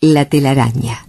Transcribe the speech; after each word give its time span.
La 0.00 0.28
telaraña. 0.28 1.07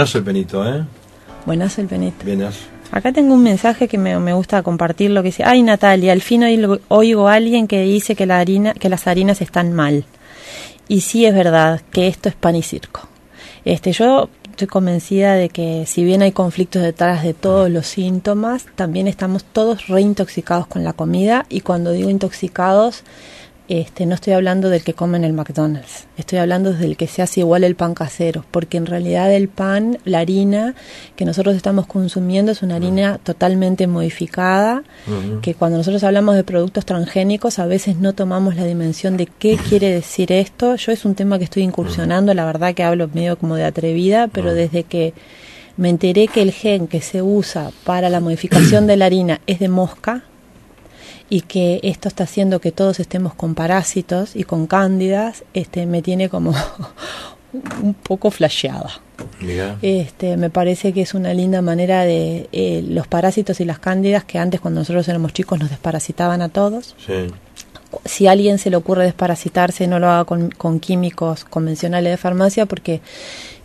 Buenazo 0.00 0.16
el 0.16 0.24
penito, 0.24 0.66
¿eh? 0.66 0.82
Buenazo 1.44 1.82
el 1.82 1.86
penito. 1.86 2.24
Buenazo. 2.24 2.60
Acá 2.90 3.12
tengo 3.12 3.34
un 3.34 3.42
mensaje 3.42 3.86
que 3.86 3.98
me, 3.98 4.18
me 4.18 4.32
gusta 4.32 4.62
compartir 4.62 5.10
lo 5.10 5.20
que 5.20 5.26
dice, 5.26 5.42
ay 5.44 5.62
Natalia, 5.62 6.12
al 6.12 6.22
fin 6.22 6.42
oigo, 6.42 6.78
oigo 6.88 7.28
a 7.28 7.34
alguien 7.34 7.68
que 7.68 7.82
dice 7.82 8.16
que, 8.16 8.24
la 8.24 8.38
harina, 8.38 8.72
que 8.72 8.88
las 8.88 9.06
harinas 9.06 9.42
están 9.42 9.74
mal. 9.74 10.06
Y 10.88 11.02
sí 11.02 11.26
es 11.26 11.34
verdad 11.34 11.82
que 11.92 12.08
esto 12.08 12.30
es 12.30 12.34
pan 12.34 12.56
y 12.56 12.62
circo. 12.62 13.10
Este, 13.66 13.92
yo 13.92 14.30
estoy 14.48 14.68
convencida 14.68 15.34
de 15.34 15.50
que 15.50 15.84
si 15.86 16.02
bien 16.02 16.22
hay 16.22 16.32
conflictos 16.32 16.80
detrás 16.80 17.22
de 17.22 17.34
todos 17.34 17.68
los 17.68 17.86
síntomas, 17.86 18.64
también 18.76 19.06
estamos 19.06 19.44
todos 19.44 19.86
reintoxicados 19.88 20.66
con 20.66 20.82
la 20.82 20.94
comida 20.94 21.44
y 21.50 21.60
cuando 21.60 21.92
digo 21.92 22.08
intoxicados 22.08 23.04
este, 23.70 24.04
no 24.04 24.16
estoy 24.16 24.32
hablando 24.32 24.68
del 24.68 24.82
que 24.82 24.94
come 24.94 25.16
en 25.16 25.22
el 25.22 25.32
McDonald's, 25.32 26.08
estoy 26.16 26.40
hablando 26.40 26.72
del 26.72 26.96
que 26.96 27.06
se 27.06 27.22
hace 27.22 27.38
igual 27.38 27.62
el 27.62 27.76
pan 27.76 27.94
casero, 27.94 28.44
porque 28.50 28.78
en 28.78 28.86
realidad 28.86 29.32
el 29.32 29.48
pan, 29.48 29.98
la 30.04 30.18
harina 30.18 30.74
que 31.14 31.24
nosotros 31.24 31.54
estamos 31.54 31.86
consumiendo 31.86 32.50
es 32.50 32.62
una 32.62 32.74
harina 32.74 33.18
totalmente 33.22 33.86
modificada, 33.86 34.82
que 35.40 35.54
cuando 35.54 35.78
nosotros 35.78 36.02
hablamos 36.02 36.34
de 36.34 36.42
productos 36.42 36.84
transgénicos 36.84 37.60
a 37.60 37.66
veces 37.66 37.96
no 37.96 38.12
tomamos 38.12 38.56
la 38.56 38.64
dimensión 38.64 39.16
de 39.16 39.26
qué 39.26 39.56
quiere 39.68 39.92
decir 39.92 40.32
esto. 40.32 40.74
Yo 40.74 40.90
es 40.90 41.04
un 41.04 41.14
tema 41.14 41.38
que 41.38 41.44
estoy 41.44 41.62
incursionando, 41.62 42.34
la 42.34 42.44
verdad 42.44 42.74
que 42.74 42.82
hablo 42.82 43.08
medio 43.14 43.38
como 43.38 43.54
de 43.54 43.64
atrevida, 43.64 44.26
pero 44.26 44.52
desde 44.52 44.82
que 44.82 45.14
me 45.76 45.90
enteré 45.90 46.26
que 46.26 46.42
el 46.42 46.50
gen 46.50 46.88
que 46.88 47.00
se 47.00 47.22
usa 47.22 47.70
para 47.84 48.10
la 48.10 48.18
modificación 48.18 48.88
de 48.88 48.96
la 48.96 49.06
harina 49.06 49.40
es 49.46 49.60
de 49.60 49.68
mosca, 49.68 50.24
y 51.30 51.42
que 51.42 51.80
esto 51.84 52.08
está 52.08 52.24
haciendo 52.24 52.60
que 52.60 52.72
todos 52.72 53.00
estemos 53.00 53.32
con 53.34 53.54
parásitos 53.54 54.34
y 54.34 54.42
con 54.42 54.66
cándidas, 54.66 55.44
este, 55.54 55.86
me 55.86 56.02
tiene 56.02 56.28
como 56.28 56.52
un 57.82 57.94
poco 57.94 58.30
flasheada. 58.30 59.00
Este, 59.80 60.36
me 60.36 60.50
parece 60.50 60.92
que 60.92 61.02
es 61.02 61.14
una 61.14 61.32
linda 61.32 61.62
manera 61.62 62.04
de 62.04 62.48
eh, 62.52 62.82
los 62.86 63.06
parásitos 63.06 63.60
y 63.60 63.64
las 63.64 63.78
cándidas 63.78 64.24
que 64.24 64.38
antes 64.38 64.60
cuando 64.60 64.80
nosotros 64.80 65.08
éramos 65.08 65.32
chicos 65.32 65.58
nos 65.58 65.70
desparasitaban 65.70 66.42
a 66.42 66.48
todos. 66.48 66.96
Si 68.04 68.26
a 68.26 68.32
alguien 68.32 68.58
se 68.58 68.70
le 68.70 68.76
ocurre 68.76 69.04
desparasitarse, 69.04 69.86
no 69.86 69.98
lo 69.98 70.08
haga 70.08 70.24
con, 70.24 70.50
con 70.50 70.80
químicos 70.80 71.44
convencionales 71.44 72.12
de 72.12 72.16
farmacia 72.16 72.66
porque 72.66 73.00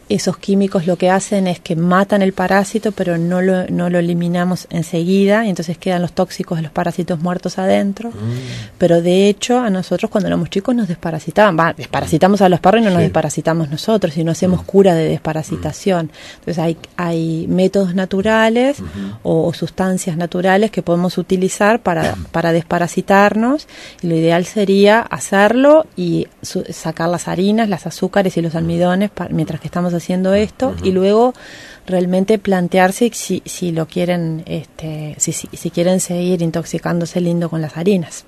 esos 0.07 0.37
químicos 0.37 0.85
lo 0.85 0.97
que 0.97 1.09
hacen 1.09 1.47
es 1.47 1.59
que 1.59 1.75
matan 1.75 2.21
el 2.21 2.33
parásito, 2.33 2.91
pero 2.91 3.17
no 3.17 3.41
lo, 3.41 3.67
no 3.67 3.89
lo 3.89 3.97
eliminamos 3.97 4.67
enseguida, 4.69 5.45
y 5.45 5.49
entonces 5.49 5.77
quedan 5.77 6.01
los 6.01 6.13
tóxicos 6.13 6.57
de 6.59 6.63
los 6.63 6.71
parásitos 6.71 7.19
muertos 7.19 7.57
adentro. 7.57 8.09
Mm. 8.11 8.13
Pero 8.77 9.01
de 9.01 9.27
hecho, 9.27 9.59
a 9.59 9.69
nosotros 9.69 10.11
cuando 10.11 10.27
éramos 10.27 10.49
chicos 10.49 10.75
nos 10.75 10.87
desparasitaban. 10.87 11.57
Va, 11.57 11.73
desparasitamos 11.73 12.41
a 12.41 12.49
los 12.49 12.59
perros 12.59 12.81
y 12.81 12.85
no 12.85 12.91
nos 12.91 13.01
desparasitamos 13.01 13.69
nosotros, 13.69 14.15
y 14.17 14.23
no 14.23 14.31
hacemos 14.31 14.61
mm. 14.61 14.65
cura 14.65 14.93
de 14.93 15.09
desparasitación. 15.09 16.05
Mm. 16.05 16.39
Entonces 16.39 16.59
hay, 16.59 16.77
hay 16.97 17.47
métodos 17.47 17.95
naturales 17.95 18.77
o, 19.23 19.53
sustancias 19.53 20.17
naturales 20.17 20.69
que 20.69 20.81
podemos 20.83 21.17
utilizar 21.17 21.79
para, 21.79 22.15
para 22.31 22.51
desparasitarnos, 22.51 23.67
y 24.03 24.07
lo 24.07 24.15
ideal 24.15 24.45
sería 24.45 25.01
hacerlo 25.01 25.87
y 25.95 26.27
sacar 26.41 27.09
las 27.09 27.27
harinas, 27.27 27.69
las 27.69 27.87
azúcares 27.87 28.37
y 28.37 28.41
los 28.41 28.53
almidones 28.53 29.09
mientras 29.29 29.59
que 29.59 29.67
estamos 29.67 29.94
haciendo 29.97 30.33
esto 30.33 30.75
y 30.83 30.91
luego 30.91 31.33
realmente 31.87 32.39
plantearse 32.39 33.11
si, 33.13 33.41
si 33.45 33.71
lo 33.71 33.87
quieren 33.87 34.43
este 34.47 35.15
si, 35.19 35.31
si, 35.31 35.69
quieren 35.69 35.99
seguir 35.99 36.41
intoxicándose 36.41 37.21
lindo 37.21 37.49
con 37.49 37.61
las 37.61 37.77
harinas. 37.77 38.25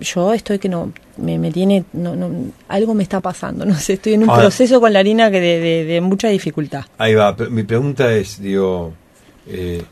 Yo 0.00 0.32
estoy 0.32 0.58
que 0.58 0.68
no 0.68 0.92
me, 1.16 1.38
me 1.38 1.52
tiene 1.52 1.84
no, 1.92 2.16
no, 2.16 2.30
algo 2.68 2.94
me 2.94 3.04
está 3.04 3.20
pasando 3.20 3.64
no 3.66 3.76
sé 3.76 3.94
estoy 3.94 4.14
en 4.14 4.28
un 4.28 4.34
proceso 4.34 4.80
con 4.80 4.92
la 4.92 4.98
harina 4.98 5.30
que 5.30 5.40
de, 5.40 5.84
de, 5.84 6.00
mucha 6.00 6.28
dificultad. 6.28 6.84
Ahí 6.98 7.14
va 7.14 7.36
mi 7.50 7.62
pregunta 7.62 8.12
es 8.12 8.40
digo 8.40 8.92
eh, 9.46 9.82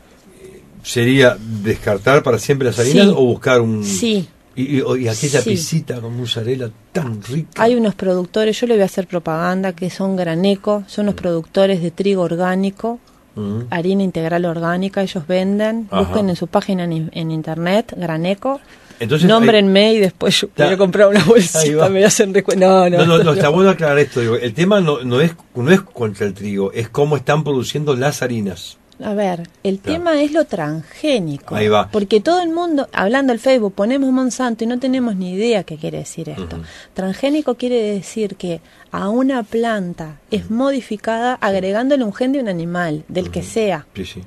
sería 0.83 1.37
descartar 1.39 2.21
para 2.21 2.37
siempre 2.37 2.67
las 2.67 2.79
harinas 2.79 3.07
o 3.07 3.23
buscar 3.23 3.61
un 3.61 3.83
sí 3.83 4.27
y, 4.55 4.81
y, 4.81 5.07
aquella 5.07 5.41
pisita 5.41 5.99
con 5.99 6.15
mozzarella 6.15 6.69
tan 6.91 7.21
rica. 7.23 7.63
Hay 7.63 7.75
unos 7.75 7.95
productores, 7.95 8.59
yo 8.59 8.67
le 8.67 8.75
voy 8.75 8.83
a 8.83 8.85
hacer 8.85 9.07
propaganda, 9.07 9.73
que 9.73 9.89
son 9.89 10.15
Graneco, 10.15 10.83
son 10.87 11.07
los 11.07 11.15
mm. 11.15 11.17
productores 11.17 11.81
de 11.81 11.91
trigo 11.91 12.21
orgánico, 12.21 12.99
mm. 13.35 13.61
harina 13.71 14.03
integral 14.03 14.45
orgánica, 14.45 15.01
ellos 15.01 15.25
venden, 15.27 15.87
busquen 15.91 16.29
en 16.29 16.35
su 16.35 16.47
página 16.47 16.83
en, 16.83 17.31
internet, 17.31 17.93
Graneco. 17.97 18.61
Entonces, 18.99 19.27
Nómbrenme 19.27 19.95
y 19.95 19.99
después 19.99 20.39
yo 20.39 20.49
voy 20.55 20.67
a 20.67 20.77
comprar 20.77 21.07
una 21.07 21.23
bolsita, 21.25 21.89
me 21.89 22.05
hacen 22.05 22.31
no, 22.55 22.89
no, 22.89 23.05
no, 23.05 23.23
no, 23.23 23.33
está 23.33 23.49
bueno 23.49 23.71
aclarar 23.71 23.97
esto. 23.97 24.21
el 24.35 24.53
tema 24.53 24.81
no, 24.81 25.03
no, 25.03 25.19
es, 25.19 25.35
no 25.55 25.71
es 25.71 25.81
contra 25.81 26.27
el 26.27 26.33
trigo, 26.33 26.71
es 26.71 26.89
cómo 26.89 27.17
están 27.17 27.43
produciendo 27.43 27.95
las 27.95 28.21
harinas. 28.21 28.77
A 29.03 29.13
ver, 29.13 29.49
el 29.63 29.79
tema 29.79 30.21
es 30.21 30.31
lo 30.31 30.45
transgénico. 30.45 31.55
Ahí 31.55 31.67
va. 31.67 31.89
Porque 31.89 32.21
todo 32.21 32.41
el 32.41 32.49
mundo, 32.49 32.87
hablando 32.93 33.33
al 33.33 33.39
Facebook, 33.39 33.73
ponemos 33.73 34.11
Monsanto 34.11 34.63
y 34.63 34.67
no 34.67 34.79
tenemos 34.79 35.15
ni 35.15 35.33
idea 35.33 35.63
qué 35.63 35.77
quiere 35.77 35.99
decir 35.99 36.29
esto. 36.29 36.61
Transgénico 36.93 37.55
quiere 37.55 37.81
decir 37.81 38.35
que 38.35 38.61
a 38.91 39.09
una 39.09 39.43
planta 39.43 40.19
es 40.31 40.49
modificada 40.49 41.35
agregándole 41.41 42.03
un 42.03 42.13
gen 42.13 42.31
de 42.31 42.39
un 42.39 42.47
animal, 42.47 43.03
del 43.07 43.29
que 43.29 43.43
sea. 43.43 43.85
Sí, 43.93 44.05
sí. 44.05 44.23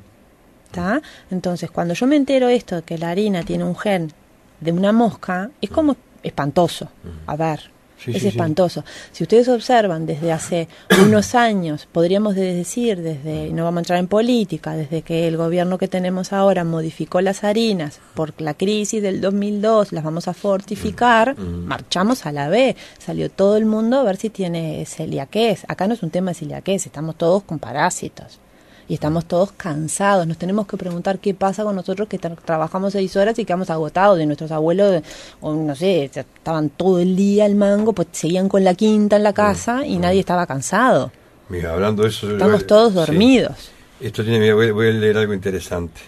¿Está? 0.67 1.01
Entonces, 1.31 1.71
cuando 1.71 1.95
yo 1.95 2.07
me 2.07 2.17
entero 2.17 2.49
esto, 2.49 2.85
que 2.85 2.99
la 2.99 3.11
harina 3.11 3.45
tiene 3.45 3.65
un 3.65 3.77
gen 3.77 4.13
de 4.61 4.73
una 4.73 4.93
mosca, 4.93 5.51
es 5.61 5.71
como 5.71 5.97
espantoso. 6.23 6.89
A 7.27 7.37
ver, 7.37 7.71
es 8.07 8.25
espantoso. 8.25 8.85
Si 9.13 9.25
ustedes 9.25 9.49
observan 9.49 10.07
desde 10.07 10.33
hace 10.33 10.69
unos 11.03 11.35
años, 11.35 11.89
podríamos 11.91 12.35
decir, 12.35 13.01
desde, 13.01 13.51
no 13.53 13.65
vamos 13.65 13.79
a 13.79 13.81
entrar 13.81 13.99
en 13.99 14.09
política, 14.09 14.77
desde 14.77 15.03
que 15.03 15.29
el 15.29 15.37
gobierno 15.37 15.79
que 15.79 15.89
tenemos 15.89 16.33
ahora 16.33 16.65
modificó 16.65 17.21
las 17.21 17.45
harinas 17.45 18.01
por 18.15 18.41
la 18.41 18.55
crisis 18.55 19.03
del 19.03 19.21
2002, 19.21 19.93
las 19.93 20.05
vamos 20.05 20.29
a 20.29 20.35
fortificar, 20.35 21.39
mm, 21.39 21.43
mm. 21.43 21.67
marchamos 21.67 22.27
a 22.27 22.33
la 22.33 22.49
B. 22.49 22.77
Salió 22.99 23.31
todo 23.31 23.57
el 23.57 23.67
mundo 23.67 24.01
a 24.01 24.05
ver 24.05 24.17
si 24.17 24.31
tiene 24.31 24.85
celiaqués. 24.87 25.65
Acá 25.69 25.87
no 25.87 25.95
es 25.95 26.03
un 26.03 26.11
tema 26.11 26.31
de 26.31 26.35
celiaqués, 26.35 26.87
estamos 26.87 27.17
todos 27.17 27.43
con 27.43 27.59
parásitos 27.59 28.41
y 28.89 28.95
estamos 28.95 29.27
todos 29.27 29.53
cansados. 29.53 30.27
Nos 30.27 30.39
tenemos 30.39 30.67
que 30.67 30.77
preguntar 30.77 31.19
qué 31.19 31.35
pasa 31.35 31.65
con 31.65 31.77
nosotros 31.77 32.09
que 32.09 32.19
trabajamos 32.19 32.93
seis 32.93 33.17
horas 33.17 33.39
y 33.39 33.45
quedamos 33.45 33.71
agotados 33.71 34.19
de 34.19 34.27
nuestros 34.27 34.51
abuelos, 34.51 35.03
o 35.41 35.55
no 35.55 35.75
sé, 35.75 36.05
estaban 36.05 36.71
todo 36.71 37.01
el 37.01 37.17
día 37.17 37.45
al 37.45 37.55
mango, 37.55 37.93
pues 37.93 38.09
seguían 38.13 38.49
con 38.49 38.65
la 38.65 38.75
quinta 38.75 39.17
en 39.17 39.23
la 39.23 39.33
casa 39.33 39.87
y 39.87 39.99
nadie 39.99 40.21
estaba 40.21 40.47
cansado. 40.47 41.11
Mira, 41.49 41.73
hablando 41.73 42.03
de 42.03 42.09
eso... 42.09 42.31
Estamos 42.31 42.67
todos 42.67 42.95
dormidos. 42.95 43.71
Esto 44.01 44.25
tiene, 44.25 44.53
voy, 44.53 44.71
voy, 44.73 44.89
a 44.89 44.93
leer 44.93 45.17
algo 45.17 45.33
interesante. 45.33 46.01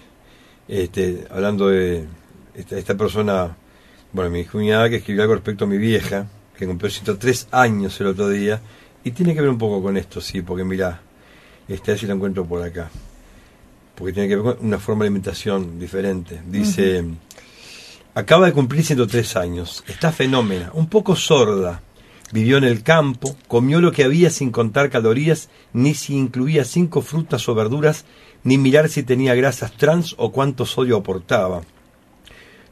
Este, 0.67 1.27
hablando 1.31 1.69
de 1.69 2.07
esta, 2.55 2.95
persona, 2.95 3.57
bueno, 4.13 4.31
mi 4.31 4.45
cuñada 4.45 4.91
que 4.91 4.97
escribió 4.97 5.23
algo 5.23 5.35
respecto 5.35 5.65
a 5.65 5.69
mi 5.69 5.79
vieja, 5.79 6.27
que 6.57 6.67
cumplió 6.67 6.91
103 6.91 7.49
años 7.53 7.99
el 8.01 8.09
otro 8.09 8.29
día, 8.29 8.61
y 9.05 9.13
tiene 9.13 9.35
que 9.35 9.41
ver 9.41 9.51
un 9.51 9.59
poco 9.59 9.83
con 9.83 9.97
esto, 9.97 10.21
sí, 10.21 10.43
porque 10.43 10.65
mira, 10.65 11.01
este, 11.69 11.91
a 11.91 11.95
ver 11.95 12.01
si 12.01 12.07
lo 12.07 12.15
encuentro 12.15 12.45
por 12.45 12.63
acá. 12.63 12.91
Porque 13.95 14.13
tiene 14.13 14.29
que 14.29 14.37
ver 14.37 14.57
con 14.57 14.67
una 14.67 14.79
forma 14.79 15.05
de 15.05 15.09
alimentación 15.09 15.79
diferente. 15.79 16.41
Dice, 16.47 17.05
acaba 18.15 18.47
de 18.47 18.53
cumplir 18.53 18.85
103 18.85 19.37
años, 19.37 19.85
está 19.87 20.13
fenómena, 20.13 20.71
un 20.75 20.89
poco 20.89 21.17
sorda, 21.17 21.83
Vivió 22.31 22.59
en 22.59 22.65
el 22.65 22.83
campo, 22.83 23.37
comió 23.47 23.81
lo 23.81 23.91
que 23.91 24.05
había 24.05 24.29
sin 24.29 24.51
contar 24.51 24.91
calorías, 24.91 25.49
ni 25.73 25.95
si 25.95 26.15
incluía 26.15 26.65
cinco 26.65 27.01
frutas 27.01 27.49
o 27.49 27.55
verduras, 27.55 28.05
ni 28.45 28.59
mirar 28.59 28.91
si 28.91 29.03
tenía 29.03 29.35
grasas 29.35 29.73
trans 29.73 30.15
o 30.19 30.31
cuánto 30.31 30.67
sodio 30.67 30.99
aportaba. 30.99 31.63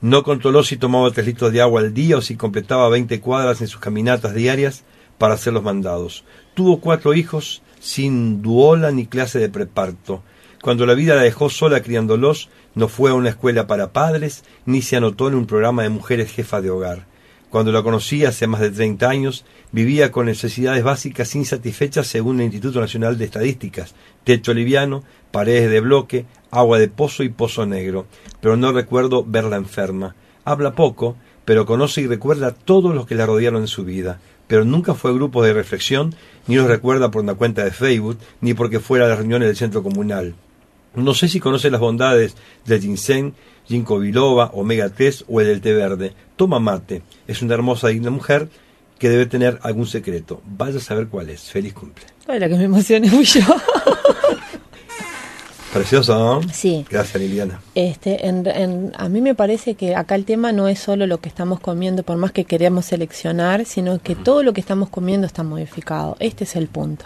No 0.03 0.25
controló 0.25 0.63
si 0.63 0.77
tomaba 0.77 1.11
tres 1.11 1.27
litros 1.27 1.53
de 1.53 1.63
agua 1.63 1.81
al 1.81 1.95
día 1.95 2.19
o 2.19 2.21
si 2.21 2.37
completaba 2.37 2.91
veinte 2.91 3.21
cuadras 3.21 3.63
en 3.63 3.69
sus 3.69 3.81
caminatas 3.81 4.35
diarias 4.35 4.85
para 5.17 5.35
hacer 5.35 5.55
los 5.55 5.63
mandados. 5.63 6.25
Tuvo 6.53 6.79
cuatro 6.81 7.15
hijos 7.15 7.63
sin 7.87 8.43
duola 8.43 8.91
ni 8.91 9.07
clase 9.07 9.39
de 9.39 9.49
preparto. 9.49 10.25
Cuando 10.61 10.87
la 10.87 10.95
vida 10.95 11.15
la 11.15 11.23
dejó 11.23 11.49
sola 11.49 11.83
criándolos, 11.83 12.49
no 12.75 12.89
fue 12.89 13.11
a 13.11 13.15
una 13.15 13.29
escuela 13.29 13.69
para 13.69 13.93
padres, 13.93 14.43
ni 14.65 14.83
se 14.83 14.97
anotó 14.97 15.29
en 15.29 15.37
un 15.37 15.47
programa 15.47 15.85
de 15.85 15.91
mujeres 15.91 16.33
jefas 16.33 16.65
de 16.65 16.71
hogar. 16.71 17.07
Cuando 17.49 17.71
la 17.71 17.85
conocí 17.85 18.25
hace 18.25 18.49
más 18.49 18.61
de 18.61 18.73
30 18.73 19.09
años, 19.09 19.45
vivía 19.71 20.11
con 20.11 20.27
necesidades 20.27 20.83
básicas 20.83 21.37
insatisfechas 21.37 22.09
según 22.09 22.41
el 22.41 22.47
Instituto 22.47 22.81
Nacional 22.81 23.17
de 23.19 23.27
Estadísticas, 23.27 23.95
techo 24.25 24.53
liviano, 24.53 25.05
paredes 25.31 25.71
de 25.71 25.81
bloque, 25.81 26.27
agua 26.51 26.81
de 26.81 26.89
pozo 26.89 27.23
y 27.23 27.29
pozo 27.29 27.67
negro, 27.67 28.07
pero 28.41 28.57
no 28.57 28.73
recuerdo 28.73 29.25
verla 29.25 29.57
enferma. 29.57 30.17
Habla 30.45 30.75
poco, 30.75 31.17
pero 31.45 31.67
conoce 31.67 32.01
y 32.01 32.09
recuerda 32.09 32.51
todos 32.51 32.93
los 32.93 33.07
que 33.07 33.15
la 33.15 33.27
rodearon 33.27 33.63
en 33.63 33.69
su 33.69 33.85
vida, 33.85 34.19
pero 34.47 34.65
nunca 34.65 34.95
fue 34.95 35.15
grupo 35.15 35.43
de 35.43 35.53
reflexión, 35.53 36.15
ni 36.47 36.57
los 36.57 36.67
recuerda 36.67 37.11
por 37.11 37.23
una 37.23 37.35
cuenta 37.35 37.65
de 37.65 37.71
Facebook, 37.71 38.19
ni 38.41 38.55
porque 38.55 38.81
fuera 38.81 39.07
a 39.07 39.09
las 39.09 39.19
reuniones 39.19 39.49
del 39.49 39.57
centro 39.57 39.83
comunal. 39.83 40.35
No 40.95 41.13
sé 41.15 41.29
si 41.29 41.41
conoce 41.41 41.71
las 41.71 41.81
bondades 41.81 42.37
del 42.65 42.81
ginseng, 42.81 43.35
ginkgo 43.67 43.99
biloba, 43.99 44.51
omega 44.55 44.89
3 44.89 45.27
o 45.29 45.41
el 45.41 45.49
del 45.49 45.61
té 45.61 45.75
verde. 45.75 46.15
Toma 46.37 46.59
mate. 46.59 47.03
Es 47.27 47.43
una 47.43 47.55
hermosa 47.55 47.91
y 47.91 47.95
digna 47.95 48.11
mujer 48.11 48.49
que 48.99 49.11
debe 49.11 49.27
tener 49.27 49.59
algún 49.63 49.87
secreto. 49.87 50.41
Vaya 50.47 50.79
a 50.79 50.81
saber 50.81 51.09
cuál 51.09 51.29
es. 51.29 51.51
Feliz 51.51 51.75
cumple. 51.75 52.05
Ay, 52.27 52.41
la 52.41 52.49
que 52.49 52.57
me 52.57 52.65
emociona 52.65 53.11
fui 53.11 53.25
yo. 53.25 53.41
Precioso, 55.77 56.19
¿no? 56.43 56.53
Sí. 56.53 56.85
Gracias, 56.91 57.21
Liliana. 57.23 57.61
Este, 57.75 58.27
en, 58.27 58.47
en- 58.47 58.93
a 58.97 59.09
mí 59.09 59.21
me 59.21 59.35
parece 59.35 59.75
que 59.75 59.95
acá 59.95 60.15
el 60.15 60.25
tema 60.25 60.53
no 60.53 60.69
es 60.69 60.79
solo 60.79 61.07
lo 61.07 61.19
que 61.19 61.29
estamos 61.29 61.61
comiendo, 61.61 62.03
por 62.03 62.17
más 62.17 62.33
que 62.33 62.45
queremos 62.45 62.87
seleccionar, 62.87 63.65
sino 63.65 63.99
que 64.01 64.15
todo 64.15 64.43
lo 64.43 64.53
que 64.53 64.61
estamos 64.61 64.89
comiendo 64.89 65.27
está 65.27 65.43
modificado. 65.43 66.17
Este 66.21 66.45
es 66.45 66.57
el 66.57 66.69
punto. 66.69 67.05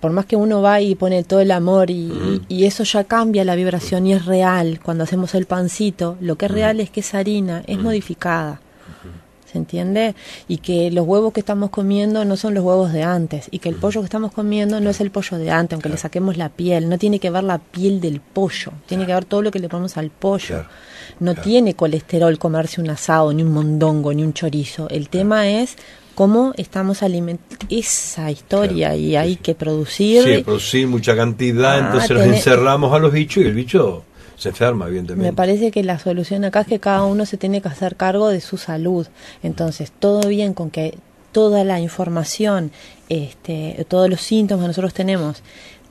Por 0.00 0.10
más 0.10 0.26
que 0.26 0.34
uno 0.36 0.62
va 0.62 0.80
y 0.80 0.94
pone 0.96 1.22
todo 1.22 1.40
el 1.40 1.50
amor 1.52 1.90
y, 1.90 1.94
y- 1.94 2.42
y 2.48 2.64
eso 2.64 2.82
ya 2.82 3.04
cambia 3.04 3.44
la 3.44 3.54
vibración 3.54 4.06
y 4.06 4.14
es 4.14 4.24
real. 4.26 4.80
Cuando 4.82 5.04
hacemos 5.04 5.34
el 5.34 5.46
pancito, 5.46 6.16
lo 6.20 6.36
que 6.36 6.46
es 6.46 6.50
real 6.52 6.80
es 6.80 6.90
que 6.90 7.00
esa 7.00 7.18
harina 7.18 7.62
es 7.66 7.78
modificada. 7.78 8.60
¿Se 9.52 9.58
entiende? 9.58 10.14
Y 10.48 10.56
que 10.58 10.90
los 10.90 11.06
huevos 11.06 11.32
que 11.34 11.40
estamos 11.40 11.68
comiendo 11.68 12.24
no 12.24 12.36
son 12.38 12.54
los 12.54 12.64
huevos 12.64 12.90
de 12.92 13.02
antes. 13.02 13.48
Y 13.50 13.58
que 13.58 13.68
el 13.68 13.74
pollo 13.74 14.00
que 14.00 14.06
estamos 14.06 14.32
comiendo 14.32 14.80
no 14.80 14.88
es 14.88 15.00
el 15.02 15.10
pollo 15.10 15.36
de 15.36 15.50
antes, 15.50 15.74
aunque 15.74 15.90
le 15.90 15.98
saquemos 15.98 16.38
la 16.38 16.48
piel. 16.48 16.88
No 16.88 16.96
tiene 16.98 17.18
que 17.18 17.28
ver 17.28 17.44
la 17.44 17.58
piel 17.58 18.00
del 18.00 18.20
pollo. 18.20 18.72
Tiene 18.86 19.04
que 19.04 19.12
ver 19.12 19.26
todo 19.26 19.42
lo 19.42 19.50
que 19.50 19.58
le 19.58 19.68
ponemos 19.68 19.96
al 19.98 20.08
pollo. 20.10 20.46
Claro. 20.46 20.68
No 21.20 21.34
tiene 21.34 21.74
colesterol 21.74 22.38
comerse 22.38 22.80
un 22.80 22.88
asado, 22.90 23.32
ni 23.34 23.42
un 23.42 23.52
mondongo, 23.52 24.14
ni 24.14 24.22
un 24.22 24.32
chorizo. 24.32 24.88
El 24.88 25.10
tema 25.10 25.46
es 25.48 25.76
cómo 26.14 26.52
estamos 26.56 27.02
alimentando 27.02 27.66
esa 27.68 28.30
historia 28.30 28.88
Claro, 28.88 29.00
y 29.02 29.16
hay 29.16 29.34
sí. 29.34 29.40
que 29.42 29.54
producir. 29.54 30.22
Sí, 30.24 30.42
producir 30.42 30.86
mucha 30.86 31.14
cantidad, 31.14 31.74
Ah, 31.74 31.78
entonces 31.86 32.10
los 32.10 32.22
tenés- 32.22 32.34
encerramos 32.36 32.92
a 32.94 32.98
los 32.98 33.12
bichos 33.12 33.42
y 33.44 33.46
el 33.46 33.54
bicho 33.54 34.04
se 34.42 34.48
enferma, 34.48 34.88
evidentemente. 34.88 35.30
Me 35.30 35.34
parece 35.34 35.70
que 35.70 35.84
la 35.84 35.98
solución 35.98 36.44
acá 36.44 36.62
es 36.62 36.66
que 36.66 36.80
cada 36.80 37.04
uno 37.04 37.26
se 37.26 37.36
tiene 37.36 37.62
que 37.62 37.68
hacer 37.68 37.94
cargo 37.96 38.28
de 38.28 38.40
su 38.40 38.56
salud. 38.56 39.06
Entonces, 39.42 39.92
todo 39.92 40.28
bien 40.28 40.52
con 40.52 40.70
que 40.70 40.98
toda 41.30 41.62
la 41.62 41.78
información, 41.78 42.72
este, 43.08 43.86
todos 43.88 44.10
los 44.10 44.20
síntomas 44.20 44.64
que 44.64 44.68
nosotros 44.68 44.94
tenemos, 44.94 45.42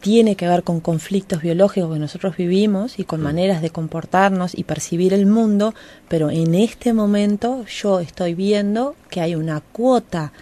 tiene 0.01 0.35
que 0.35 0.47
ver 0.47 0.63
con 0.63 0.81
conflictos 0.81 1.41
biológicos 1.41 1.93
que 1.93 1.99
nosotros 1.99 2.35
vivimos 2.35 2.99
y 2.99 3.05
con 3.05 3.21
maneras 3.21 3.61
de 3.61 3.69
comportarnos 3.69 4.57
y 4.57 4.63
percibir 4.63 5.13
el 5.13 5.27
mundo, 5.27 5.73
pero 6.09 6.29
en 6.29 6.55
este 6.55 6.91
momento 6.91 7.65
yo 7.67 7.99
estoy 7.99 8.33
viendo 8.33 8.95
que 9.09 9.21
hay 9.21 9.35
una 9.35 9.61
cuota 9.61 10.33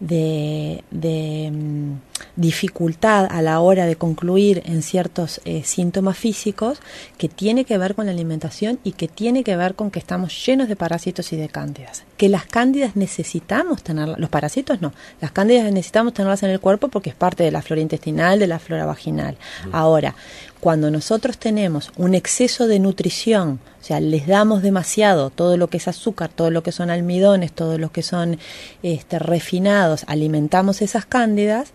de, 0.00 0.84
de, 0.90 1.50
mm, 1.50 1.92
dificultad 2.36 3.26
a 3.30 3.42
la 3.42 3.60
hora 3.60 3.86
de 3.86 3.96
concluir 3.96 4.62
en 4.66 4.82
ciertos 4.82 5.40
eh, 5.44 5.62
síntomas 5.64 6.16
físicos 6.16 6.78
que 7.18 7.28
tiene 7.28 7.64
que 7.64 7.78
ver 7.78 7.94
con 7.94 8.06
la 8.06 8.12
alimentación 8.12 8.78
y 8.84 8.92
que 8.92 9.08
tiene 9.08 9.44
que 9.44 9.56
ver 9.56 9.74
con 9.74 9.90
que 9.90 9.98
estamos 9.98 10.44
llenos 10.44 10.68
de 10.68 10.76
parásitos 10.76 11.32
y 11.32 11.36
de 11.36 11.48
cándidas. 11.48 12.04
Que 12.16 12.28
las 12.28 12.46
cándidas 12.46 12.96
necesitamos 12.96 13.82
tenerlas, 13.82 14.18
los 14.18 14.30
parásitos 14.30 14.80
no, 14.80 14.92
las 15.20 15.32
cándidas 15.32 15.72
necesitamos 15.72 16.14
tenerlas 16.14 16.42
en 16.42 16.50
el 16.50 16.60
cuerpo 16.60 16.88
porque 16.88 17.10
es 17.10 17.16
parte 17.16 17.44
de 17.44 17.50
la 17.50 17.62
flora 17.62 17.82
intestinal, 17.82 18.38
de 18.38 18.46
la 18.46 18.58
flora 18.58 18.86
vaginal. 18.86 19.36
Ahora, 19.72 20.14
cuando 20.64 20.90
nosotros 20.90 21.36
tenemos 21.36 21.92
un 21.96 22.14
exceso 22.14 22.66
de 22.66 22.78
nutrición, 22.78 23.60
o 23.82 23.84
sea, 23.84 24.00
les 24.00 24.26
damos 24.26 24.62
demasiado 24.62 25.28
todo 25.28 25.58
lo 25.58 25.68
que 25.68 25.76
es 25.76 25.88
azúcar, 25.88 26.30
todo 26.34 26.50
lo 26.50 26.62
que 26.62 26.72
son 26.72 26.88
almidones, 26.88 27.52
todo 27.52 27.76
lo 27.76 27.92
que 27.92 28.02
son 28.02 28.38
este, 28.82 29.18
refinados, 29.18 30.04
alimentamos 30.06 30.80
esas 30.80 31.04
cándidas, 31.04 31.74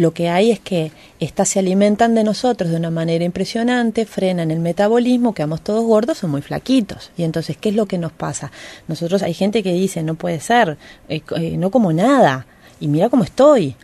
lo 0.00 0.12
que 0.12 0.28
hay 0.28 0.50
es 0.50 0.60
que 0.60 0.92
estas 1.20 1.48
se 1.50 1.58
alimentan 1.58 2.14
de 2.14 2.24
nosotros 2.24 2.70
de 2.70 2.76
una 2.76 2.90
manera 2.90 3.24
impresionante, 3.24 4.06
frenan 4.06 4.50
el 4.50 4.60
metabolismo, 4.60 5.34
quedamos 5.34 5.62
todos 5.62 5.84
gordos 5.84 6.24
o 6.24 6.28
muy 6.28 6.42
flaquitos. 6.42 7.10
Y 7.16 7.24
entonces, 7.24 7.56
¿qué 7.56 7.68
es 7.68 7.74
lo 7.74 7.86
que 7.86 7.98
nos 7.98 8.12
pasa? 8.12 8.50
Nosotros 8.88 9.22
hay 9.22 9.34
gente 9.34 9.62
que 9.62 9.72
dice, 9.72 10.02
no 10.02 10.14
puede 10.14 10.40
ser, 10.40 10.78
eh, 11.08 11.20
eh, 11.36 11.56
no 11.56 11.70
como 11.70 11.92
nada, 11.92 12.46
y 12.80 12.88
mira 12.88 13.08
cómo 13.10 13.24
estoy. 13.24 13.76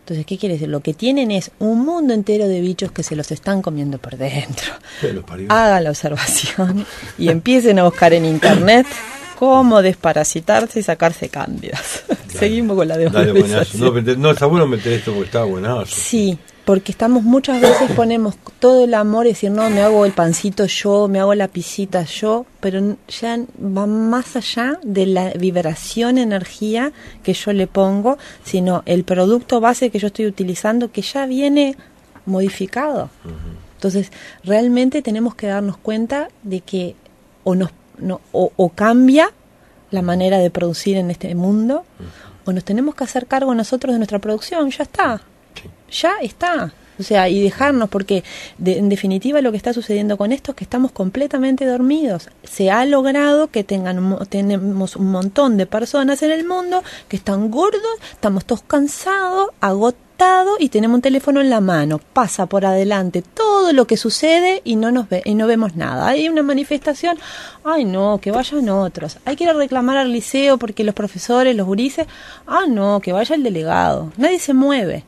Entonces, 0.00 0.24
¿qué 0.24 0.38
quiere 0.38 0.54
decir? 0.54 0.70
Lo 0.70 0.80
que 0.80 0.94
tienen 0.94 1.30
es 1.30 1.50
un 1.58 1.84
mundo 1.84 2.14
entero 2.14 2.48
de 2.48 2.62
bichos 2.62 2.90
que 2.92 3.02
se 3.02 3.14
los 3.14 3.30
están 3.30 3.60
comiendo 3.60 3.98
por 3.98 4.16
dentro. 4.16 4.72
Hagan 5.50 5.84
la 5.84 5.90
observación 5.90 6.86
y 7.18 7.28
empiecen 7.28 7.78
a 7.78 7.84
buscar 7.84 8.14
en 8.14 8.24
internet 8.24 8.86
cómo 9.38 9.82
desparasitarse 9.82 10.80
y 10.80 10.82
sacarse 10.82 11.28
cándidas. 11.28 12.02
Seguimos 12.28 12.76
con 12.76 12.88
la 12.88 12.98
Dale, 12.98 13.32
desvalorización. 13.32 14.20
No, 14.20 14.32
está 14.32 14.46
bueno 14.46 14.66
meter 14.66 14.94
esto 14.94 15.12
porque 15.12 15.26
está 15.26 15.44
buenazo. 15.44 15.94
Sí, 15.94 16.36
porque 16.64 16.90
estamos 16.90 17.22
muchas 17.22 17.60
veces 17.60 17.92
ponemos 17.92 18.34
todo 18.58 18.82
el 18.82 18.94
amor 18.94 19.26
y 19.26 19.30
decir, 19.30 19.52
no, 19.52 19.70
me 19.70 19.80
hago 19.80 20.04
el 20.04 20.12
pancito 20.12 20.66
yo, 20.66 21.06
me 21.06 21.20
hago 21.20 21.36
la 21.36 21.46
pisita 21.46 22.02
yo, 22.04 22.46
pero 22.58 22.96
ya 23.06 23.38
va 23.62 23.86
más 23.86 24.34
allá 24.34 24.80
de 24.82 25.06
la 25.06 25.30
vibración, 25.30 26.18
energía 26.18 26.92
que 27.22 27.32
yo 27.32 27.52
le 27.52 27.68
pongo, 27.68 28.18
sino 28.42 28.82
el 28.86 29.04
producto 29.04 29.60
base 29.60 29.90
que 29.90 30.00
yo 30.00 30.08
estoy 30.08 30.26
utilizando 30.26 30.90
que 30.90 31.02
ya 31.02 31.26
viene 31.26 31.76
modificado. 32.26 33.08
Entonces, 33.76 34.10
realmente 34.42 35.00
tenemos 35.00 35.36
que 35.36 35.46
darnos 35.46 35.76
cuenta 35.76 36.28
de 36.42 36.60
que 36.60 36.96
o, 37.44 37.54
nos, 37.54 37.70
no, 38.00 38.20
o, 38.32 38.52
o 38.56 38.68
cambia 38.70 39.30
la 39.90 40.02
manera 40.02 40.38
de 40.38 40.50
producir 40.50 40.96
en 40.96 41.10
este 41.10 41.34
mundo, 41.34 41.84
o 42.44 42.52
nos 42.52 42.64
tenemos 42.64 42.94
que 42.94 43.04
hacer 43.04 43.26
cargo 43.26 43.54
nosotros 43.54 43.92
de 43.94 43.98
nuestra 43.98 44.18
producción, 44.18 44.70
ya 44.70 44.82
está 44.84 45.20
Sí. 45.54 46.00
ya 46.02 46.12
está. 46.22 46.72
O 47.00 47.02
sea, 47.04 47.28
y 47.28 47.40
dejarnos, 47.40 47.88
porque 47.90 48.24
de- 48.58 48.76
en 48.78 48.88
definitiva 48.88 49.40
lo 49.40 49.52
que 49.52 49.56
está 49.56 49.72
sucediendo 49.72 50.16
con 50.16 50.32
esto 50.32 50.50
es 50.50 50.56
que 50.56 50.64
estamos 50.64 50.90
completamente 50.90 51.64
dormidos. 51.64 52.28
Se 52.42 52.70
ha 52.72 52.84
logrado 52.86 53.48
que 53.52 53.62
tengan, 53.62 54.18
tenemos 54.28 54.96
un 54.96 55.10
montón 55.12 55.56
de 55.56 55.66
personas 55.66 56.22
en 56.22 56.32
el 56.32 56.44
mundo 56.46 56.82
que 57.08 57.14
están 57.16 57.50
gordos, 57.52 57.82
estamos 58.12 58.44
todos 58.44 58.62
cansados, 58.62 59.50
agotados 59.60 60.07
y 60.58 60.68
tenemos 60.68 60.96
un 60.96 61.02
teléfono 61.02 61.40
en 61.40 61.48
la 61.50 61.60
mano. 61.60 61.98
Pasa 62.12 62.46
por 62.46 62.66
adelante 62.66 63.22
todo 63.22 63.72
lo 63.72 63.86
que 63.86 63.96
sucede 63.96 64.60
y 64.64 64.76
no 64.76 64.90
nos 64.90 65.08
ve 65.08 65.22
y 65.24 65.34
no 65.34 65.46
vemos 65.46 65.76
nada. 65.76 66.08
Hay 66.08 66.28
una 66.28 66.42
manifestación, 66.42 67.18
ay 67.64 67.84
no, 67.84 68.18
que 68.20 68.30
vayan 68.30 68.68
otros. 68.68 69.18
Hay 69.24 69.36
que 69.36 69.44
ir 69.44 69.50
a 69.50 69.54
reclamar 69.54 69.96
al 69.96 70.12
liceo 70.12 70.58
porque 70.58 70.84
los 70.84 70.94
profesores, 70.94 71.54
los 71.54 71.66
gurises, 71.66 72.06
ah 72.46 72.66
no, 72.68 73.00
que 73.00 73.12
vaya 73.12 73.34
el 73.36 73.42
delegado. 73.42 74.12
Nadie 74.16 74.38
se 74.38 74.54
mueve. 74.54 75.04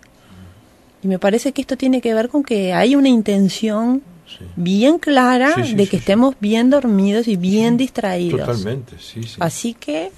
Y 1.02 1.08
me 1.08 1.18
parece 1.18 1.52
que 1.52 1.62
esto 1.62 1.76
tiene 1.76 2.00
que 2.00 2.14
ver 2.14 2.28
con 2.28 2.42
que 2.42 2.72
hay 2.72 2.94
una 2.94 3.08
intención 3.08 4.02
Sí. 4.38 4.44
bien 4.54 5.00
clara 5.00 5.54
Sí, 5.56 5.64
sí, 5.64 5.74
de 5.74 5.88
que 5.88 5.96
estemos 5.96 6.36
bien 6.38 6.70
dormidos 6.70 7.26
y 7.26 7.34
bien 7.34 7.76
distraídos. 7.76 8.46
Totalmente, 8.46 8.94
sí, 9.00 9.24
sí. 9.24 9.36
Así 9.40 9.74
que. 9.74 10.12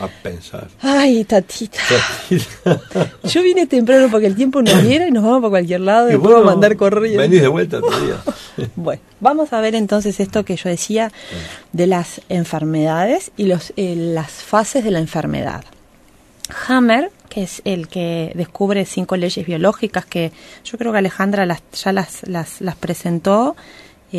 A 0.00 0.06
pensar. 0.22 0.68
ay, 0.80 1.24
tatita. 1.24 1.78
Yo 3.24 3.42
vine 3.42 3.66
temprano 3.66 4.08
porque 4.10 4.26
el 4.26 4.36
tiempo 4.36 4.60
nos 4.62 4.82
diera 4.82 5.08
y 5.08 5.10
nos 5.10 5.24
vamos 5.24 5.40
para 5.40 5.50
cualquier 5.50 5.80
lado 5.80 6.10
y 6.10 6.14
Y 6.14 6.18
puedo 6.18 6.36
bueno, 6.36 6.50
mandar 6.50 6.76
corriendo. 6.76 7.20
Venís 7.22 7.40
de 7.42 7.48
vuelta 7.48 7.80
todavía. 7.80 8.16
Bueno, 8.74 9.02
vamos 9.20 9.52
a 9.52 9.60
ver 9.60 9.74
entonces 9.74 10.18
esto 10.18 10.42
que 10.44 10.56
yo 10.56 10.70
decía 10.70 11.12
de 11.72 11.86
las 11.86 12.22
enfermedades 12.30 13.30
y 13.36 13.44
los, 13.44 13.74
eh, 13.76 13.94
las 13.96 14.30
fases 14.30 14.82
de 14.82 14.90
la 14.90 14.98
enfermedad. 14.98 15.62
Hammer, 16.66 17.10
que 17.28 17.42
es 17.42 17.60
el 17.64 17.88
que 17.88 18.32
descubre 18.34 18.84
cinco 18.86 19.16
leyes 19.16 19.44
biológicas 19.46 20.06
que 20.06 20.32
yo 20.64 20.78
creo 20.78 20.92
que 20.92 20.98
Alejandra 20.98 21.44
las, 21.44 21.60
ya 21.72 21.92
las, 21.92 22.26
las, 22.26 22.60
las 22.62 22.76
presentó, 22.76 23.56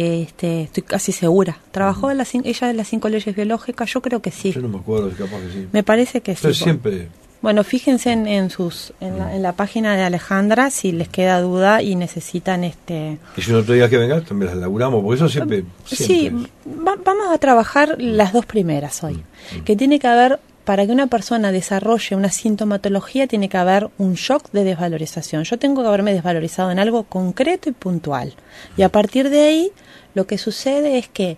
este, 0.03 0.61
estoy 0.63 0.83
casi 0.83 1.11
segura. 1.11 1.57
¿Trabajó 1.71 2.11
en 2.11 2.17
las, 2.17 2.33
ella 2.35 2.67
de 2.67 2.73
las 2.73 2.87
cinco 2.87 3.09
leyes 3.09 3.35
biológicas? 3.35 3.91
Yo 3.93 4.01
creo 4.01 4.21
que 4.21 4.31
sí. 4.31 4.51
Yo 4.51 4.61
no 4.61 4.69
me 4.69 4.77
acuerdo, 4.77 5.09
capaz 5.11 5.39
que 5.41 5.51
sí. 5.53 5.67
Me 5.71 5.83
parece 5.83 6.21
que 6.21 6.35
sí. 6.35 6.41
Pero 6.43 6.53
po- 6.53 6.63
siempre 6.63 7.07
Bueno, 7.41 7.63
fíjense 7.63 8.11
en, 8.11 8.27
en 8.27 8.49
sus 8.49 8.93
en 8.99 9.19
la, 9.19 9.35
en 9.35 9.43
la 9.43 9.53
página 9.53 9.95
de 9.95 10.01
Alejandra 10.03 10.71
si 10.71 10.91
les 10.91 11.07
queda 11.07 11.39
duda 11.41 11.81
y 11.83 11.95
necesitan 11.95 12.63
este. 12.63 13.19
Y 13.37 13.41
si 13.41 13.51
no 13.51 13.63
te 13.63 13.73
digas 13.73 13.89
que 13.89 13.97
vengas, 13.97 14.23
también 14.25 14.49
las 14.51 14.59
laburamos, 14.59 15.03
porque 15.03 15.15
eso 15.17 15.29
siempre. 15.29 15.63
Sí, 15.85 16.29
va- 16.67 16.97
vamos 17.05 17.27
a 17.31 17.37
trabajar 17.37 17.95
las 17.99 18.33
dos 18.33 18.45
primeras 18.45 19.03
hoy, 19.03 19.23
que 19.65 19.75
tiene 19.75 19.99
que 19.99 20.07
haber 20.07 20.39
para 20.67 20.85
que 20.85 20.91
una 20.91 21.07
persona 21.07 21.53
desarrolle 21.53 22.17
una 22.17 22.29
sintomatología 22.29 23.25
tiene 23.25 23.47
que 23.47 23.55
haber 23.55 23.89
un 23.97 24.15
shock 24.15 24.51
de 24.51 24.65
desvalorización. 24.65 25.45
Yo 25.45 25.57
tengo 25.57 25.81
que 25.81 25.87
haberme 25.87 26.11
desvalorizado 26.11 26.71
en 26.71 26.77
algo 26.77 27.03
concreto 27.03 27.69
y 27.69 27.71
puntual. 27.71 28.33
Y 28.75 28.81
a 28.81 28.89
partir 28.89 29.29
de 29.29 29.43
ahí, 29.43 29.71
lo 30.13 30.27
que 30.27 30.37
sucede 30.37 30.97
es 30.97 31.07
que 31.07 31.37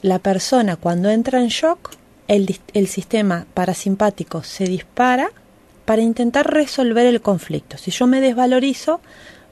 la 0.00 0.20
persona 0.20 0.76
cuando 0.76 1.10
entra 1.10 1.38
en 1.38 1.48
shock, 1.48 1.90
el, 2.28 2.86
sistema 2.86 3.44
parasimpático 3.52 4.42
se 4.42 4.64
dispara 4.64 5.32
para 5.84 6.00
intentar 6.00 6.50
resolver 6.50 7.04
el 7.04 7.20
conflicto. 7.20 7.76
Si 7.76 7.90
yo 7.90 8.06
me 8.06 8.22
desvalorizo, 8.22 9.02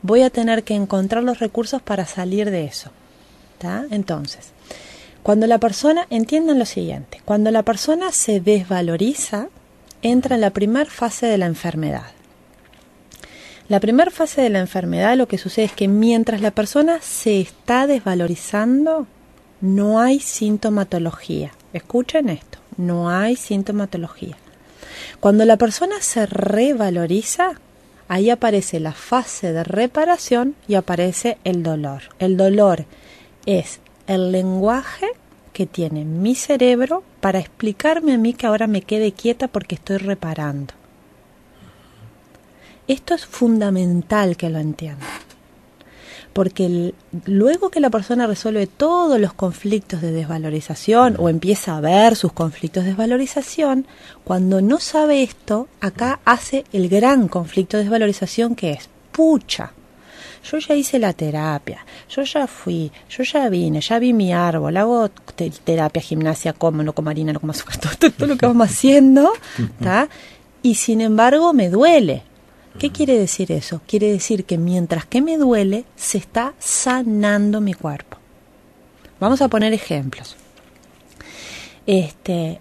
voy 0.00 0.22
a 0.22 0.30
tener 0.30 0.64
que 0.64 0.74
encontrar 0.74 1.24
los 1.24 1.40
recursos 1.40 1.82
para 1.82 2.06
salir 2.06 2.50
de 2.50 2.64
eso. 2.64 2.90
Entonces, 3.90 4.52
cuando 5.28 5.46
la 5.46 5.58
persona, 5.58 6.06
entiendan 6.08 6.58
lo 6.58 6.64
siguiente, 6.64 7.20
cuando 7.26 7.50
la 7.50 7.62
persona 7.62 8.12
se 8.12 8.40
desvaloriza, 8.40 9.48
entra 10.00 10.36
en 10.36 10.40
la 10.40 10.54
primera 10.54 10.88
fase 10.88 11.26
de 11.26 11.36
la 11.36 11.44
enfermedad. 11.44 12.06
La 13.68 13.78
primera 13.78 14.10
fase 14.10 14.40
de 14.40 14.48
la 14.48 14.60
enfermedad 14.60 15.18
lo 15.18 15.28
que 15.28 15.36
sucede 15.36 15.66
es 15.66 15.72
que 15.72 15.86
mientras 15.86 16.40
la 16.40 16.52
persona 16.52 17.02
se 17.02 17.42
está 17.42 17.86
desvalorizando, 17.86 19.06
no 19.60 20.00
hay 20.00 20.18
sintomatología. 20.20 21.52
Escuchen 21.74 22.30
esto, 22.30 22.58
no 22.78 23.10
hay 23.10 23.36
sintomatología. 23.36 24.38
Cuando 25.20 25.44
la 25.44 25.58
persona 25.58 25.96
se 26.00 26.24
revaloriza, 26.24 27.60
ahí 28.08 28.30
aparece 28.30 28.80
la 28.80 28.92
fase 28.92 29.52
de 29.52 29.62
reparación 29.62 30.54
y 30.66 30.76
aparece 30.76 31.36
el 31.44 31.62
dolor. 31.62 32.04
El 32.18 32.38
dolor 32.38 32.86
es 33.44 33.80
el 34.08 34.32
lenguaje 34.32 35.06
que 35.52 35.66
tiene 35.66 36.04
mi 36.04 36.34
cerebro 36.34 37.04
para 37.20 37.38
explicarme 37.38 38.14
a 38.14 38.18
mí 38.18 38.32
que 38.32 38.46
ahora 38.46 38.66
me 38.66 38.82
quede 38.82 39.12
quieta 39.12 39.48
porque 39.48 39.76
estoy 39.76 39.98
reparando. 39.98 40.74
Esto 42.88 43.14
es 43.14 43.26
fundamental 43.26 44.36
que 44.36 44.48
lo 44.48 44.58
entiendan. 44.58 45.06
Porque 46.32 46.94
luego 47.26 47.70
que 47.70 47.80
la 47.80 47.90
persona 47.90 48.26
resuelve 48.26 48.66
todos 48.66 49.20
los 49.20 49.34
conflictos 49.34 50.00
de 50.00 50.12
desvalorización 50.12 51.16
o 51.18 51.28
empieza 51.28 51.76
a 51.76 51.80
ver 51.80 52.16
sus 52.16 52.32
conflictos 52.32 52.84
de 52.84 52.90
desvalorización, 52.90 53.86
cuando 54.24 54.62
no 54.62 54.78
sabe 54.78 55.22
esto, 55.22 55.68
acá 55.80 56.20
hace 56.24 56.64
el 56.72 56.88
gran 56.88 57.28
conflicto 57.28 57.76
de 57.76 57.82
desvalorización 57.82 58.54
que 58.54 58.72
es, 58.72 58.88
pucha, 59.12 59.72
yo 60.44 60.58
ya 60.58 60.74
hice 60.74 60.98
la 60.98 61.12
terapia, 61.12 61.84
yo 62.08 62.22
ya 62.22 62.46
fui, 62.46 62.90
yo 63.10 63.24
ya 63.24 63.48
vine, 63.48 63.80
ya 63.80 63.98
vi 63.98 64.12
mi 64.12 64.32
árbol, 64.32 64.76
hago 64.76 65.08
te- 65.10 65.50
terapia, 65.50 66.00
gimnasia, 66.02 66.52
como, 66.52 66.82
no 66.82 66.92
como 66.92 67.10
harina, 67.10 67.32
no 67.32 67.40
como 67.40 67.52
azúcar, 67.52 67.76
todo, 67.80 67.92
todo- 67.98 68.10
todo 68.12 68.26
lo 68.28 68.36
que 68.36 68.46
vamos 68.46 68.68
haciendo, 68.70 69.32
¿tá? 69.82 70.08
y 70.62 70.74
sin 70.74 71.00
embargo 71.00 71.52
me 71.52 71.68
duele. 71.70 72.22
¿Qué 72.78 72.90
quiere 72.92 73.18
decir 73.18 73.50
eso? 73.50 73.80
Quiere 73.88 74.10
decir 74.12 74.44
que 74.44 74.56
mientras 74.56 75.04
que 75.04 75.20
me 75.20 75.36
duele, 75.36 75.84
se 75.96 76.18
está 76.18 76.54
sanando 76.60 77.60
mi 77.60 77.74
cuerpo. 77.74 78.18
Vamos 79.18 79.42
a 79.42 79.48
poner 79.48 79.72
ejemplos. 79.72 80.36
Este, 81.86 82.60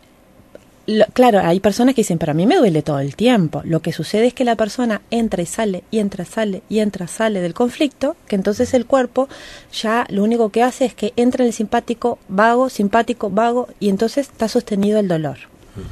lo- 0.88 1.06
claro, 1.13 1.39
hay 1.44 1.60
personas 1.60 1.94
que 1.94 2.01
dicen, 2.01 2.17
pero 2.17 2.32
a 2.32 2.36
mí 2.36 2.46
me 2.48 2.56
duele 2.58 2.82
todo 2.82 3.00
el 3.00 3.15
tiempo. 3.15 3.62
Lo 3.65 3.82
que 3.82 3.94
sucede 3.94 4.25
es 4.27 4.34
que 4.34 4.44
la 4.46 4.56
persona 4.56 5.01
entra 5.12 5.44
y 5.44 5.46
sale, 5.46 5.84
y 5.91 6.00
entra, 6.00 6.25
sale, 6.25 6.63
y 6.70 6.79
entra, 6.79 7.08
sale 7.08 7.39
del 7.41 7.53
conflicto, 7.53 8.15
que 8.27 8.36
entonces 8.36 8.74
el 8.74 8.86
cuerpo 8.86 9.27
ya 9.72 10.06
lo 10.10 10.24
único 10.24 10.50
que 10.50 10.63
hace 10.63 10.86
es 10.86 10.94
que 10.96 11.13
entra 11.15 11.44
en 11.44 11.48
el 11.50 11.53
simpático 11.53 12.17
vago, 12.27 12.70
simpático 12.70 13.29
vago, 13.29 13.67
y 13.79 13.89
entonces 13.89 14.27
está 14.27 14.48
sostenido 14.48 15.00
el 15.00 15.08
dolor. 15.08 15.38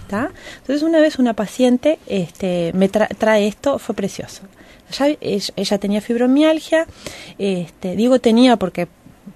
¿tá? 0.07 0.31
Entonces 0.61 0.81
una 0.81 0.99
vez 0.99 1.19
una 1.19 1.33
paciente 1.35 1.99
este, 2.07 2.71
me 2.73 2.89
tra- 2.91 3.07
trae 3.15 3.45
esto, 3.47 3.77
fue 3.77 3.93
precioso. 3.93 4.41
Ella, 4.89 5.15
ella 5.55 5.77
tenía 5.77 6.01
fibromialgia, 6.01 6.87
este, 7.37 7.95
digo 7.95 8.17
tenía 8.19 8.55
porque 8.57 8.87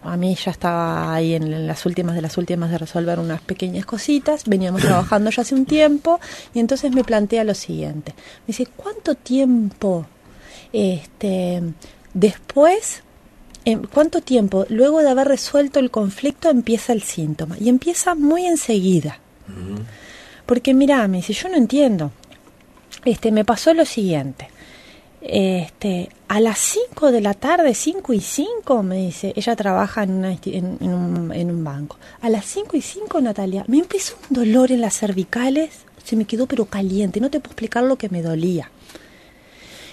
a 0.03 0.17
mí 0.17 0.35
ya 0.35 0.51
estaba 0.51 1.13
ahí 1.13 1.33
en 1.33 1.67
las 1.67 1.85
últimas 1.85 2.15
de 2.15 2.21
las 2.21 2.37
últimas 2.37 2.71
de 2.71 2.77
resolver 2.77 3.19
unas 3.19 3.41
pequeñas 3.41 3.85
cositas, 3.85 4.45
veníamos 4.45 4.81
trabajando 4.81 5.29
ya 5.29 5.41
hace 5.41 5.55
un 5.55 5.65
tiempo 5.65 6.19
y 6.53 6.59
entonces 6.59 6.91
me 6.91 7.03
plantea 7.03 7.43
lo 7.43 7.53
siguiente. 7.53 8.13
Me 8.15 8.47
dice, 8.47 8.67
¿cuánto 8.75 9.15
tiempo 9.15 10.05
este, 10.71 11.61
después, 12.13 13.03
em, 13.65 13.81
cuánto 13.91 14.21
tiempo 14.21 14.65
luego 14.69 15.01
de 15.01 15.09
haber 15.09 15.27
resuelto 15.27 15.79
el 15.79 15.91
conflicto 15.91 16.49
empieza 16.49 16.93
el 16.93 17.01
síntoma? 17.01 17.57
Y 17.59 17.69
empieza 17.69 18.15
muy 18.15 18.45
enseguida. 18.45 19.19
Porque 20.45 20.73
mira, 20.73 21.07
me 21.07 21.17
dice, 21.17 21.33
yo 21.33 21.49
no 21.49 21.55
entiendo. 21.55 22.11
Este, 23.05 23.31
me 23.31 23.45
pasó 23.45 23.73
lo 23.73 23.85
siguiente. 23.85 24.49
Este, 25.21 26.09
a 26.29 26.39
las 26.39 26.59
5 26.59 27.11
de 27.11 27.21
la 27.21 27.33
tarde, 27.33 27.73
5 27.73 28.13
y 28.13 28.21
5, 28.21 28.83
me 28.83 28.97
dice, 28.97 29.33
ella 29.35 29.55
trabaja 29.55 30.03
en, 30.03 30.11
una 30.11 30.31
en 30.31 30.93
un, 30.93 31.31
en 31.33 31.51
un 31.51 31.63
banco. 31.63 31.97
A 32.21 32.29
las 32.29 32.45
5 32.45 32.77
y 32.77 32.81
5, 32.81 33.19
Natalia, 33.21 33.65
me 33.67 33.79
empezó 33.79 34.15
un 34.29 34.35
dolor 34.35 34.71
en 34.71 34.81
las 34.81 34.97
cervicales, 34.97 35.71
se 36.03 36.15
me 36.15 36.25
quedó 36.25 36.47
pero 36.47 36.65
caliente, 36.65 37.19
no 37.19 37.29
te 37.29 37.39
puedo 37.39 37.51
explicar 37.51 37.83
lo 37.83 37.97
que 37.97 38.09
me 38.09 38.21
dolía. 38.21 38.71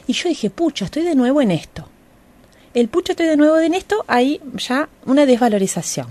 Y 0.06 0.12
yo 0.12 0.28
dije, 0.28 0.50
pucha, 0.50 0.84
estoy 0.84 1.02
de 1.02 1.14
nuevo 1.14 1.40
en 1.40 1.50
esto. 1.50 1.88
El 2.72 2.88
pucha, 2.88 3.12
estoy 3.12 3.26
de 3.26 3.36
nuevo 3.36 3.58
en 3.58 3.74
esto, 3.74 4.04
hay 4.06 4.40
ya 4.54 4.88
una 5.06 5.26
desvalorización. 5.26 6.08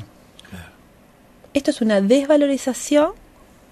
Esto 1.54 1.72
es 1.72 1.80
una 1.80 2.02
desvalorización 2.02 3.14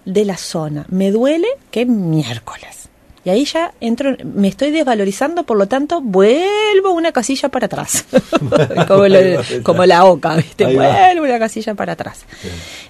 de 0.06 0.24
la 0.24 0.38
zona. 0.38 0.86
Me 0.90 1.12
duele 1.12 1.48
que 1.70 1.86
miércoles. 1.86 2.83
Y 3.26 3.30
ahí 3.30 3.46
ya 3.46 3.74
entro, 3.80 4.16
me 4.24 4.50
estoy 4.50 4.72
desvalorizando, 4.72 5.44
por 5.46 5.58
lo 5.58 5.68
tanto, 5.68 6.02
vuelvo 6.02 6.92
una 6.92 7.12
casilla 7.14 7.48
para 7.50 7.68
atrás. 7.68 8.06
como, 8.88 9.08
lo- 9.08 9.18
como 9.64 9.86
la 9.86 10.04
oca, 10.06 10.36
¿viste? 10.36 10.66
Vuelvo 10.76 11.24
una 11.24 11.40
casilla 11.40 11.74
para 11.74 11.94
atrás. 11.94 12.26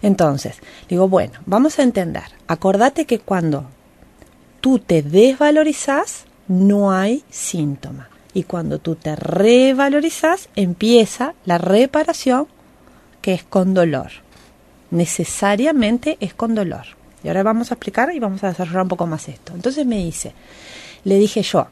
Entonces, 0.01 0.55
digo, 0.89 1.07
bueno, 1.07 1.33
vamos 1.45 1.77
a 1.77 1.83
entender. 1.83 2.23
Acordate 2.47 3.05
que 3.05 3.19
cuando 3.19 3.65
tú 4.59 4.79
te 4.79 5.03
desvalorizas, 5.03 6.25
no 6.47 6.91
hay 6.91 7.23
síntoma. 7.29 8.09
Y 8.33 8.43
cuando 8.43 8.79
tú 8.79 8.95
te 8.95 9.15
revalorizas, 9.15 10.49
empieza 10.55 11.35
la 11.45 11.59
reparación, 11.59 12.47
que 13.21 13.35
es 13.35 13.43
con 13.43 13.75
dolor. 13.75 14.09
Necesariamente 14.89 16.17
es 16.19 16.33
con 16.33 16.55
dolor. 16.55 16.85
Y 17.23 17.27
ahora 17.27 17.43
vamos 17.43 17.71
a 17.71 17.75
explicar 17.75 18.13
y 18.13 18.19
vamos 18.19 18.43
a 18.43 18.49
desarrollar 18.49 18.83
un 18.83 18.89
poco 18.89 19.07
más 19.07 19.27
esto. 19.29 19.53
Entonces 19.53 19.85
me 19.85 19.97
dice, 19.97 20.33
le 21.05 21.15
dije 21.15 21.41
yo, 21.41 21.67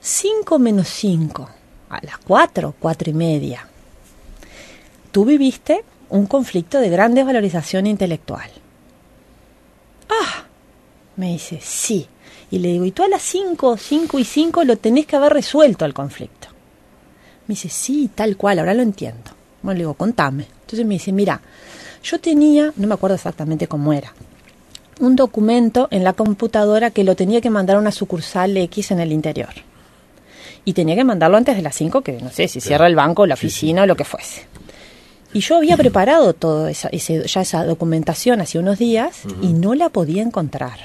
5 0.00 0.58
menos 0.58 0.88
5, 0.88 1.48
a 1.90 2.04
las 2.04 2.18
4, 2.18 2.74
4 2.78 3.10
y 3.10 3.14
media. 3.14 3.68
Tú 5.12 5.24
viviste 5.24 5.84
un 6.10 6.26
conflicto 6.26 6.80
de 6.80 6.90
gran 6.90 7.14
desvalorización 7.14 7.86
intelectual. 7.86 8.50
Ah, 10.08 10.44
me 11.16 11.32
dice, 11.32 11.60
sí. 11.62 12.06
Y 12.50 12.58
le 12.58 12.68
digo, 12.68 12.84
y 12.84 12.92
tú 12.92 13.04
a 13.04 13.08
las 13.08 13.22
5, 13.22 13.76
5 13.76 14.18
y 14.18 14.24
5 14.24 14.64
lo 14.64 14.76
tenés 14.76 15.06
que 15.06 15.16
haber 15.16 15.32
resuelto 15.32 15.84
el 15.84 15.94
conflicto. 15.94 16.48
Me 17.46 17.54
dice, 17.54 17.68
sí, 17.68 18.10
tal 18.14 18.36
cual, 18.36 18.58
ahora 18.58 18.74
lo 18.74 18.82
entiendo. 18.82 19.30
Bueno, 19.62 19.78
le 19.78 19.84
digo, 19.84 19.94
contame. 19.94 20.46
Entonces 20.62 20.84
me 20.84 20.94
dice, 20.94 21.12
mira, 21.12 21.40
yo 22.02 22.20
tenía, 22.20 22.72
no 22.76 22.86
me 22.86 22.94
acuerdo 22.94 23.16
exactamente 23.16 23.66
cómo 23.66 23.92
era, 23.92 24.12
un 25.00 25.16
documento 25.16 25.88
en 25.90 26.04
la 26.04 26.12
computadora 26.12 26.90
que 26.90 27.04
lo 27.04 27.16
tenía 27.16 27.40
que 27.40 27.50
mandar 27.50 27.76
a 27.76 27.78
una 27.80 27.92
sucursal 27.92 28.56
X 28.56 28.90
en 28.90 29.00
el 29.00 29.12
interior. 29.12 29.50
Y 30.64 30.72
tenía 30.72 30.94
que 30.94 31.04
mandarlo 31.04 31.36
antes 31.36 31.56
de 31.56 31.62
las 31.62 31.74
5, 31.74 32.00
que 32.02 32.12
no 32.22 32.30
sé 32.30 32.48
si 32.48 32.60
cierra 32.60 32.86
el 32.86 32.94
banco, 32.96 33.26
la 33.26 33.36
Sí, 33.36 33.40
sí. 33.42 33.46
oficina 33.46 33.82
o 33.82 33.86
lo 33.86 33.96
que 33.96 34.04
fuese. 34.04 34.46
Y 35.34 35.40
yo 35.40 35.56
había 35.56 35.76
preparado 35.76 36.32
todo 36.32 36.68
esa, 36.68 36.88
ese- 36.88 37.26
ya 37.26 37.40
esa 37.40 37.64
documentación 37.64 38.40
hace 38.40 38.58
unos 38.58 38.78
días 38.78 39.22
y 39.42 39.52
no 39.52 39.74
la 39.74 39.88
podía 39.88 40.22
encontrar. 40.22 40.78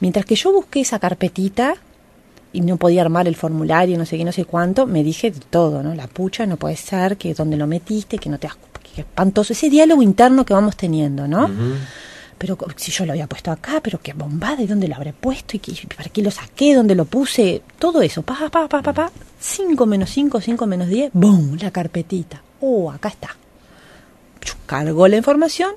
Mientras 0.00 0.26
que 0.26 0.34
yo 0.34 0.52
busqué 0.52 0.80
esa 0.80 0.98
carpetita 0.98 1.76
y 2.52 2.60
no 2.60 2.76
podía 2.76 3.02
armar 3.02 3.26
el 3.28 3.36
formulario, 3.36 3.96
no 3.96 4.04
sé 4.06 4.18
qué, 4.18 4.24
no 4.24 4.32
sé 4.32 4.44
cuánto, 4.44 4.86
me 4.86 5.02
dije 5.04 5.30
de 5.30 5.40
todo, 5.50 5.82
¿no? 5.82 5.94
La 5.94 6.08
pucha, 6.08 6.46
no 6.46 6.56
puede 6.56 6.76
ser, 6.76 7.16
que 7.16 7.32
dónde 7.32 7.56
lo 7.56 7.66
metiste, 7.68 8.18
que 8.18 8.28
no 8.28 8.38
te 8.38 8.48
has... 8.48 8.56
que 8.94 9.00
espantoso. 9.02 9.52
Ese 9.52 9.70
diálogo 9.70 10.02
interno 10.02 10.44
que 10.44 10.52
vamos 10.52 10.76
teniendo, 10.76 11.26
¿no? 11.28 11.48
Pero 12.38 12.58
si 12.76 12.90
yo 12.92 13.06
lo 13.06 13.12
había 13.12 13.26
puesto 13.26 13.50
acá, 13.50 13.80
pero 13.82 14.00
qué 14.02 14.12
bombada, 14.12 14.60
¿y 14.62 14.66
dónde 14.66 14.88
lo 14.88 14.96
habré 14.96 15.12
puesto? 15.12 15.56
¿Y 15.56 15.60
qué- 15.60 15.86
para 15.94 16.08
qué 16.10 16.22
lo 16.22 16.30
saqué? 16.30 16.74
¿Dónde 16.74 16.94
lo 16.94 17.04
puse? 17.04 17.62
Todo 17.78 18.02
eso, 18.02 18.22
pa, 18.22 18.48
pa, 18.50 18.68
pa, 18.68 18.82
pa, 18.82 18.92
pa. 18.92 19.10
5 19.40 19.86
menos 19.86 20.10
5, 20.10 20.40
5 20.40 20.66
menos 20.66 20.88
10, 20.88 21.10
¡boom! 21.12 21.56
La 21.60 21.70
carpetita. 21.70 22.42
Oh, 22.60 22.90
acá 22.90 23.08
está. 23.08 23.36
Cargó 24.66 25.08
la 25.08 25.16
información, 25.16 25.72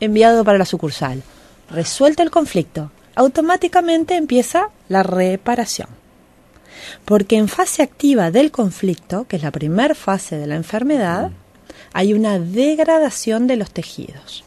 enviado 0.00 0.44
para 0.44 0.58
la 0.58 0.64
sucursal. 0.64 1.22
Resuelto 1.70 2.22
el 2.22 2.30
conflicto. 2.30 2.90
automáticamente 3.16 4.16
empieza 4.16 4.70
la 4.88 5.02
reparación. 5.04 5.88
Porque 7.04 7.36
en 7.36 7.46
fase 7.48 7.82
activa 7.82 8.30
del 8.32 8.50
conflicto, 8.50 9.26
que 9.28 9.36
es 9.36 9.42
la 9.42 9.52
primera 9.52 9.94
fase 9.94 10.36
de 10.36 10.46
la 10.48 10.56
enfermedad, 10.56 11.30
hay 11.92 12.12
una 12.12 12.38
degradación 12.40 13.46
de 13.46 13.56
los 13.56 13.70
tejidos. 13.70 14.42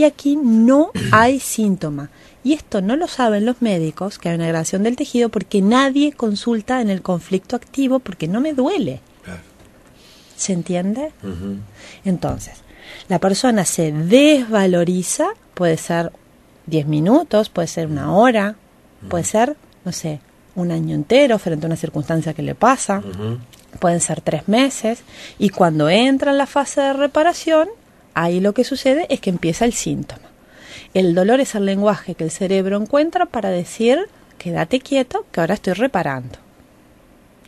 Y 0.00 0.04
aquí 0.04 0.34
no 0.34 0.92
hay 1.12 1.40
síntoma. 1.40 2.08
Y 2.42 2.54
esto 2.54 2.80
no 2.80 2.96
lo 2.96 3.06
saben 3.06 3.44
los 3.44 3.60
médicos, 3.60 4.18
que 4.18 4.30
hay 4.30 4.36
una 4.36 4.44
degradación 4.44 4.82
del 4.82 4.96
tejido, 4.96 5.28
porque 5.28 5.60
nadie 5.60 6.12
consulta 6.12 6.80
en 6.80 6.88
el 6.88 7.02
conflicto 7.02 7.54
activo 7.54 7.98
porque 7.98 8.26
no 8.26 8.40
me 8.40 8.54
duele. 8.54 9.02
¿Se 10.36 10.54
entiende? 10.54 11.12
Entonces, 12.02 12.62
la 13.10 13.18
persona 13.18 13.66
se 13.66 13.92
desvaloriza, 13.92 15.26
puede 15.52 15.76
ser 15.76 16.12
10 16.64 16.86
minutos, 16.86 17.50
puede 17.50 17.68
ser 17.68 17.88
una 17.88 18.14
hora, 18.14 18.56
puede 19.10 19.24
ser, 19.24 19.58
no 19.84 19.92
sé, 19.92 20.20
un 20.54 20.72
año 20.72 20.94
entero 20.94 21.38
frente 21.38 21.66
a 21.66 21.68
una 21.68 21.76
circunstancia 21.76 22.32
que 22.32 22.40
le 22.40 22.54
pasa, 22.54 23.02
pueden 23.80 24.00
ser 24.00 24.22
tres 24.22 24.48
meses, 24.48 25.02
y 25.38 25.50
cuando 25.50 25.90
entra 25.90 26.30
en 26.30 26.38
la 26.38 26.46
fase 26.46 26.80
de 26.80 26.94
reparación, 26.94 27.68
ahí 28.14 28.40
lo 28.40 28.52
que 28.52 28.64
sucede 28.64 29.06
es 29.10 29.20
que 29.20 29.30
empieza 29.30 29.64
el 29.64 29.72
síntoma. 29.72 30.22
El 30.94 31.14
dolor 31.14 31.40
es 31.40 31.54
el 31.54 31.66
lenguaje 31.66 32.14
que 32.14 32.24
el 32.24 32.30
cerebro 32.30 32.76
encuentra 32.76 33.26
para 33.26 33.50
decir, 33.50 33.98
quédate 34.38 34.80
quieto, 34.80 35.24
que 35.30 35.40
ahora 35.40 35.54
estoy 35.54 35.74
reparando. 35.74 36.38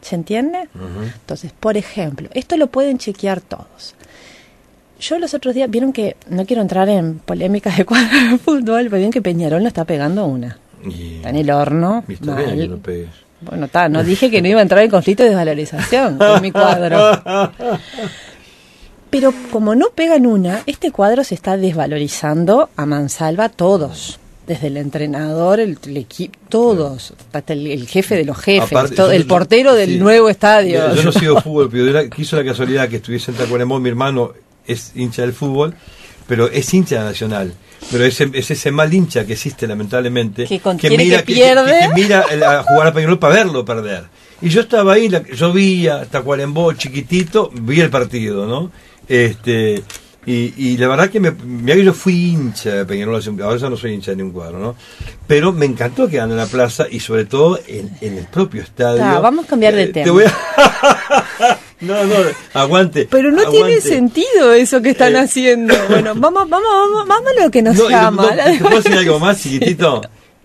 ¿Se 0.00 0.14
entiende? 0.16 0.68
Entonces, 1.20 1.52
por 1.52 1.76
ejemplo, 1.76 2.28
esto 2.34 2.56
lo 2.56 2.66
pueden 2.68 2.98
chequear 2.98 3.40
todos. 3.40 3.94
Yo 5.00 5.18
los 5.18 5.34
otros 5.34 5.54
días, 5.54 5.68
vieron 5.70 5.92
que, 5.92 6.16
no 6.28 6.44
quiero 6.46 6.62
entrar 6.62 6.88
en 6.88 7.18
polémicas 7.18 7.76
de 7.76 7.84
cuadro 7.84 8.30
de 8.30 8.38
fútbol, 8.38 8.84
pero 8.84 8.98
bien 8.98 9.10
que 9.10 9.22
Peñarol 9.22 9.62
no 9.62 9.68
está 9.68 9.84
pegando 9.84 10.26
una. 10.26 10.58
está 10.88 11.30
en 11.30 11.36
el 11.36 11.50
horno. 11.50 12.04
bueno, 13.40 13.66
está, 13.66 13.88
no 13.88 14.04
dije 14.04 14.30
que 14.30 14.40
no 14.42 14.48
iba 14.48 14.60
a 14.60 14.62
entrar 14.62 14.84
en 14.84 14.90
conflicto 14.90 15.24
de 15.24 15.30
desvalorización 15.30 16.18
con 16.18 16.42
mi 16.42 16.52
cuadro. 16.52 17.22
Pero 19.12 19.34
como 19.50 19.74
no 19.74 19.90
pegan 19.90 20.24
una, 20.24 20.62
este 20.64 20.90
cuadro 20.90 21.22
se 21.22 21.34
está 21.34 21.58
desvalorizando 21.58 22.70
a 22.76 22.86
mansalva 22.86 23.50
todos 23.50 24.18
desde 24.46 24.68
el 24.68 24.78
entrenador, 24.78 25.60
el, 25.60 25.76
equipo, 25.98 26.38
todos, 26.48 27.12
hasta 27.30 27.52
el, 27.52 27.86
jefe 27.86 28.16
de 28.16 28.24
los 28.24 28.38
jefes, 28.38 28.94
todo, 28.94 29.12
el 29.12 29.26
portero 29.26 29.74
del 29.74 29.98
nuevo 29.98 30.30
estadio. 30.30 30.94
Yo, 30.94 31.02
no 31.02 31.12
sigo 31.12 31.42
fútbol, 31.42 31.68
pero 31.70 32.08
quiso 32.08 32.36
la 32.36 32.44
casualidad 32.44 32.88
que 32.88 32.96
estuviese 32.96 33.32
en 33.32 33.36
Tacuarembó, 33.36 33.78
mi 33.78 33.90
hermano 33.90 34.32
es 34.66 34.92
hincha 34.94 35.20
del 35.20 35.34
fútbol, 35.34 35.74
pero 36.26 36.48
es 36.48 36.72
hincha 36.72 37.04
nacional. 37.04 37.52
Pero 37.90 38.06
es, 38.06 38.18
es 38.18 38.50
ese 38.50 38.70
mal 38.70 38.94
hincha 38.94 39.26
que 39.26 39.34
existe 39.34 39.66
lamentablemente, 39.66 40.46
que, 40.46 40.96
mira, 40.96 41.22
que, 41.22 41.34
pierde. 41.34 41.90
mira 41.94 42.20
a 42.20 42.62
jugar 42.62 42.86
a 42.86 42.94
Peñarol 42.94 43.18
para 43.18 43.34
verlo 43.34 43.62
perder. 43.62 44.04
Y 44.40 44.48
yo 44.48 44.62
estaba 44.62 44.94
ahí, 44.94 45.10
yo 45.34 45.52
vi 45.52 45.86
a 45.86 46.06
Tacuarembó 46.06 46.72
chiquitito, 46.72 47.50
vi 47.52 47.80
el 47.80 47.90
partido, 47.90 48.46
¿no? 48.46 48.72
Este, 49.08 49.82
y, 50.24 50.54
y, 50.56 50.76
la 50.76 50.86
verdad 50.86 51.10
que 51.10 51.18
me, 51.18 51.32
mira 51.32 51.74
que 51.74 51.84
yo 51.84 51.92
fui 51.92 52.30
hincha 52.30 52.70
de 52.70 52.84
Peñarol, 52.84 53.20
ahora 53.42 53.56
ya 53.56 53.68
no 53.68 53.76
soy 53.76 53.92
hincha 53.94 54.12
de 54.12 54.18
ningún 54.18 54.32
cuadro, 54.32 54.58
¿no? 54.60 54.76
Pero 55.26 55.52
me 55.52 55.66
encantó 55.66 56.08
que 56.08 56.18
en 56.18 56.36
la 56.36 56.46
plaza 56.46 56.86
y 56.88 57.00
sobre 57.00 57.24
todo 57.24 57.58
en, 57.66 57.90
el 58.00 58.26
propio 58.26 58.62
estadio. 58.62 59.20
vamos 59.20 59.46
a 59.46 59.48
cambiar 59.48 59.74
de 59.74 59.82
eh, 59.82 59.88
tema. 59.88 60.12
no, 61.80 62.04
no, 62.04 62.14
aguante. 62.54 63.08
Pero 63.10 63.32
no 63.32 63.50
tiene 63.50 63.80
sentido 63.80 64.52
eso 64.52 64.80
que 64.80 64.90
están 64.90 65.16
eh. 65.16 65.20
haciendo. 65.20 65.74
Bueno, 65.88 66.12
vamos, 66.16 66.48
vamos, 66.48 66.68
vamos, 66.70 67.08
vamos 67.08 67.32
a 67.36 67.44
lo 67.44 67.50
que 67.50 67.62
nos 67.62 67.88
llama. 67.88 68.28
¿Te 68.32 68.58
puedo 68.60 68.76
decir 68.76 68.94
algo 68.94 69.18
más 69.18 69.42
chiquitito? 69.42 70.02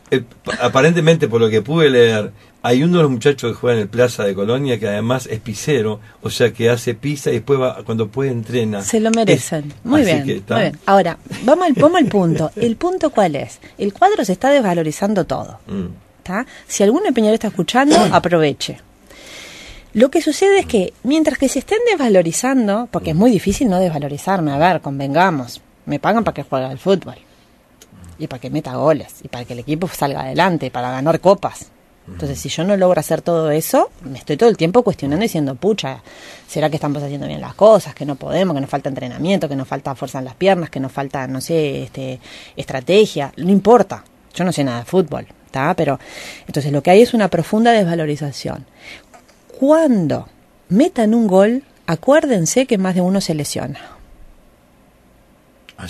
Eh, 0.10 0.24
aparentemente, 0.60 1.28
por 1.28 1.40
lo 1.40 1.50
que 1.50 1.62
pude 1.62 1.92
leer, 1.92 2.32
hay 2.62 2.84
uno 2.84 2.98
de 2.98 3.04
los 3.04 3.12
muchachos 3.12 3.52
que 3.52 3.58
juega 3.58 3.78
en 3.78 3.84
el 3.84 3.90
Plaza 3.90 4.24
de 4.24 4.36
Colonia 4.36 4.80
que 4.80 4.88
además 4.88 5.28
es 5.28 5.40
pisero, 5.40 6.00
o 6.22 6.30
sea 6.30 6.52
que 6.52 6.70
hace 6.70 6.96
pizza 6.96 7.30
y 7.30 7.34
después 7.34 7.60
va, 7.60 7.84
cuando 7.84 8.10
puede 8.10 8.32
entrena. 8.32 8.82
Se 8.82 9.00
lo 9.00 9.12
merecen. 9.12 9.74
muy, 9.84 10.04
bien, 10.04 10.43
Ahora, 10.86 11.17
vamos 11.43 11.67
al, 11.67 11.74
vamos 11.74 12.00
al 12.00 12.08
punto. 12.08 12.52
¿El 12.56 12.76
punto 12.76 13.10
cuál 13.12 13.36
es? 13.36 13.60
El 13.78 13.93
cuadro 13.93 14.26
se 14.26 14.34
está 14.34 14.50
desvalorizando 14.50 15.26
todo. 15.26 15.60
Mm. 15.67 16.08
Si 16.67 16.84
algún 16.84 17.06
empeñador 17.06 17.36
está 17.36 17.48
escuchando, 17.48 17.96
aproveche. 18.12 18.80
Lo 19.93 20.12
que 20.12 20.22
sucede 20.22 20.60
es 20.60 20.65
que 20.65 20.93
mientras 21.04 21.38
que 21.38 21.50
se 21.50 21.60
estén 21.60 21.80
desvalorizando, 21.89 22.88
porque 22.91 23.12
es 23.12 23.15
muy 23.15 23.32
difícil 23.32 23.70
no 23.70 23.80
desvalorizarme, 23.80 24.52
a 24.52 24.58
ver, 24.58 24.82
convengamos, 24.82 25.62
me 25.86 26.00
pagan 26.00 26.24
para 26.24 26.36
que 26.36 26.43
juegue 26.43 26.65
al 26.65 26.78
fútbol 26.78 27.15
y 28.20 28.28
para 28.28 28.39
que 28.39 28.50
meta 28.50 28.76
goles 28.76 29.15
y 29.24 29.28
para 29.28 29.46
que 29.46 29.54
el 29.54 29.60
equipo 29.60 29.88
salga 29.88 30.22
adelante, 30.22 30.70
para 30.70 30.91
ganar 30.91 31.20
copas. 31.20 31.72
Entonces, 32.08 32.39
si 32.39 32.48
yo 32.50 32.63
no 32.63 32.78
logro 32.78 33.00
hacer 33.00 33.22
todo 33.22 33.52
eso, 33.52 33.91
me 34.02 34.17
estoy 34.17 34.38
todo 34.38 34.48
el 34.48 34.56
tiempo 34.56 34.82
cuestionando 34.82 35.24
y 35.24 35.28
diciendo, 35.28 35.56
pucha, 35.56 36.02
¿será 36.48 36.70
que 36.70 36.78
estamos 36.78 37.04
haciendo 37.04 37.28
bien 37.28 37.41
las 37.41 37.54
cosas? 37.54 37.93
Que 37.93 38.06
no 38.06 38.15
podemos, 38.15 38.56
que 38.56 38.62
nos 38.62 38.70
falta 38.70 38.88
entrenamiento, 38.88 39.50
que 39.50 39.56
nos 39.56 39.67
falta 39.67 39.93
fuerza 39.93 40.20
en 40.20 40.26
las 40.26 40.36
piernas, 40.36 40.70
que 40.70 40.80
nos 40.80 40.91
falta, 40.91 41.28
no 41.28 41.41
sé, 41.41 41.84
este, 41.84 42.20
estrategia. 42.56 43.34
No 43.36 43.52
importa, 43.52 44.06
yo 44.34 44.46
no 44.46 44.54
sé 44.54 44.63
nada 44.63 44.80
de 44.80 44.86
fútbol, 44.86 45.28
¿está? 45.46 45.74
Pero, 45.74 46.00
entonces 46.48 46.72
lo 46.72 46.82
que 46.82 46.91
hay 46.91 47.02
es 47.02 47.13
una 47.13 47.28
profunda 47.28 47.72
desvalorización. 47.72 48.65
Cuando 49.60 50.30
metan 50.70 51.13
un 51.13 51.28
gol, 51.28 51.63
acuérdense 51.88 52.65
que 52.67 52.78
más 52.78 52.96
de 52.96 53.02
uno 53.02 53.20
se 53.20 53.34
lesiona. 53.34 53.82
¿Ah, 55.78 55.88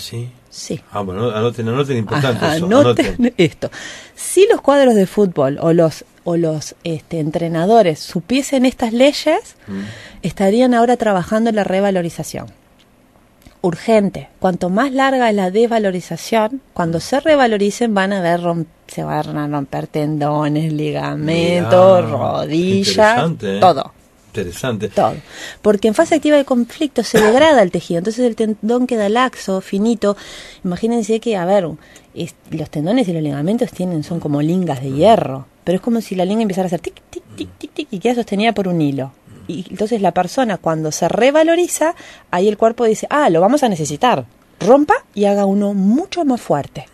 sí? 0.50 0.80
Ah, 0.92 1.00
bueno, 1.00 1.30
anoten, 1.30 1.68
anoten 1.68 1.96
importante 1.96 2.56
eso. 2.56 2.66
Anoten, 2.66 3.34
esto. 3.36 3.70
Si 4.14 4.46
los 4.50 4.60
cuadros 4.60 4.94
de 4.94 5.06
fútbol 5.06 5.58
o 5.60 5.72
los 5.72 6.04
o 6.24 6.36
los 6.36 6.74
este, 6.84 7.20
entrenadores 7.20 8.00
supiesen 8.00 8.66
estas 8.66 8.92
leyes, 8.92 9.56
mm. 9.66 9.80
estarían 10.22 10.74
ahora 10.74 10.98
trabajando 10.98 11.48
en 11.48 11.56
la 11.56 11.64
revalorización. 11.64 12.48
Urgente. 13.62 14.28
Cuanto 14.38 14.68
más 14.68 14.92
larga 14.92 15.30
es 15.30 15.34
la 15.34 15.50
desvalorización, 15.50 16.60
cuando 16.74 17.00
se 17.00 17.20
revaloricen 17.20 17.94
van 17.94 18.12
a 18.12 18.20
ver 18.20 18.40
se 18.86 19.02
van 19.04 19.38
a 19.38 19.48
romper 19.48 19.86
tendones, 19.86 20.70
ligamentos, 20.70 22.10
rodillas, 22.10 23.30
¿eh? 23.42 23.58
todo. 23.58 23.92
Interesante. 24.38 24.88
Todo. 24.88 25.14
Porque 25.62 25.88
en 25.88 25.94
fase 25.94 26.14
activa 26.14 26.36
de 26.36 26.44
conflicto 26.44 27.02
se 27.02 27.20
degrada 27.20 27.62
el 27.62 27.70
tejido, 27.70 27.98
entonces 27.98 28.24
el 28.24 28.36
tendón 28.36 28.86
queda 28.86 29.08
laxo, 29.08 29.60
finito. 29.60 30.16
Imagínense 30.64 31.20
que, 31.20 31.36
a 31.36 31.44
ver, 31.44 31.68
los 32.50 32.70
tendones 32.70 33.08
y 33.08 33.12
los 33.12 33.22
ligamentos 33.22 33.70
tienen, 33.70 34.02
son 34.02 34.20
como 34.20 34.42
lingas 34.42 34.82
de 34.82 34.92
hierro, 34.92 35.46
pero 35.64 35.76
es 35.76 35.82
como 35.82 36.00
si 36.00 36.14
la 36.14 36.24
línea 36.24 36.42
empezara 36.42 36.66
a 36.66 36.68
hacer 36.68 36.80
tic, 36.80 37.02
tic, 37.10 37.22
tic, 37.36 37.48
tic, 37.58 37.72
tic 37.72 37.88
y 37.90 37.98
queda 37.98 38.14
sostenida 38.14 38.52
por 38.52 38.68
un 38.68 38.80
hilo. 38.80 39.12
Y 39.46 39.64
entonces 39.70 40.02
la 40.02 40.12
persona 40.12 40.58
cuando 40.58 40.92
se 40.92 41.08
revaloriza, 41.08 41.94
ahí 42.30 42.48
el 42.48 42.58
cuerpo 42.58 42.84
dice, 42.84 43.06
ah, 43.08 43.30
lo 43.30 43.40
vamos 43.40 43.62
a 43.62 43.68
necesitar. 43.68 44.26
Rompa 44.60 45.04
y 45.14 45.24
haga 45.24 45.46
uno 45.46 45.72
mucho 45.72 46.24
más 46.24 46.40
fuerte. 46.40 46.86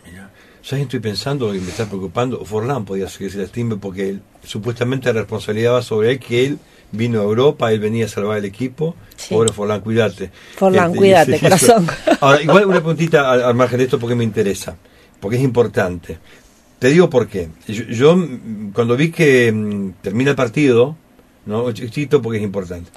Ya 0.69 0.79
estoy 0.79 0.99
pensando 0.99 1.53
y 1.53 1.59
me 1.59 1.69
está 1.69 1.85
preocupando, 1.85 2.43
Forlán 2.43 2.85
podía 2.85 3.05
que 3.05 3.29
se 3.29 3.37
lastime 3.37 3.77
porque 3.77 4.17
supuestamente 4.43 5.13
la 5.13 5.19
responsabilidad 5.19 5.73
va 5.73 5.83
sobre 5.83 6.13
él 6.13 6.19
que 6.19 6.45
él 6.45 6.59
vino 6.95 7.19
a 7.19 7.23
Europa, 7.23 7.71
él 7.71 7.79
venía 7.79 8.05
a 8.05 8.09
salvar 8.09 8.37
el 8.37 8.45
equipo. 8.45 8.95
Pobre 9.29 9.51
Forlán, 9.51 9.81
cuídate. 9.81 10.31
Forlán, 10.55 10.87
este, 10.87 10.97
cuídate, 10.97 11.39
corazón. 11.41 11.87
Ahora, 12.21 12.41
igual 12.41 12.65
una 12.65 12.81
puntita 12.81 13.31
al, 13.31 13.55
margen 13.55 13.77
de 13.77 13.85
esto 13.85 13.99
porque 13.99 14.15
me 14.15 14.23
interesa, 14.23 14.75
porque 15.19 15.37
es 15.37 15.43
importante. 15.43 16.17
Te 16.79 16.89
digo 16.89 17.09
por 17.09 17.27
qué. 17.27 17.49
Yo, 17.67 18.17
cuando 18.73 18.97
vi 18.97 19.11
que 19.11 19.51
mm, 19.51 20.01
termina 20.01 20.31
el 20.31 20.35
partido, 20.35 20.95
¿no? 21.45 21.71
Chiquito 21.71 22.21
porque 22.21 22.37
es 22.39 22.43
importante. 22.43 22.91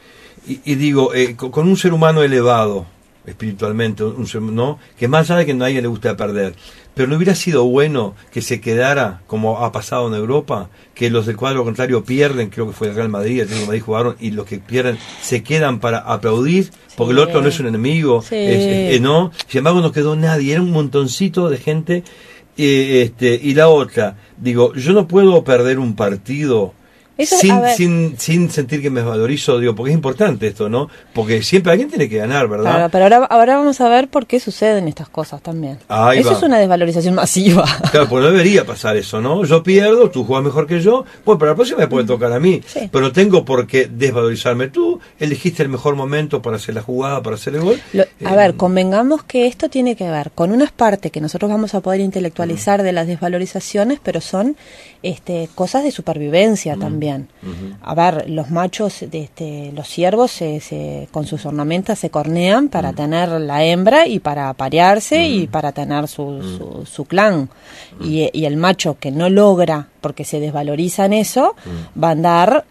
Y, 0.47 0.77
digo, 0.77 1.15
eh, 1.15 1.37
con, 1.37 1.69
un 1.69 1.77
ser 1.77 1.93
humano 1.93 2.23
elevado 2.23 2.87
espiritualmente, 3.29 4.03
un, 4.05 4.55
¿no? 4.55 4.79
Que 4.99 5.09
más 5.09 5.31
allá 5.31 5.39
de 5.39 5.47
que 5.47 5.53
a 5.53 5.57
nadie 5.57 5.83
le 5.83 5.89
gusta 5.89 6.17
perder, 6.17 6.55
pero 6.95 7.09
no 7.09 7.17
hubiera 7.17 7.35
sido 7.35 7.65
bueno 7.65 8.15
que 8.33 8.43
se 8.43 8.61
quedara, 8.61 9.23
como 9.27 9.65
ha 9.65 9.71
pasado 9.71 10.09
en 10.09 10.15
Europa, 10.15 10.69
que 10.95 11.11
los 11.11 11.27
del 11.27 11.37
cuadro 11.37 11.65
contrario 11.65 12.03
pierden, 12.05 12.51
creo 12.51 12.67
que 12.67 12.73
fue 12.73 12.89
el 12.89 12.95
Real 12.95 13.09
Madrid, 13.09 13.41
el 13.43 13.49
Real 13.49 13.67
Madrid 13.67 13.83
jugaron, 13.83 14.17
y 14.19 14.33
los 14.33 14.47
que 14.47 14.59
pierden 14.59 14.99
se 15.23 15.43
quedan 15.43 15.79
para 15.79 15.99
aplaudir, 15.99 16.71
porque 16.97 17.13
el 17.13 17.21
otro 17.21 17.41
no 17.41 17.49
es 17.49 17.61
un 17.61 17.69
enemigo, 17.69 18.25
¿no? 19.01 19.33
Sin 19.47 19.59
embargo, 19.59 19.81
no 19.81 19.93
quedó 19.93 20.17
nadie, 20.17 20.53
era 20.53 20.63
un 20.63 20.73
montoncito 20.73 21.49
de 21.49 21.59
gente. 21.59 22.03
Eh, 22.61 23.03
este, 23.03 23.39
y 23.41 23.55
la 23.55 23.69
otra, 23.69 24.17
digo, 24.37 24.75
yo 24.75 24.93
no 24.93 25.07
puedo 25.07 25.45
perder 25.45 25.79
un 25.79 25.95
partido 25.95 26.75
Eso, 27.19 27.37
sin, 27.37 27.53
sin, 27.77 28.19
sin 28.19 28.51
sentir 28.51 28.81
que 28.81 28.91
me 28.91 29.03
valorizo, 29.03 29.59
digo, 29.59 29.75
porque 29.75 29.91
es 29.91 29.97
importante 29.97 30.47
esto, 30.47 30.69
¿no? 30.69 30.89
Porque 31.13 31.43
siempre 31.43 31.73
alguien 31.73 31.89
tiene 31.91 32.09
que 32.09 32.17
ganar, 32.17 32.49
¿verdad? 32.49 32.71
claro, 32.71 32.89
pero 32.91 33.05
ahora, 33.05 33.17
ahora 33.27 33.57
vamos 33.59 33.81
a 33.81 33.89
ver 33.89 34.09
por 34.09 34.27
qué 34.27 34.39
suceden 34.41 34.87
estas 34.89 35.09
cosas 35.09 35.43
también. 35.43 35.79
Ahí 35.89 36.21
eso 36.21 36.31
va. 36.31 36.37
es 36.37 36.43
una 36.45 36.59
desvalorización 36.59 37.15
masiva. 37.15 37.65
Claro, 37.91 38.09
pues 38.09 38.25
no 38.25 38.31
debería 38.31 38.65
pasar 38.65 38.97
eso, 38.97 39.21
¿no? 39.21 39.45
Yo 39.45 39.63
pierdo, 39.63 40.11
tú 40.11 40.25
juegas 40.25 40.45
mejor 40.45 40.67
que 40.67 40.81
yo, 40.81 41.05
pues 41.25 41.39
para 41.39 41.51
la 41.53 41.57
próxima 41.57 41.81
me 41.81 41.89
puede 41.89 42.07
tocar 42.07 42.33
a 42.33 42.39
mí. 42.39 42.61
Sí. 42.67 42.89
Pero 42.93 43.05
no 43.05 43.13
tengo 43.13 43.45
por 43.45 43.67
qué 43.67 43.89
desvalorizarme. 43.91 44.69
Tú 44.69 45.01
elegiste 45.19 45.63
el 45.65 45.69
mejor 45.69 45.97
momento 45.97 46.41
para 46.41 46.57
hacer 46.57 46.75
la 46.77 46.83
jugada, 46.83 47.23
para 47.23 47.35
hacer 47.37 47.55
el 47.57 47.63
gol. 47.63 47.81
Lo- 47.93 48.03
a 48.03 48.33
Eh, 48.33 48.37
ver, 48.37 48.55
convengamos 48.55 49.23
que 49.25 49.47
esto 49.47 49.69
tiene 49.69 49.97
que 49.97 50.09
ver 50.11 50.31
con 50.33 50.53
unas 50.53 50.71
partes 50.71 51.11
que 51.11 51.21
nosotros 51.21 51.51
vamos 51.51 51.75
a 51.75 51.81
poder 51.81 52.01
intelectualizar 52.01 52.83
de 52.83 52.93
las 52.93 53.07
desvalorizaciones, 53.07 53.99
pero 54.03 54.21
son 54.21 54.57
este, 55.03 55.49
cosas 55.55 55.83
de 55.85 55.91
supervivencia 55.91 56.77
también. 56.77 57.08
A 57.83 57.95
ver, 57.95 58.29
los 58.29 58.51
machos, 58.51 59.05
de 59.11 59.23
este, 59.23 59.73
los 59.75 59.89
ciervos, 59.89 60.31
se, 60.31 60.61
se- 60.61 61.09
con 61.13 61.27
sus 61.27 61.45
ornamentas 61.47 61.99
se 61.99 62.11
cornean 62.11 62.69
para 62.69 62.93
tener 62.93 63.29
la 63.41 63.65
hembra 63.65 64.07
y 64.07 64.19
para 64.21 64.53
parearse 64.55 65.27
y 65.27 65.47
para 65.47 65.73
tener 65.73 66.09
su, 66.09 66.43
su, 66.43 66.87
su 66.87 67.05
clan. 67.05 67.49
Y, 68.01 68.29
y 68.33 68.45
el 68.45 68.57
macho 68.57 68.97
que 69.01 69.11
no 69.11 69.29
logra, 69.29 69.89
porque 70.01 70.25
se 70.25 70.41
desvaloriza 70.41 71.05
en 71.07 71.13
eso, 71.15 71.55
va 72.03 72.09
a 72.09 72.13
andar 72.13 72.65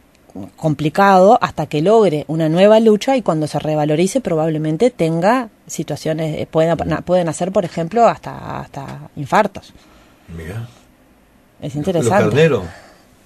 complicado 0.56 1.40
hasta 1.42 1.66
que 1.66 1.82
logre 1.82 2.24
una 2.28 2.48
nueva 2.48 2.80
lucha 2.80 3.18
y 3.18 3.24
cuando 3.24 3.48
se 3.48 3.58
revalorice 3.58 4.22
probablemente 4.22 4.92
tenga 4.92 5.50
situaciones, 5.66 6.38
eh, 6.40 6.48
pueda, 6.50 6.76
na- 6.76 7.02
pueden 7.02 7.28
hacer 7.28 7.52
por 7.52 7.66
ejemplo 7.66 8.08
hasta, 8.08 8.60
hasta 8.60 9.10
infartos. 9.16 9.74
Mirá, 10.38 10.68
Es 11.60 11.74
los 11.74 11.76
interesante. 11.76 12.24
carneros. 12.26 12.64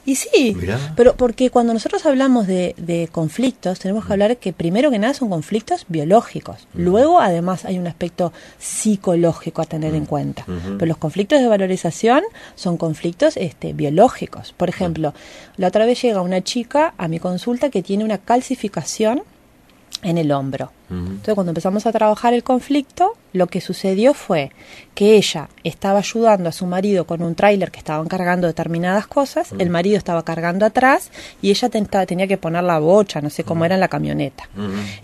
Y 0.06 0.16
sí, 0.16 0.56
Mirá. 0.60 0.94
pero 0.96 1.16
porque 1.16 1.50
cuando 1.50 1.74
nosotros 1.74 2.06
hablamos 2.06 2.48
de, 2.48 2.74
de 2.78 3.08
conflictos, 3.12 3.80
tenemos 3.80 4.06
que 4.06 4.14
hablar 4.14 4.38
que 4.38 4.52
primero 4.52 4.90
que 4.90 4.98
nada 4.98 5.14
son 5.14 5.30
conflictos 5.30 5.86
biológicos. 5.90 6.68
Luego, 6.74 7.20
además, 7.20 7.66
hay 7.66 7.78
un 7.78 7.88
aspecto 7.88 8.34
psicológico 8.58 9.62
a 9.62 9.66
tener 9.66 9.94
en 9.94 10.06
cuenta. 10.06 10.46
Pero 10.46 10.86
los 10.86 10.98
conflictos 10.98 11.40
de 11.40 11.48
valorización 11.48 12.24
son 12.56 12.78
conflictos 12.78 13.38
este, 13.38 13.74
biológicos. 13.74 14.54
Por 14.54 14.70
ejemplo, 14.70 15.14
la 15.58 15.68
otra 15.68 15.86
vez 15.86 16.02
llega 16.02 16.22
una 16.22 16.42
chica 16.42 16.94
a 16.98 17.08
mi 17.08 17.20
consulta 17.20 17.70
que 17.70 17.84
tiene 17.84 18.04
una 18.04 18.18
calcificación 18.18 19.24
en 20.04 20.18
el 20.18 20.32
hombro. 20.32 20.72
Entonces, 20.90 21.36
cuando 21.36 21.52
empezamos 21.52 21.86
a 21.86 21.92
trabajar 21.94 22.34
el 22.34 22.44
conflicto, 22.44 23.14
lo 23.32 23.48
que 23.48 23.62
sucedió 23.62 24.14
fue 24.14 24.52
que 24.94 25.16
ella 25.16 25.48
estaba 25.64 26.00
ayudando 26.00 26.50
a 26.50 26.52
su 26.52 26.66
marido 26.66 27.06
con 27.08 27.22
un 27.22 27.34
tráiler 27.34 27.72
que 27.72 27.80
estaban 27.80 28.08
cargando 28.10 28.46
determinadas 28.48 29.08
cosas, 29.08 29.54
el 29.58 29.70
marido 29.70 29.98
estaba 29.98 30.24
cargando 30.24 30.66
atrás 30.66 31.10
y 31.42 31.50
ella 31.50 31.70
ten- 31.70 31.86
tenía 32.08 32.28
que 32.28 32.38
poner 32.38 32.64
la 32.64 32.80
bocha, 32.80 33.22
no 33.22 33.30
sé 33.30 33.46
cómo 33.46 33.64
era 33.64 33.76
en 33.76 33.82
la 33.82 33.88
camioneta. 33.88 34.50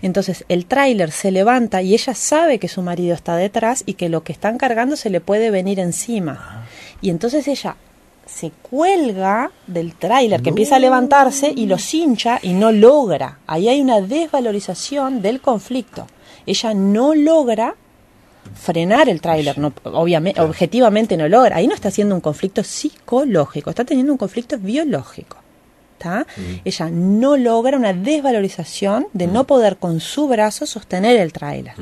Entonces, 0.02 0.44
el 0.48 0.66
tráiler 0.66 1.10
se 1.10 1.30
levanta 1.30 1.80
y 1.80 1.94
ella 1.94 2.14
sabe 2.14 2.58
que 2.58 2.68
su 2.68 2.82
marido 2.82 3.14
está 3.14 3.36
detrás 3.36 3.82
y 3.86 3.94
que 3.94 4.10
lo 4.10 4.22
que 4.22 4.32
están 4.32 4.58
cargando 4.58 4.94
se 4.96 5.08
le 5.08 5.20
puede 5.22 5.50
venir 5.50 5.80
encima. 5.80 6.66
Y 7.00 7.08
entonces 7.10 7.48
ella 7.48 7.76
se 8.28 8.50
cuelga 8.50 9.50
del 9.66 9.94
tráiler 9.94 10.42
que 10.42 10.50
empieza 10.50 10.76
a 10.76 10.78
levantarse 10.78 11.52
y 11.54 11.66
lo 11.66 11.78
cincha 11.78 12.38
y 12.42 12.52
no 12.52 12.70
logra. 12.70 13.38
Ahí 13.46 13.68
hay 13.68 13.80
una 13.80 14.00
desvalorización 14.00 15.22
del 15.22 15.40
conflicto. 15.40 16.06
Ella 16.46 16.74
no 16.74 17.14
logra 17.14 17.74
frenar 18.54 19.08
el 19.08 19.20
tráiler, 19.20 19.58
no, 19.58 19.72
obviamente, 19.84 20.40
objetivamente 20.40 21.16
no 21.16 21.28
logra. 21.28 21.56
Ahí 21.56 21.66
no 21.66 21.74
está 21.74 21.88
haciendo 21.88 22.14
un 22.14 22.20
conflicto 22.20 22.62
psicológico, 22.62 23.70
está 23.70 23.84
teniendo 23.84 24.12
un 24.12 24.18
conflicto 24.18 24.58
biológico. 24.58 25.38
¿tá? 25.98 26.26
Ella 26.64 26.90
no 26.90 27.36
logra 27.36 27.76
una 27.76 27.92
desvalorización 27.92 29.08
de 29.12 29.26
no 29.26 29.44
poder 29.44 29.78
con 29.78 30.00
su 30.00 30.28
brazo 30.28 30.64
sostener 30.64 31.16
el 31.16 31.32
tráiler. 31.32 31.74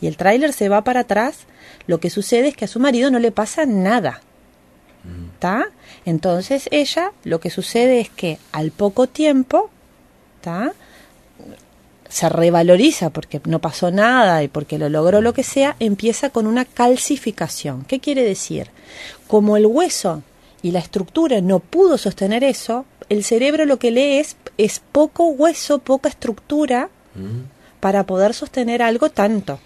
Y 0.00 0.06
el 0.06 0.16
tráiler 0.16 0.52
se 0.52 0.68
va 0.68 0.84
para 0.84 1.00
atrás. 1.00 1.46
Lo 1.86 1.98
que 1.98 2.10
sucede 2.10 2.48
es 2.48 2.56
que 2.56 2.66
a 2.66 2.68
su 2.68 2.80
marido 2.80 3.10
no 3.10 3.18
le 3.18 3.32
pasa 3.32 3.64
nada. 3.64 4.20
¿Tá? 5.38 5.66
Entonces 6.04 6.68
ella 6.70 7.12
lo 7.24 7.40
que 7.40 7.50
sucede 7.50 8.00
es 8.00 8.10
que 8.10 8.38
al 8.52 8.70
poco 8.70 9.06
tiempo 9.06 9.70
¿tá? 10.40 10.72
se 12.08 12.28
revaloriza 12.28 13.10
porque 13.10 13.40
no 13.44 13.60
pasó 13.60 13.90
nada 13.90 14.42
y 14.42 14.48
porque 14.48 14.78
lo 14.78 14.88
logró 14.88 15.20
lo 15.20 15.34
que 15.34 15.42
sea, 15.42 15.76
empieza 15.80 16.30
con 16.30 16.46
una 16.46 16.64
calcificación. 16.64 17.84
¿Qué 17.84 18.00
quiere 18.00 18.22
decir? 18.22 18.68
Como 19.26 19.56
el 19.56 19.66
hueso 19.66 20.22
y 20.62 20.70
la 20.70 20.78
estructura 20.78 21.40
no 21.40 21.60
pudo 21.60 21.98
sostener 21.98 22.44
eso, 22.44 22.86
el 23.08 23.24
cerebro 23.24 23.66
lo 23.66 23.78
que 23.78 23.90
lee 23.90 24.18
es, 24.18 24.36
es 24.56 24.80
poco 24.92 25.26
hueso, 25.28 25.78
poca 25.78 26.08
estructura 26.08 26.88
para 27.80 28.04
poder 28.04 28.34
sostener 28.34 28.82
algo 28.82 29.10
tanto. 29.10 29.60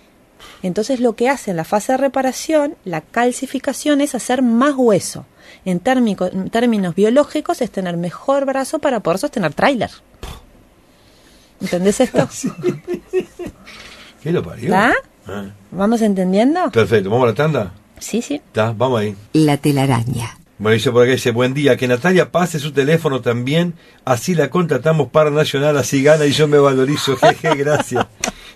Entonces 0.62 1.00
lo 1.00 1.14
que 1.14 1.28
hace 1.28 1.50
en 1.50 1.56
la 1.56 1.64
fase 1.64 1.92
de 1.92 1.98
reparación, 1.98 2.74
la 2.84 3.00
calcificación 3.00 4.00
es 4.00 4.14
hacer 4.14 4.42
más 4.42 4.74
hueso. 4.76 5.26
En, 5.64 5.80
térmico- 5.80 6.26
en 6.32 6.48
términos 6.50 6.94
biológicos 6.94 7.60
es 7.60 7.70
tener 7.70 7.96
mejor 7.96 8.44
brazo 8.46 8.78
para 8.78 9.00
poder 9.00 9.18
sostener 9.18 9.52
tráiler. 9.54 9.90
¿Entendés 11.60 12.00
esto? 12.00 12.28
¿Qué 14.22 14.32
lo 14.32 14.42
parió? 14.42 14.64
¿Está? 14.64 14.94
Ah, 15.26 15.46
¿Vamos 15.70 16.02
entendiendo? 16.02 16.70
Perfecto, 16.70 17.10
¿vamos 17.10 17.24
a 17.24 17.28
la 17.28 17.34
tanda? 17.34 17.72
Sí, 17.98 18.22
sí. 18.22 18.36
¿Está? 18.36 18.72
Vamos 18.76 19.00
ahí. 19.00 19.16
La 19.32 19.56
telaraña. 19.56 20.36
Bueno, 20.58 20.74
dice 20.74 20.90
por 20.90 21.02
acá, 21.02 21.12
dice, 21.12 21.30
buen 21.30 21.54
día, 21.54 21.76
que 21.76 21.88
Natalia 21.88 22.30
pase 22.30 22.58
su 22.58 22.72
teléfono 22.72 23.22
también, 23.22 23.74
así 24.04 24.34
la 24.34 24.50
contratamos 24.50 25.08
para 25.08 25.30
Nacional, 25.30 25.76
así 25.78 26.02
gana 26.02 26.26
y 26.26 26.32
yo 26.32 26.48
me 26.48 26.58
valorizo, 26.58 27.16
jeje, 27.20 27.54
gracias. 27.56 28.06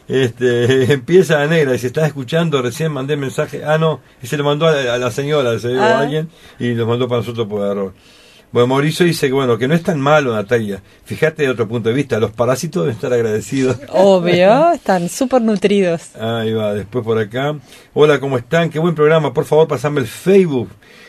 Este, 0.08 0.92
empieza 0.92 1.38
la 1.38 1.46
negra, 1.46 1.72
dice, 1.72 1.86
¿estás 1.88 2.06
escuchando? 2.08 2.60
Recién 2.62 2.92
mandé 2.92 3.16
mensaje, 3.16 3.62
ah, 3.64 3.78
no, 3.78 4.00
y 4.22 4.26
se 4.26 4.36
lo 4.36 4.44
mandó 4.44 4.66
a, 4.66 4.72
la- 4.72 4.94
a 4.94 4.98
la 4.98 5.10
señora, 5.10 5.58
se 5.58 5.68
dio 5.68 5.82
a 5.82 5.86
Ah. 5.86 6.00
alguien, 6.00 6.28
y 6.58 6.74
lo 6.74 6.86
mandó 6.86 7.08
para 7.08 7.20
nosotros 7.20 7.46
por 7.48 7.62
error. 7.66 7.94
Bueno, 8.52 8.68
Mauricio 8.68 9.04
dice 9.04 9.26
que 9.26 9.32
bueno, 9.32 9.58
que 9.58 9.66
no 9.66 9.74
es 9.74 9.82
tan 9.82 9.98
malo, 10.00 10.32
Natalia. 10.32 10.80
Fíjate 11.04 11.42
de 11.42 11.48
otro 11.48 11.66
punto 11.66 11.88
de 11.88 11.94
vista, 11.96 12.20
los 12.20 12.30
parásitos 12.30 12.84
deben 12.84 12.94
estar 12.94 13.12
agradecidos. 13.12 13.78
Obvio, 13.88 14.70
están 14.72 15.08
súper 15.08 15.42
nutridos. 15.42 16.14
Ahí 16.14 16.52
va, 16.52 16.72
después 16.72 17.04
por 17.04 17.18
acá. 17.18 17.56
Hola, 17.94 18.20
¿cómo 18.20 18.38
están? 18.38 18.70
Qué 18.70 18.78
buen 18.78 18.94
programa. 18.94 19.32
Por 19.34 19.44
favor, 19.44 19.66
pasame 19.66 20.00
el 20.02 20.06
Facebook, 20.06 20.68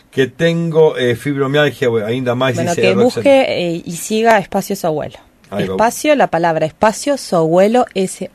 que 0.10 0.26
tengo 0.26 0.98
eh, 0.98 1.16
fibromialgia, 1.16 1.90
ainda 2.08 2.34
más. 2.34 2.56
Bueno, 2.56 2.72
dice 2.72 2.82
que 2.82 2.96
busque 2.96 3.42
eh, 3.76 3.82
y 3.86 3.92
siga 3.92 4.40
Espacio. 4.40 4.76
Ahí 4.82 4.96
va. 4.96 5.20
Espacio, 5.60 6.16
la 6.16 6.28
palabra 6.28 6.66
espacio, 6.66 7.18
Sohuelo, 7.18 7.86
S-O-W-E-L-O. 7.94 8.34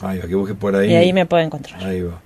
Ahí 0.00 0.18
va, 0.18 0.26
que 0.26 0.34
busque 0.34 0.54
por 0.54 0.76
ahí. 0.76 0.90
Y 0.92 0.94
ahí 0.94 1.12
me 1.12 1.26
puede 1.26 1.44
encontrar. 1.44 1.82
Ahí 1.84 2.02
va. 2.02 2.20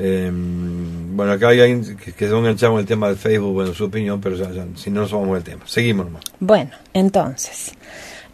Eh, 0.00 0.30
bueno, 0.32 1.32
acá 1.32 1.48
hay 1.48 1.60
alguien 1.60 1.96
que, 1.96 2.12
que 2.12 2.28
se 2.28 2.34
ha 2.34 2.38
enganchado 2.38 2.72
con 2.72 2.80
el 2.80 2.86
tema 2.86 3.08
del 3.08 3.16
Facebook, 3.16 3.52
bueno, 3.52 3.74
su 3.74 3.86
opinión, 3.86 4.20
pero 4.20 4.36
ya, 4.36 4.48
ya, 4.50 4.64
si 4.76 4.90
no 4.90 5.00
nos 5.00 5.12
vamos 5.12 5.34
del 5.34 5.42
tema. 5.42 5.62
Seguimos 5.66 6.06
nomás. 6.06 6.22
Bueno, 6.38 6.70
entonces, 6.94 7.72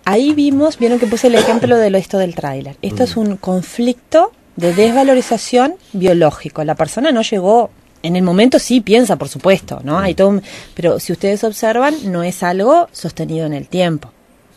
ahí 0.05 0.35
vimos, 0.35 0.79
vieron 0.79 0.99
que 0.99 1.07
puse 1.07 1.29
el 1.29 1.37
ejemplo 1.37 1.79
de 1.79 1.89
lo 1.89 1.97
esto 1.97 2.19
del 2.19 2.35
tráiler. 2.35 2.77
Esto 2.83 3.05
es 3.05 3.17
un 3.17 3.37
conflicto 3.37 4.33
de 4.57 4.75
desvalorización 4.75 5.77
biológico. 5.95 6.63
La 6.65 6.75
persona 6.75 7.13
no 7.13 7.23
llegó, 7.23 7.71
en 8.05 8.15
el 8.17 8.23
momento 8.23 8.59
sí 8.59 8.81
piensa, 8.81 9.17
por 9.17 9.29
supuesto, 9.29 9.81
¿no? 9.83 9.99
Hay 9.99 10.15
todo 10.15 10.29
un- 10.29 10.43
pero 10.75 11.01
si 11.01 11.13
ustedes 11.13 11.43
observan, 11.43 11.95
no 12.13 12.23
es 12.23 12.43
algo 12.43 12.89
sostenido 12.93 13.47
en 13.47 13.53
el 13.55 13.67
tiempo. 13.69 14.11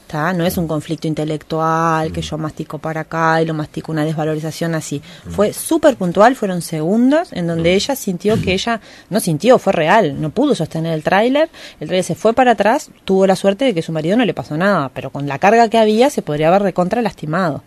¿tá? 0.07 0.31
No 0.31 0.45
es 0.45 0.55
un 0.57 0.69
conflicto 0.69 1.05
intelectual 1.09 2.13
que 2.13 2.21
yo 2.21 2.37
mastico 2.37 2.77
para 2.79 3.01
acá 3.01 3.41
y 3.41 3.45
lo 3.45 3.53
mastico 3.53 3.91
una 3.91 4.05
desvalorización 4.05 4.73
así. 4.73 5.01
Fue 5.31 5.51
súper 5.51 5.97
puntual, 5.97 6.37
fueron 6.37 6.61
segundos 6.61 7.33
en 7.33 7.45
donde 7.45 7.73
ella 7.73 7.93
sintió 7.93 8.41
que 8.41 8.53
ella, 8.53 8.79
no 9.09 9.19
sintió, 9.19 9.59
fue 9.59 9.73
real, 9.73 10.21
no 10.21 10.29
pudo 10.29 10.55
sostener 10.55 10.93
el 10.93 11.03
tráiler, 11.03 11.49
el 11.81 11.87
tráiler 11.87 12.05
se 12.05 12.15
fue 12.15 12.31
para 12.33 12.51
atrás, 12.51 12.89
tuvo 13.03 13.27
la 13.27 13.35
suerte 13.35 13.65
de 13.65 13.73
que 13.73 13.81
su 13.81 13.91
marido 13.91 14.15
no 14.15 14.23
le 14.23 14.33
pasó 14.33 14.55
nada, 14.55 14.89
pero 14.93 15.09
con 15.09 15.27
la 15.27 15.39
carga 15.39 15.67
que 15.67 15.77
había 15.77 16.09
se 16.09 16.21
podría 16.21 16.47
haber 16.47 16.61
recontra 16.61 17.01
lastimado. 17.01 17.63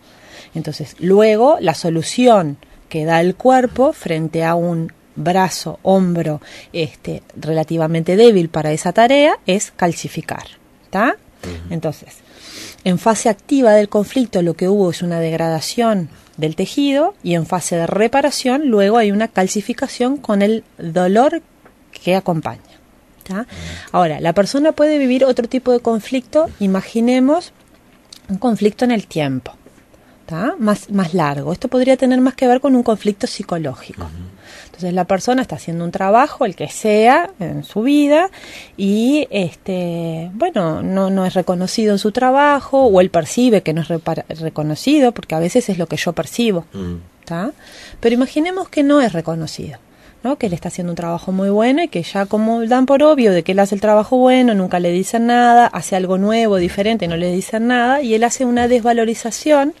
Entonces, 0.55 0.95
luego 0.97 1.57
la 1.59 1.75
solución 1.75 2.57
que 2.89 3.05
da 3.05 3.21
el 3.21 3.35
cuerpo 3.35 3.93
frente 3.93 4.43
a 4.43 4.55
un 4.55 4.91
brazo, 5.15 5.79
hombro, 5.83 6.41
este, 6.73 7.23
relativamente 7.35 8.15
débil 8.15 8.49
para 8.49 8.71
esa 8.71 8.93
tarea 8.93 9.37
es 9.45 9.71
calcificar. 9.71 10.45
¿Está? 10.83 11.15
Entonces, 11.69 12.17
en 12.83 12.99
fase 12.99 13.29
activa 13.29 13.71
del 13.71 13.89
conflicto 13.89 14.41
lo 14.41 14.53
que 14.53 14.67
hubo 14.67 14.91
es 14.91 15.01
una 15.01 15.19
degradación 15.19 16.09
del 16.37 16.55
tejido 16.55 17.15
y 17.23 17.35
en 17.35 17.45
fase 17.45 17.75
de 17.75 17.87
reparación 17.87 18.67
luego 18.67 18.97
hay 18.97 19.11
una 19.11 19.27
calcificación 19.27 20.17
con 20.17 20.41
el 20.41 20.63
dolor 20.77 21.41
que 21.91 22.15
acompaña. 22.15 22.61
¿tá? 23.27 23.47
Ahora, 23.91 24.19
la 24.19 24.33
persona 24.33 24.71
puede 24.71 24.97
vivir 24.97 25.25
otro 25.25 25.47
tipo 25.47 25.71
de 25.71 25.79
conflicto, 25.79 26.49
imaginemos 26.59 27.53
un 28.29 28.37
conflicto 28.37 28.85
en 28.85 28.91
el 28.91 29.07
tiempo. 29.07 29.55
¿tá? 30.25 30.55
más, 30.57 30.89
más 30.89 31.13
largo. 31.13 31.51
Esto 31.51 31.67
podría 31.67 31.97
tener 31.97 32.21
más 32.21 32.35
que 32.35 32.47
ver 32.47 32.61
con 32.61 32.75
un 32.75 32.83
conflicto 32.83 33.27
psicológico. 33.27 34.09
Entonces 34.81 34.95
la 34.95 35.05
persona 35.05 35.43
está 35.43 35.57
haciendo 35.57 35.85
un 35.85 35.91
trabajo, 35.91 36.43
el 36.43 36.55
que 36.55 36.67
sea, 36.67 37.29
en 37.39 37.63
su 37.63 37.83
vida, 37.83 38.31
y 38.77 39.27
este, 39.29 40.31
bueno, 40.33 40.81
no, 40.81 41.11
no 41.11 41.23
es 41.23 41.35
reconocido 41.35 41.91
en 41.91 41.99
su 41.99 42.11
trabajo, 42.11 42.85
o 42.85 42.99
él 42.99 43.11
percibe 43.11 43.61
que 43.61 43.73
no 43.73 43.81
es 43.81 44.39
reconocido, 44.39 45.11
porque 45.11 45.35
a 45.35 45.39
veces 45.39 45.69
es 45.69 45.77
lo 45.77 45.85
que 45.85 45.97
yo 45.97 46.13
percibo. 46.13 46.65
Mm. 46.73 46.95
¿tá? 47.25 47.51
Pero 47.99 48.15
imaginemos 48.15 48.69
que 48.69 48.81
no 48.81 49.01
es 49.01 49.13
reconocido, 49.13 49.77
¿no? 50.23 50.37
que 50.37 50.47
él 50.47 50.53
está 50.53 50.69
haciendo 50.69 50.93
un 50.93 50.97
trabajo 50.97 51.31
muy 51.31 51.51
bueno 51.51 51.83
y 51.83 51.87
que 51.87 52.01
ya 52.01 52.25
como 52.25 52.65
dan 52.65 52.87
por 52.87 53.03
obvio 53.03 53.33
de 53.33 53.43
que 53.43 53.51
él 53.51 53.59
hace 53.59 53.75
el 53.75 53.81
trabajo 53.81 54.17
bueno, 54.17 54.55
nunca 54.55 54.79
le 54.79 54.91
dicen 54.91 55.27
nada, 55.27 55.67
hace 55.67 55.95
algo 55.95 56.17
nuevo, 56.17 56.57
diferente, 56.57 57.07
no 57.07 57.17
le 57.17 57.31
dicen 57.31 57.67
nada, 57.67 58.01
y 58.01 58.15
él 58.15 58.23
hace 58.23 58.45
una 58.45 58.67
desvalorización 58.67 59.75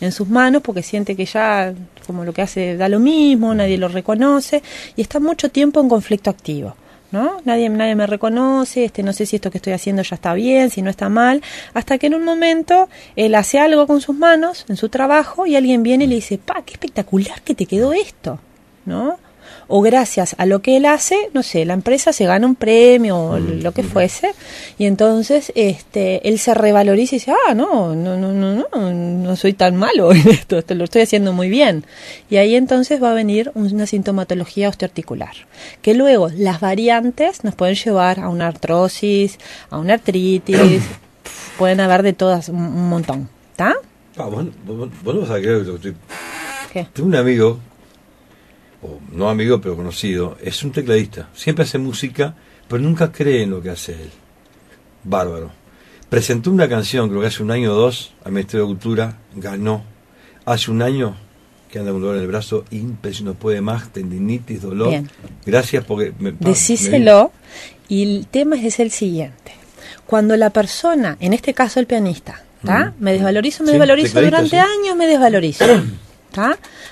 en 0.00 0.12
sus 0.12 0.28
manos 0.28 0.62
porque 0.62 0.84
siente 0.84 1.16
que 1.16 1.26
ya 1.26 1.74
como 2.04 2.24
lo 2.24 2.32
que 2.32 2.42
hace 2.42 2.76
da 2.76 2.88
lo 2.88 3.00
mismo, 3.00 3.54
nadie 3.54 3.78
lo 3.78 3.88
reconoce 3.88 4.62
y 4.96 5.02
está 5.02 5.20
mucho 5.20 5.50
tiempo 5.50 5.80
en 5.80 5.88
conflicto 5.88 6.30
activo. 6.30 6.76
¿No? 7.12 7.40
Nadie, 7.44 7.68
nadie 7.68 7.94
me 7.94 8.08
reconoce, 8.08 8.86
este, 8.86 9.04
no 9.04 9.12
sé 9.12 9.24
si 9.24 9.36
esto 9.36 9.48
que 9.48 9.58
estoy 9.58 9.72
haciendo 9.72 10.02
ya 10.02 10.16
está 10.16 10.34
bien, 10.34 10.70
si 10.70 10.82
no 10.82 10.90
está 10.90 11.08
mal, 11.08 11.42
hasta 11.72 11.96
que 11.96 12.08
en 12.08 12.16
un 12.16 12.24
momento 12.24 12.88
él 13.14 13.36
hace 13.36 13.60
algo 13.60 13.86
con 13.86 14.00
sus 14.00 14.16
manos 14.16 14.64
en 14.68 14.76
su 14.76 14.88
trabajo 14.88 15.46
y 15.46 15.54
alguien 15.54 15.84
viene 15.84 16.04
y 16.04 16.06
le 16.08 16.16
dice, 16.16 16.38
pa, 16.38 16.62
qué 16.66 16.72
espectacular 16.72 17.40
que 17.42 17.54
te 17.54 17.66
quedó 17.66 17.92
esto, 17.92 18.40
¿no? 18.84 19.20
O 19.66 19.80
gracias 19.80 20.34
a 20.38 20.46
lo 20.46 20.60
que 20.60 20.76
él 20.76 20.84
hace, 20.86 21.16
no 21.32 21.42
sé, 21.42 21.64
la 21.64 21.74
empresa 21.74 22.12
se 22.12 22.26
gana 22.26 22.46
un 22.46 22.54
premio 22.54 23.16
o 23.18 23.38
lo 23.38 23.72
que 23.72 23.82
fuese, 23.82 24.34
y 24.78 24.86
entonces 24.86 25.52
este, 25.54 26.28
él 26.28 26.38
se 26.38 26.54
revaloriza 26.54 27.16
y 27.16 27.18
dice, 27.18 27.32
ah, 27.48 27.54
no, 27.54 27.94
no, 27.94 28.16
no, 28.16 28.32
no, 28.32 28.54
no, 28.54 28.92
no 28.92 29.36
soy 29.36 29.52
tan 29.54 29.76
malo 29.76 30.12
en 30.12 30.28
esto, 30.28 30.58
esto 30.58 30.74
lo 30.74 30.84
estoy 30.84 31.02
haciendo 31.02 31.32
muy 31.32 31.48
bien. 31.48 31.84
Y 32.30 32.36
ahí 32.36 32.54
entonces 32.56 33.02
va 33.02 33.10
a 33.10 33.14
venir 33.14 33.50
una 33.54 33.86
sintomatología 33.86 34.68
osteoarticular, 34.68 35.32
que 35.82 35.94
luego 35.94 36.28
las 36.36 36.60
variantes 36.60 37.44
nos 37.44 37.54
pueden 37.54 37.74
llevar 37.74 38.20
a 38.20 38.28
una 38.28 38.48
artrosis, 38.48 39.38
a 39.70 39.78
una 39.78 39.94
artritis, 39.94 40.82
pueden 41.58 41.80
haber 41.80 42.02
de 42.02 42.12
todas 42.12 42.48
un, 42.48 42.88
montón, 42.88 43.28
¿está? 43.52 43.74
Ah, 44.16 44.26
vos, 44.26 44.44
vos- 44.66 44.88
vos 45.02 45.14
no 45.14 45.20
lo 45.26 45.34
que 45.34 45.74
estoy 45.74 45.94
¿Qué? 46.72 46.88
Tengo 46.92 47.08
un 47.08 47.14
amigo, 47.14 47.60
o 48.84 49.00
no 49.12 49.30
amigo 49.30 49.60
pero 49.60 49.76
conocido, 49.76 50.36
es 50.42 50.62
un 50.62 50.72
tecladista. 50.72 51.28
Siempre 51.34 51.64
hace 51.64 51.78
música, 51.78 52.34
pero 52.68 52.82
nunca 52.82 53.10
cree 53.10 53.42
en 53.42 53.50
lo 53.50 53.62
que 53.62 53.70
hace 53.70 53.92
él. 53.92 54.10
Bárbaro. 55.02 55.50
Presentó 56.08 56.50
una 56.50 56.68
canción, 56.68 57.08
creo 57.08 57.22
que 57.22 57.26
hace 57.26 57.42
un 57.42 57.50
año 57.50 57.72
o 57.72 57.74
dos, 57.74 58.12
al 58.24 58.32
Ministerio 58.32 58.66
de 58.66 58.72
Cultura, 58.72 59.18
ganó. 59.34 59.82
Hace 60.44 60.70
un 60.70 60.82
año 60.82 61.16
que 61.70 61.78
anda 61.78 61.90
con 61.90 62.02
dolor 62.02 62.16
en 62.16 62.22
el 62.22 62.28
brazo, 62.28 62.64
impresionante, 62.70 63.36
no 63.36 63.40
puede 63.40 63.60
más, 63.60 63.92
tendinitis, 63.92 64.62
dolor. 64.62 64.90
Bien. 64.90 65.10
Gracias 65.44 65.84
porque... 65.84 66.12
Me, 66.18 66.32
Decíselo 66.32 67.32
y 67.88 68.02
el 68.02 68.26
tema 68.26 68.56
es 68.56 68.78
el 68.78 68.90
siguiente. 68.90 69.52
Cuando 70.06 70.36
la 70.36 70.50
persona, 70.50 71.16
en 71.20 71.32
este 71.32 71.54
caso 71.54 71.80
el 71.80 71.86
pianista, 71.86 72.42
¿tá? 72.64 72.94
Mm. 72.98 73.02
Me 73.02 73.12
desvalorizo, 73.14 73.64
me 73.64 73.70
Sí, 73.70 73.72
desvalorizo, 73.72 74.20
durante 74.20 74.50
sí. 74.50 74.56
años 74.56 74.96
me 74.96 75.06
desvalorizo. 75.06 75.64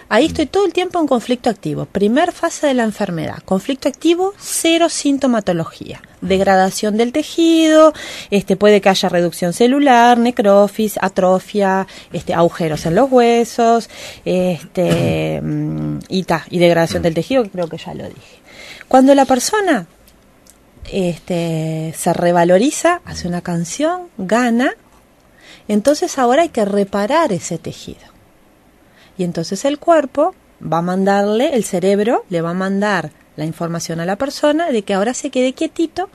Ahí 0.08 0.26
estoy 0.26 0.46
todo 0.46 0.66
el 0.66 0.72
tiempo 0.72 1.00
en 1.00 1.06
conflicto 1.06 1.50
activo. 1.50 1.86
Primer 1.86 2.32
fase 2.32 2.68
de 2.68 2.74
la 2.74 2.84
enfermedad. 2.84 3.38
Conflicto 3.44 3.88
activo, 3.88 4.34
cero 4.38 4.88
sintomatología. 4.88 6.00
Degradación 6.20 6.96
del 6.96 7.12
tejido, 7.12 7.92
este 8.30 8.56
puede 8.56 8.80
que 8.80 8.88
haya 8.88 9.08
reducción 9.08 9.52
celular, 9.52 10.18
necrosis, 10.18 10.96
atrofia, 11.00 11.86
este 12.12 12.34
agujeros 12.34 12.86
en 12.86 12.94
los 12.94 13.10
huesos, 13.10 13.90
este 14.24 15.40
mm, 15.42 15.98
y 16.08 16.24
y 16.50 16.58
degradación 16.58 17.02
del 17.02 17.14
tejido, 17.14 17.44
creo 17.50 17.68
que 17.68 17.78
ya 17.78 17.94
lo 17.94 18.04
dije. 18.04 18.40
Cuando 18.86 19.14
la 19.14 19.24
persona 19.24 19.86
este, 20.90 21.94
se 21.96 22.12
revaloriza, 22.12 23.00
hace 23.04 23.26
una 23.26 23.40
canción, 23.40 24.02
gana, 24.18 24.74
entonces 25.66 26.18
ahora 26.18 26.42
hay 26.42 26.50
que 26.50 26.64
reparar 26.64 27.32
ese 27.32 27.58
tejido. 27.58 28.11
Y 29.16 29.24
entonces 29.24 29.64
el 29.64 29.78
cuerpo 29.78 30.34
va 30.62 30.78
a 30.78 30.82
mandarle, 30.82 31.54
el 31.54 31.64
cerebro 31.64 32.24
le 32.28 32.40
va 32.40 32.50
a 32.50 32.54
mandar 32.54 33.10
la 33.36 33.44
información 33.44 34.00
a 34.00 34.06
la 34.06 34.16
persona 34.16 34.70
de 34.70 34.82
que 34.82 34.94
ahora 34.94 35.14
se 35.14 35.30
quede 35.30 35.52
quietito 35.52 36.10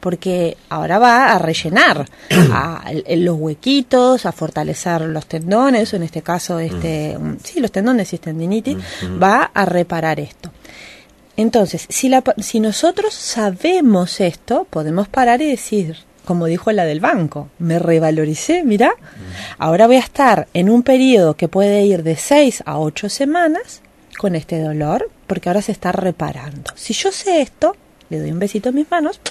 porque 0.00 0.56
ahora 0.68 0.98
va 0.98 1.32
a 1.32 1.38
rellenar 1.38 2.08
a, 2.52 2.90
los 3.16 3.36
huequitos, 3.36 4.26
a 4.26 4.32
fortalecer 4.32 5.02
los 5.02 5.26
tendones, 5.26 5.92
o 5.92 5.96
en 5.96 6.04
este 6.04 6.22
caso, 6.22 6.58
este, 6.58 7.18
sí, 7.42 7.60
los 7.60 7.72
tendones 7.72 8.12
y 8.12 8.18
tendinitis, 8.18 8.76
va 9.20 9.50
a 9.52 9.64
reparar 9.64 10.20
esto. 10.20 10.52
Entonces, 11.36 11.86
si, 11.88 12.08
la, 12.08 12.22
si 12.38 12.60
nosotros 12.60 13.14
sabemos 13.14 14.20
esto, 14.20 14.66
podemos 14.68 15.08
parar 15.08 15.40
y 15.40 15.46
decir, 15.46 15.96
como 16.28 16.44
dijo 16.44 16.70
la 16.72 16.84
del 16.84 17.00
banco, 17.00 17.48
me 17.58 17.78
revaloricé, 17.78 18.62
mira, 18.62 18.92
ahora 19.56 19.86
voy 19.86 19.96
a 19.96 20.00
estar 20.00 20.46
en 20.52 20.68
un 20.68 20.82
periodo 20.82 21.38
que 21.38 21.48
puede 21.48 21.86
ir 21.86 22.02
de 22.02 22.16
6 22.16 22.64
a 22.66 22.78
8 22.78 23.08
semanas 23.08 23.80
con 24.18 24.34
este 24.36 24.60
dolor, 24.60 25.10
porque 25.26 25.48
ahora 25.48 25.62
se 25.62 25.72
está 25.72 25.90
reparando. 25.90 26.70
Si 26.74 26.92
yo 26.92 27.12
sé 27.12 27.40
esto, 27.40 27.74
le 28.10 28.18
doy 28.20 28.30
un 28.30 28.38
besito 28.40 28.68
en 28.68 28.74
mis 28.74 28.90
manos, 28.90 29.22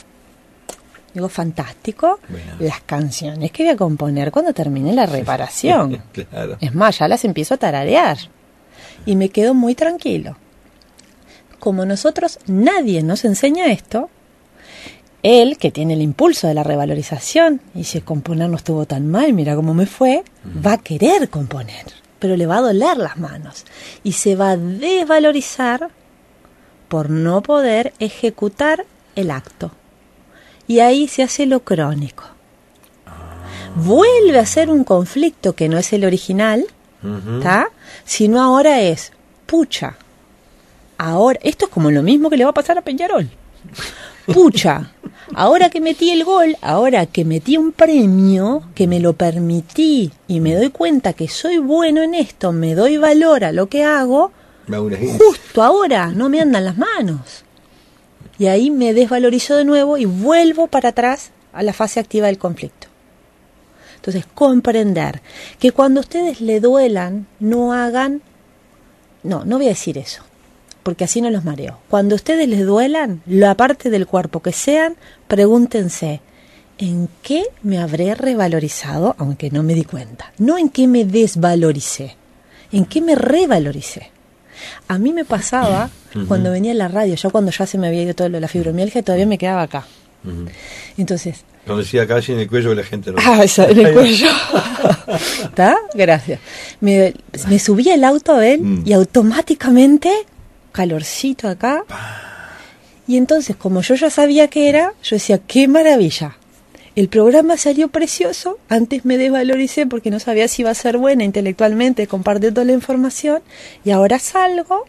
digo, 1.13 1.29
fantástico, 1.29 2.19
Bueno. 2.29 2.53
las 2.61 2.81
canciones 2.81 3.51
que 3.51 3.61
voy 3.65 3.73
a 3.73 3.77
componer 3.77 4.31
cuando 4.31 4.51
termine 4.51 4.91
la 4.91 5.05
reparación. 5.05 6.01
claro. 6.31 6.57
Es 6.59 6.73
más, 6.73 6.97
ya 6.97 7.07
las 7.07 7.23
empiezo 7.25 7.53
a 7.53 7.57
tararear. 7.57 8.17
Y 9.05 9.15
me 9.15 9.29
quedo 9.29 9.53
muy 9.53 9.75
tranquilo. 9.75 10.35
Como 11.59 11.85
nosotros, 11.85 12.39
nadie 12.47 13.03
nos 13.03 13.23
enseña 13.23 13.67
esto, 13.67 14.09
él, 15.27 15.57
que 15.57 15.71
tiene 15.71 15.93
el 15.93 16.01
impulso 16.01 16.47
de 16.47 16.53
la 16.53 16.63
revalorización, 16.63 17.61
y 17.75 17.83
si 17.83 18.01
componer 18.01 18.49
no 18.49 18.57
estuvo 18.57 18.85
tan 18.85 19.07
mal, 19.07 19.33
mira 19.33 19.55
cómo 19.55 19.73
me 19.73 19.85
fue, 19.85 20.23
va 20.65 20.73
a 20.73 20.77
querer 20.77 21.29
componer, 21.29 21.85
pero 22.19 22.35
le 22.35 22.45
va 22.45 22.57
a 22.57 22.61
doler 22.61 22.97
las 22.97 23.17
manos. 23.17 23.65
Y 24.03 24.13
se 24.13 24.35
va 24.35 24.51
a 24.51 24.57
desvalorizar 24.57 25.89
por 26.87 27.09
no 27.09 27.41
poder 27.41 27.93
ejecutar 27.99 28.85
el 29.15 29.31
acto. 29.31 29.71
Y 30.67 30.79
ahí 30.79 31.07
se 31.07 31.23
hace 31.23 31.45
lo 31.45 31.61
crónico. 31.61 32.23
Vuelve 33.75 34.39
a 34.39 34.45
ser 34.45 34.69
un 34.69 34.83
conflicto 34.83 35.53
que 35.53 35.69
no 35.69 35.77
es 35.77 35.93
el 35.93 36.05
original. 36.05 36.65
¿está? 37.37 37.69
Sino 38.05 38.41
ahora 38.41 38.81
es, 38.81 39.11
pucha, 39.45 39.95
ahora, 40.97 41.39
esto 41.43 41.65
es 41.65 41.71
como 41.71 41.91
lo 41.91 42.03
mismo 42.03 42.29
que 42.29 42.37
le 42.37 42.43
va 42.43 42.51
a 42.51 42.55
pasar 42.55 42.77
a 42.77 42.81
Peñarol. 42.81 43.29
Pucha, 44.33 44.91
ahora 45.37 45.69
que 45.69 45.81
metí 45.81 46.09
el 46.09 46.23
gol, 46.23 46.57
ahora 46.61 47.05
que 47.05 47.23
metí 47.23 47.57
un 47.57 47.71
premio, 47.71 48.63
que 48.73 48.87
me 48.87 48.99
lo 48.99 49.13
permití 49.13 50.11
y 50.27 50.39
me 50.39 50.55
doy 50.55 50.71
cuenta 50.71 51.13
que 51.13 51.27
soy 51.27 51.59
bueno 51.59 52.01
en 52.01 52.15
esto, 52.15 52.51
me 52.51 52.73
doy 52.73 52.97
valor 52.97 53.43
a 53.43 53.51
lo 53.51 53.69
que 53.69 53.83
hago, 53.83 54.31
justo 55.19 55.61
ahora 55.61 56.07
no 56.07 56.27
me 56.27 56.41
andan 56.41 56.65
las 56.65 56.77
manos. 56.77 57.43
Y 58.39 58.47
ahí 58.47 58.71
me 58.71 58.95
desvalorizo 58.95 59.55
de 59.55 59.63
nuevo 59.63 59.99
y 59.99 60.05
vuelvo 60.05 60.65
para 60.67 60.89
atrás 60.89 61.29
a 61.53 61.61
la 61.61 61.73
fase 61.73 61.99
activa 61.99 62.25
del 62.25 62.39
conflicto. 62.39 62.87
Entonces, 63.97 64.25
comprender 64.33 65.21
que 65.59 65.71
cuando 65.71 65.99
ustedes 65.99 66.41
le 66.41 66.59
duelan, 66.59 67.27
no 67.39 67.73
hagan... 67.73 68.23
No, 69.21 69.45
no 69.45 69.57
voy 69.57 69.67
a 69.67 69.69
decir 69.69 69.99
eso, 69.99 70.23
porque 70.87 71.03
así 71.03 71.19
no 71.19 71.29
los 71.29 71.43
mareo. 71.43 71.79
Cuando 71.89 72.15
ustedes 72.15 72.47
les 72.47 72.65
duelan, 72.65 73.21
la 73.25 73.55
parte 73.55 73.89
del 73.89 74.07
cuerpo 74.07 74.41
que 74.41 74.53
sean, 74.53 74.95
pregúntense, 75.27 76.21
¿en 76.77 77.09
qué 77.21 77.43
me 77.61 77.77
habré 77.79 78.15
revalorizado, 78.15 79.13
aunque 79.17 79.51
no 79.51 79.63
me 79.63 79.73
di 79.73 79.83
cuenta? 79.83 80.31
No 80.37 80.57
en 80.57 80.69
qué 80.69 80.87
me 80.87 81.03
desvaloricé, 81.03 82.15
en 82.71 82.85
qué 82.85 83.01
me 83.01 83.15
revaloricé. 83.15 84.11
A 84.87 84.97
mí 84.97 85.11
me 85.11 85.25
pasaba 85.25 85.89
cuando 86.29 86.51
venía 86.51 86.71
a 86.71 86.75
la 86.75 86.87
radio, 86.87 87.15
yo 87.15 87.31
cuando 87.31 87.51
ya 87.51 87.65
se 87.65 87.77
me 87.77 87.87
había 87.87 88.03
ido 88.03 88.13
todo 88.15 88.29
lo 88.29 88.37
de 88.37 88.41
la 88.41 88.47
fibromialgia, 88.47 89.03
todavía 89.03 89.25
me 89.25 89.37
quedaba 89.37 89.63
acá. 89.63 89.85
Entonces, 90.97 91.43
Cuando 91.65 91.83
decía 91.83 92.07
casi 92.07 92.31
en 92.31 92.39
el 92.39 92.47
cuello 92.47 92.73
la 92.73 92.83
gente 92.83 93.11
no. 93.11 93.17
Ah, 93.25 93.43
eso, 93.43 93.67
en 93.67 93.77
el 93.85 93.93
cuello. 93.93 94.29
¿Está? 95.43 95.75
Gracias. 95.93 96.39
Me, 96.79 97.13
me 97.49 97.59
subí 97.59 97.89
al 97.89 98.05
auto 98.05 98.35
a 98.35 98.47
él 98.47 98.61
Mm. 98.61 98.83
y 98.85 98.93
automáticamente, 98.93 100.09
calorcito 100.77 101.47
acá. 101.49 101.83
Y 103.07 103.17
entonces, 103.17 103.55
como 103.55 103.81
yo 103.81 103.95
ya 103.95 104.09
sabía 104.09 104.47
que 104.47 104.69
era, 104.69 104.93
yo 105.01 105.15
decía, 105.15 105.39
qué 105.39 105.67
maravilla. 105.67 106.37
El 106.95 107.09
programa 107.09 107.57
salió 107.57 107.87
precioso. 107.87 108.57
Antes 108.69 109.05
me 109.05 109.17
desvaloricé 109.17 109.85
porque 109.87 110.11
no 110.11 110.19
sabía 110.19 110.47
si 110.47 110.61
iba 110.61 110.71
a 110.71 110.75
ser 110.75 110.97
buena 110.97 111.23
intelectualmente, 111.23 112.05
compartir 112.07 112.53
toda 112.53 112.65
la 112.65 112.73
información. 112.73 113.41
Y 113.85 113.91
ahora 113.91 114.19
salgo. 114.19 114.85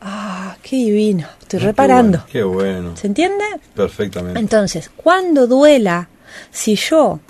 Ah, 0.00 0.56
qué 0.62 0.76
divino. 0.76 1.26
Estoy 1.40 1.60
Qué 1.60 1.66
reparando. 1.66 2.18
bueno, 2.18 2.32
Qué 2.32 2.42
bueno. 2.42 2.96
¿Se 2.96 3.06
entiende? 3.06 3.44
Perfectamente. 3.74 4.38
Entonces, 4.38 4.90
cuando 4.94 5.46
duela, 5.46 6.08
si 6.50 6.76
yo 6.76 7.20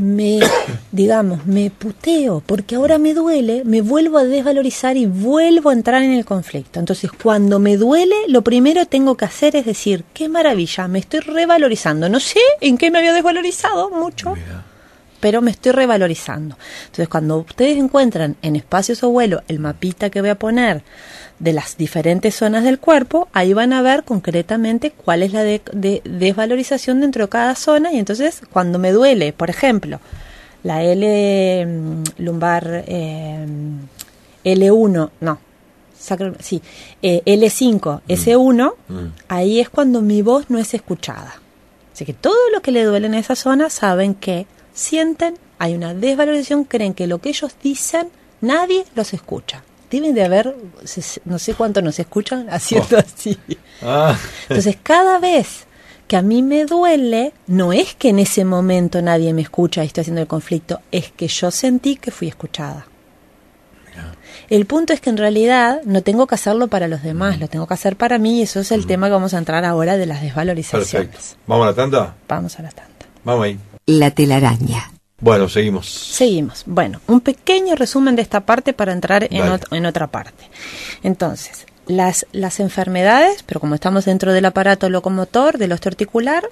me, 0.00 0.40
digamos, 0.92 1.46
me 1.46 1.70
puteo, 1.70 2.42
porque 2.44 2.76
ahora 2.76 2.98
me 2.98 3.14
duele, 3.14 3.62
me 3.64 3.80
vuelvo 3.80 4.18
a 4.18 4.24
desvalorizar 4.24 4.96
y 4.96 5.06
vuelvo 5.06 5.70
a 5.70 5.72
entrar 5.72 6.02
en 6.02 6.12
el 6.12 6.24
conflicto. 6.24 6.80
Entonces, 6.80 7.10
cuando 7.12 7.58
me 7.58 7.76
duele, 7.76 8.16
lo 8.28 8.42
primero 8.42 8.86
tengo 8.86 9.16
que 9.16 9.24
hacer 9.24 9.56
es 9.56 9.66
decir, 9.66 10.04
qué 10.14 10.28
maravilla, 10.28 10.88
me 10.88 10.98
estoy 10.98 11.20
revalorizando. 11.20 12.08
No 12.08 12.20
sé 12.20 12.40
en 12.60 12.78
qué 12.78 12.90
me 12.90 12.98
había 12.98 13.12
desvalorizado 13.12 13.90
mucho. 13.90 14.34
Pero 15.20 15.42
me 15.42 15.50
estoy 15.50 15.72
revalorizando. 15.72 16.56
Entonces, 16.86 17.08
cuando 17.08 17.36
ustedes 17.36 17.76
encuentran 17.76 18.36
en 18.40 18.56
espacios 18.56 19.02
o 19.02 19.10
vuelo 19.10 19.42
el 19.48 19.58
mapita 19.58 20.08
que 20.08 20.22
voy 20.22 20.30
a 20.30 20.38
poner 20.38 20.82
de 21.40 21.54
las 21.54 21.76
diferentes 21.76 22.36
zonas 22.36 22.62
del 22.62 22.78
cuerpo, 22.78 23.28
ahí 23.32 23.54
van 23.54 23.72
a 23.72 23.82
ver 23.82 24.04
concretamente 24.04 24.92
cuál 24.92 25.22
es 25.22 25.32
la 25.32 25.42
de, 25.42 26.02
desvalorización 26.04 27.00
dentro 27.00 27.24
de 27.24 27.30
cada 27.30 27.54
zona 27.56 27.92
y 27.92 27.98
entonces 27.98 28.42
cuando 28.52 28.78
me 28.78 28.92
duele, 28.92 29.32
por 29.32 29.50
ejemplo, 29.50 30.00
la 30.62 30.84
L 30.84 31.66
mm, 31.66 32.02
lumbar 32.18 32.84
eh, 32.86 33.46
L1, 34.44 35.10
no, 35.20 35.38
sí, 36.40 36.62
eh, 37.02 37.22
L5, 37.24 38.02
mm. 38.06 38.12
S1, 38.12 38.74
mm. 38.88 39.06
ahí 39.28 39.60
es 39.60 39.70
cuando 39.70 40.02
mi 40.02 40.20
voz 40.20 40.50
no 40.50 40.58
es 40.58 40.74
escuchada. 40.74 41.40
Así 41.94 42.04
que 42.04 42.12
todo 42.12 42.50
lo 42.52 42.60
que 42.60 42.70
le 42.70 42.84
duele 42.84 43.06
en 43.06 43.14
esa 43.14 43.34
zona 43.34 43.70
saben 43.70 44.14
que 44.14 44.46
sienten, 44.74 45.36
hay 45.58 45.74
una 45.74 45.94
desvalorización, 45.94 46.64
creen 46.64 46.92
que 46.92 47.06
lo 47.06 47.18
que 47.18 47.30
ellos 47.30 47.54
dicen 47.62 48.10
nadie 48.42 48.84
los 48.94 49.12
escucha 49.14 49.62
deben 49.90 50.14
de 50.14 50.24
haber, 50.24 50.56
no 51.24 51.38
sé 51.38 51.54
cuánto 51.54 51.82
nos 51.82 51.98
escuchan 51.98 52.48
haciendo 52.50 52.96
oh. 52.96 53.00
así. 53.00 53.38
Ah. 53.82 54.16
Entonces, 54.48 54.76
cada 54.82 55.18
vez 55.18 55.66
que 56.06 56.16
a 56.16 56.22
mí 56.22 56.42
me 56.42 56.64
duele, 56.64 57.32
no 57.46 57.72
es 57.72 57.94
que 57.94 58.08
en 58.08 58.18
ese 58.18 58.44
momento 58.44 59.00
nadie 59.00 59.32
me 59.32 59.42
escucha 59.42 59.84
y 59.84 59.86
estoy 59.86 60.02
haciendo 60.02 60.20
el 60.20 60.26
conflicto, 60.26 60.80
es 60.90 61.12
que 61.12 61.28
yo 61.28 61.50
sentí 61.50 61.96
que 61.96 62.10
fui 62.10 62.28
escuchada. 62.28 62.86
El 64.48 64.66
punto 64.66 64.92
es 64.92 65.00
que 65.00 65.10
en 65.10 65.16
realidad 65.16 65.82
no 65.84 66.02
tengo 66.02 66.26
que 66.26 66.34
hacerlo 66.34 66.66
para 66.66 66.88
los 66.88 67.04
demás, 67.04 67.38
lo 67.38 67.46
tengo 67.46 67.68
que 67.68 67.74
hacer 67.74 67.96
para 67.96 68.18
mí 68.18 68.40
y 68.40 68.42
eso 68.42 68.58
es 68.58 68.72
el 68.72 68.86
tema 68.86 69.06
que 69.06 69.12
vamos 69.12 69.34
a 69.34 69.38
entrar 69.38 69.64
ahora 69.64 69.96
de 69.96 70.06
las 70.06 70.22
desvalorizaciones. 70.22 70.90
Perfecto. 70.90 71.40
¿Vamos 71.46 71.64
a 71.64 71.70
la 71.70 71.76
tanda? 71.76 72.14
Vamos 72.26 72.58
a 72.58 72.62
la 72.62 72.70
tanda. 72.70 73.06
Vamos 73.24 73.44
ahí. 73.44 73.58
La 73.86 74.10
telaraña. 74.10 74.90
Bueno, 75.20 75.48
seguimos. 75.48 75.86
Seguimos. 75.88 76.62
Bueno, 76.66 77.00
un 77.06 77.20
pequeño 77.20 77.74
resumen 77.74 78.16
de 78.16 78.22
esta 78.22 78.40
parte 78.40 78.72
para 78.72 78.92
entrar 78.92 79.24
en, 79.30 79.42
en 79.70 79.86
otra 79.86 80.06
parte. 80.06 80.48
Entonces, 81.02 81.66
las, 81.86 82.26
las 82.32 82.60
enfermedades, 82.60 83.42
pero 83.42 83.60
como 83.60 83.74
estamos 83.74 84.04
dentro 84.04 84.32
del 84.32 84.44
aparato 84.46 84.88
locomotor, 84.88 85.58
del 85.58 85.72
osteoarticular, 85.72 86.44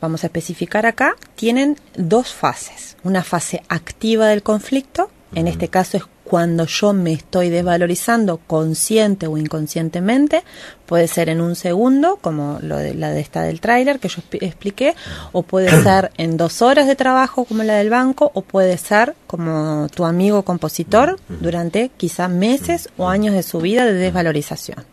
vamos 0.00 0.22
a 0.22 0.26
especificar 0.28 0.86
acá, 0.86 1.16
tienen 1.34 1.78
dos 1.96 2.32
fases. 2.32 2.96
Una 3.02 3.24
fase 3.24 3.62
activa 3.68 4.26
del 4.28 4.42
conflicto, 4.42 5.10
en 5.34 5.48
este 5.48 5.68
caso 5.68 5.96
es 5.96 6.04
cuando 6.32 6.64
yo 6.64 6.94
me 6.94 7.12
estoy 7.12 7.50
desvalorizando 7.50 8.38
consciente 8.38 9.26
o 9.26 9.36
inconscientemente, 9.36 10.42
puede 10.86 11.06
ser 11.06 11.28
en 11.28 11.42
un 11.42 11.56
segundo, 11.56 12.16
como 12.22 12.58
lo 12.62 12.78
de, 12.78 12.94
la 12.94 13.10
de 13.10 13.20
esta 13.20 13.42
del 13.42 13.60
tráiler 13.60 14.00
que 14.00 14.08
yo 14.08 14.22
expliqué, 14.40 14.94
o 15.32 15.42
puede 15.42 15.68
ser 15.82 16.10
en 16.16 16.38
dos 16.38 16.62
horas 16.62 16.86
de 16.86 16.96
trabajo 16.96 17.44
como 17.44 17.64
la 17.64 17.74
del 17.74 17.90
banco, 17.90 18.30
o 18.32 18.40
puede 18.40 18.78
ser 18.78 19.14
como 19.26 19.88
tu 19.94 20.06
amigo 20.06 20.42
compositor 20.42 21.20
durante 21.28 21.90
quizá 21.98 22.28
meses 22.28 22.88
o 22.96 23.10
años 23.10 23.34
de 23.34 23.42
su 23.42 23.58
vida 23.58 23.84
de 23.84 23.92
desvalorización. 23.92 24.86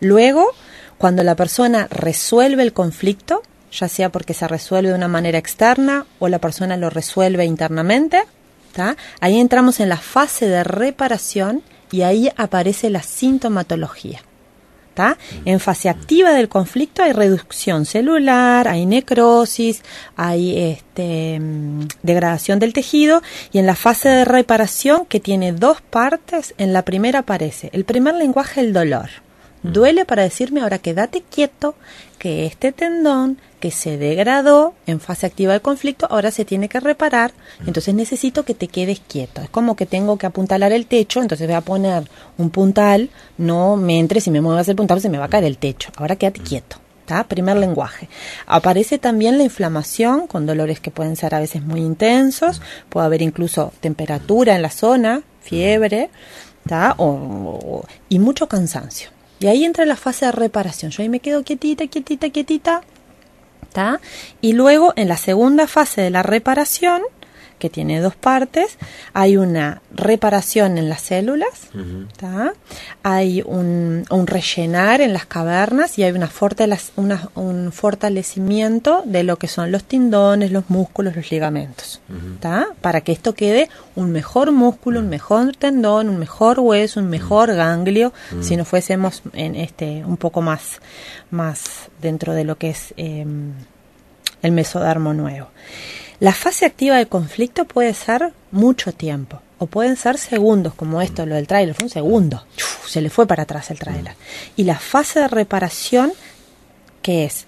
Luego, 0.00 0.44
cuando 0.98 1.22
la 1.22 1.36
persona 1.36 1.88
resuelve 1.90 2.62
el 2.62 2.74
conflicto, 2.74 3.40
ya 3.72 3.88
sea 3.88 4.10
porque 4.12 4.34
se 4.34 4.46
resuelve 4.46 4.90
de 4.90 4.94
una 4.94 5.08
manera 5.08 5.38
externa 5.38 6.04
o 6.18 6.28
la 6.28 6.38
persona 6.38 6.76
lo 6.76 6.90
resuelve 6.90 7.46
internamente, 7.46 8.24
Ahí 9.20 9.38
entramos 9.38 9.80
en 9.80 9.88
la 9.88 9.98
fase 9.98 10.48
de 10.48 10.64
reparación 10.64 11.62
y 11.90 12.02
ahí 12.02 12.30
aparece 12.36 12.90
la 12.90 13.02
sintomatología. 13.02 14.20
En 15.44 15.60
fase 15.60 15.88
activa 15.88 16.32
del 16.32 16.48
conflicto 16.48 17.02
hay 17.02 17.12
reducción 17.12 17.84
celular, 17.84 18.66
hay 18.66 18.86
necrosis, 18.86 19.82
hay 20.16 20.58
este, 20.58 21.38
mm, 21.38 21.80
degradación 22.02 22.58
del 22.58 22.72
tejido 22.72 23.22
y 23.52 23.58
en 23.58 23.66
la 23.66 23.74
fase 23.74 24.08
de 24.08 24.24
reparación 24.24 25.04
que 25.04 25.20
tiene 25.20 25.52
dos 25.52 25.82
partes, 25.82 26.54
en 26.56 26.72
la 26.72 26.82
primera 26.82 27.20
aparece 27.20 27.68
el 27.72 27.84
primer 27.84 28.14
lenguaje 28.14 28.60
el 28.60 28.72
dolor. 28.72 29.25
Duele 29.72 30.04
para 30.04 30.22
decirme 30.22 30.60
ahora 30.60 30.78
quédate 30.78 31.22
quieto, 31.22 31.74
que 32.18 32.46
este 32.46 32.72
tendón 32.72 33.38
que 33.60 33.70
se 33.70 33.98
degradó 33.98 34.74
en 34.86 35.00
fase 35.00 35.26
activa 35.26 35.52
del 35.52 35.62
conflicto 35.62 36.06
ahora 36.10 36.30
se 36.30 36.44
tiene 36.44 36.68
que 36.68 36.80
reparar, 36.80 37.32
entonces 37.66 37.94
necesito 37.94 38.44
que 38.44 38.54
te 38.54 38.68
quedes 38.68 39.00
quieto. 39.00 39.42
Es 39.42 39.50
como 39.50 39.76
que 39.76 39.86
tengo 39.86 40.18
que 40.18 40.26
apuntalar 40.26 40.72
el 40.72 40.86
techo, 40.86 41.20
entonces 41.20 41.46
voy 41.46 41.56
a 41.56 41.60
poner 41.60 42.08
un 42.38 42.50
puntal, 42.50 43.10
no 43.38 43.76
me 43.76 43.98
entres 43.98 44.26
y 44.26 44.30
me 44.30 44.40
muevas 44.40 44.68
el 44.68 44.76
puntal, 44.76 45.00
se 45.00 45.10
me 45.10 45.18
va 45.18 45.24
a 45.24 45.28
caer 45.28 45.44
el 45.44 45.58
techo. 45.58 45.90
Ahora 45.96 46.16
quédate 46.16 46.40
quieto. 46.40 46.78
¿Está? 47.00 47.22
Primer 47.22 47.56
lenguaje. 47.56 48.08
Aparece 48.46 48.98
también 48.98 49.38
la 49.38 49.44
inflamación 49.44 50.26
con 50.26 50.44
dolores 50.44 50.80
que 50.80 50.90
pueden 50.90 51.14
ser 51.14 51.36
a 51.36 51.38
veces 51.38 51.62
muy 51.62 51.80
intensos, 51.80 52.60
puede 52.88 53.06
haber 53.06 53.22
incluso 53.22 53.72
temperatura 53.80 54.56
en 54.56 54.62
la 54.62 54.70
zona, 54.70 55.22
fiebre, 55.40 56.10
¿está? 56.64 56.96
y 58.08 58.18
mucho 58.18 58.48
cansancio. 58.48 59.15
Y 59.38 59.46
ahí 59.46 59.64
entra 59.64 59.84
la 59.84 59.96
fase 59.96 60.26
de 60.26 60.32
reparación. 60.32 60.90
Yo 60.90 61.02
ahí 61.02 61.08
me 61.08 61.20
quedo 61.20 61.42
quietita, 61.42 61.86
quietita, 61.86 62.30
quietita. 62.30 62.82
¿Está? 63.62 64.00
Y 64.40 64.54
luego 64.54 64.92
en 64.96 65.08
la 65.08 65.16
segunda 65.16 65.66
fase 65.66 66.00
de 66.00 66.10
la 66.10 66.22
reparación 66.22 67.02
que 67.58 67.70
tiene 67.70 68.00
dos 68.00 68.14
partes. 68.14 68.78
Hay 69.12 69.36
una 69.36 69.82
reparación 69.94 70.78
en 70.78 70.88
las 70.88 71.02
células, 71.02 71.68
hay 73.02 73.42
un, 73.42 74.04
rellenar 74.26 75.00
en 75.00 75.12
las 75.12 75.26
cavernas 75.26 75.98
y 75.98 76.02
hay 76.02 76.12
una 76.12 76.30
un 77.34 77.72
fortalecimiento 77.72 79.02
de 79.04 79.22
lo 79.22 79.36
que 79.36 79.48
son 79.48 79.72
los 79.72 79.84
tendones, 79.84 80.52
los 80.52 80.68
músculos, 80.70 81.16
los 81.16 81.30
ligamentos, 81.30 82.00
para 82.80 83.00
que 83.00 83.12
esto 83.12 83.34
quede 83.34 83.68
un 83.94 84.12
mejor 84.12 84.52
músculo, 84.52 85.00
un 85.00 85.08
mejor 85.08 85.56
tendón, 85.56 86.08
un 86.08 86.18
mejor 86.18 86.60
hueso, 86.60 87.00
un 87.00 87.08
mejor 87.08 87.54
ganglio, 87.54 88.12
si 88.40 88.56
nos 88.56 88.68
fuésemos 88.68 89.22
en 89.32 89.56
este 89.56 90.04
un 90.04 90.16
poco 90.16 90.42
más, 90.42 90.80
más 91.30 91.88
dentro 92.00 92.34
de 92.34 92.44
lo 92.44 92.56
que 92.56 92.70
es 92.70 92.94
em, 92.96 93.52
el 94.42 94.52
mesodermo 94.52 95.14
nuevo. 95.14 95.48
La 96.18 96.32
fase 96.32 96.64
activa 96.64 96.96
del 96.96 97.08
conflicto 97.08 97.66
puede 97.66 97.92
ser 97.92 98.32
mucho 98.50 98.92
tiempo 98.92 99.40
o 99.58 99.66
pueden 99.66 99.96
ser 99.96 100.18
segundos, 100.18 100.74
como 100.74 101.00
esto, 101.00 101.26
lo 101.26 101.34
del 101.34 101.46
tráiler, 101.46 101.74
fue 101.74 101.84
un 101.84 101.90
segundo, 101.90 102.44
se 102.86 103.00
le 103.00 103.10
fue 103.10 103.26
para 103.26 103.44
atrás 103.44 103.70
el 103.70 103.78
tráiler. 103.78 104.14
Y 104.56 104.64
la 104.64 104.78
fase 104.78 105.20
de 105.20 105.28
reparación, 105.28 106.12
que 107.02 107.24
es 107.24 107.46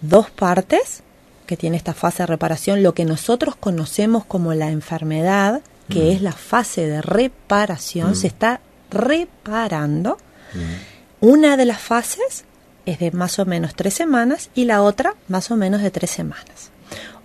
dos 0.00 0.30
partes, 0.30 1.02
que 1.46 1.56
tiene 1.56 1.76
esta 1.76 1.94
fase 1.94 2.22
de 2.22 2.28
reparación, 2.28 2.82
lo 2.82 2.94
que 2.94 3.04
nosotros 3.04 3.56
conocemos 3.56 4.24
como 4.24 4.54
la 4.54 4.70
enfermedad, 4.70 5.62
que 5.88 6.04
mm. 6.04 6.10
es 6.10 6.22
la 6.22 6.32
fase 6.32 6.86
de 6.86 7.02
reparación, 7.02 8.14
se 8.14 8.28
mm. 8.28 8.30
está 8.30 8.60
reparando. 8.90 10.18
Mm. 10.54 11.26
Una 11.26 11.56
de 11.56 11.64
las 11.64 11.80
fases 11.80 12.44
es 12.86 12.98
de 13.00 13.10
más 13.10 13.38
o 13.38 13.46
menos 13.46 13.74
tres 13.74 13.94
semanas 13.94 14.50
y 14.54 14.64
la 14.64 14.82
otra 14.82 15.14
más 15.28 15.50
o 15.50 15.56
menos 15.56 15.82
de 15.82 15.90
tres 15.90 16.10
semanas. 16.10 16.70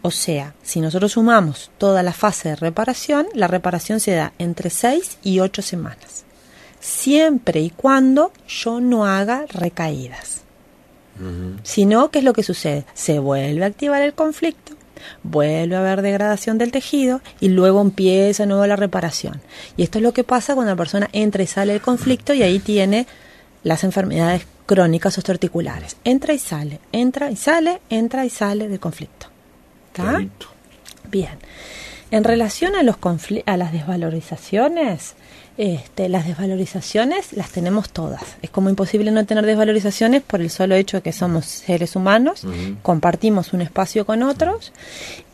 O 0.06 0.12
sea, 0.12 0.54
si 0.62 0.82
nosotros 0.82 1.14
sumamos 1.14 1.72
toda 1.80 2.04
la 2.04 2.14
fase 2.14 2.50
de 2.50 2.56
reparación, 2.58 3.26
la 3.34 3.48
reparación 3.48 4.00
se 4.00 4.12
da 4.12 4.34
entre 4.38 4.70
6 4.70 5.18
y 5.24 5.40
8 5.40 5.64
semanas. 5.64 6.26
Siempre 6.80 7.62
y 7.62 7.72
cuando 7.72 8.32
yo 8.48 8.82
no 8.82 9.08
haga 9.08 9.48
recaídas. 9.50 10.42
Si 11.64 11.88
no, 11.88 12.12
¿qué 12.12 12.20
es 12.20 12.24
lo 12.24 12.34
que 12.34 12.44
sucede? 12.44 12.86
Se 12.94 13.18
vuelve 13.18 13.64
a 13.64 13.68
activar 13.68 14.04
el 14.04 14.14
conflicto, 14.14 14.74
vuelve 15.24 15.76
a 15.76 15.80
haber 15.80 16.04
degradación 16.04 16.60
del 16.60 16.72
tejido 16.72 17.22
y 17.40 17.48
luego 17.50 17.82
empieza 17.82 18.44
de 18.44 18.48
nuevo 18.50 18.68
la 18.68 18.76
reparación. 18.76 19.42
Y 19.76 19.82
esto 19.82 19.98
es 19.98 20.04
lo 20.04 20.14
que 20.14 20.24
pasa 20.24 20.54
cuando 20.54 20.74
la 20.74 20.78
persona 20.78 21.10
entra 21.14 21.42
y 21.42 21.48
sale 21.48 21.74
del 21.74 21.82
conflicto 21.82 22.32
y 22.36 22.44
ahí 22.44 22.60
tiene 22.60 23.08
las 23.64 23.84
enfermedades 23.84 24.46
crónicas 24.68 25.18
osteoarticulares. 25.18 25.98
Entra 26.04 26.36
y 26.36 26.38
sale, 26.38 26.80
entra 26.92 27.32
y 27.32 27.36
sale, 27.36 27.82
entra 27.90 28.24
y 28.24 28.30
sale 28.30 28.68
del 28.68 28.80
conflicto. 28.80 29.34
Bien. 31.10 31.38
En 32.12 32.24
relación 32.24 32.76
a, 32.76 32.84
los 32.84 32.98
a 33.46 33.58
las 33.58 33.72
desvalorizaciones, 33.72 35.16
este, 35.58 36.10
las 36.10 36.28
desvalorizaciones 36.28 37.34
las 37.34 37.50
tenemos 37.50 37.90
todas. 37.90 38.22
Es 38.42 38.50
como 38.50 38.70
imposible 38.70 39.12
no 39.12 39.26
tener 39.26 39.46
desvalorizaciones 39.46 40.22
por 40.22 40.42
el 40.42 40.50
solo 40.50 40.76
hecho 40.76 40.98
de 40.98 41.04
que 41.04 41.12
somos 41.12 41.46
seres 41.46 41.96
humanos, 41.96 42.46
compartimos 42.82 43.54
un 43.54 43.62
espacio 43.62 44.06
con 44.06 44.22
otros 44.24 44.72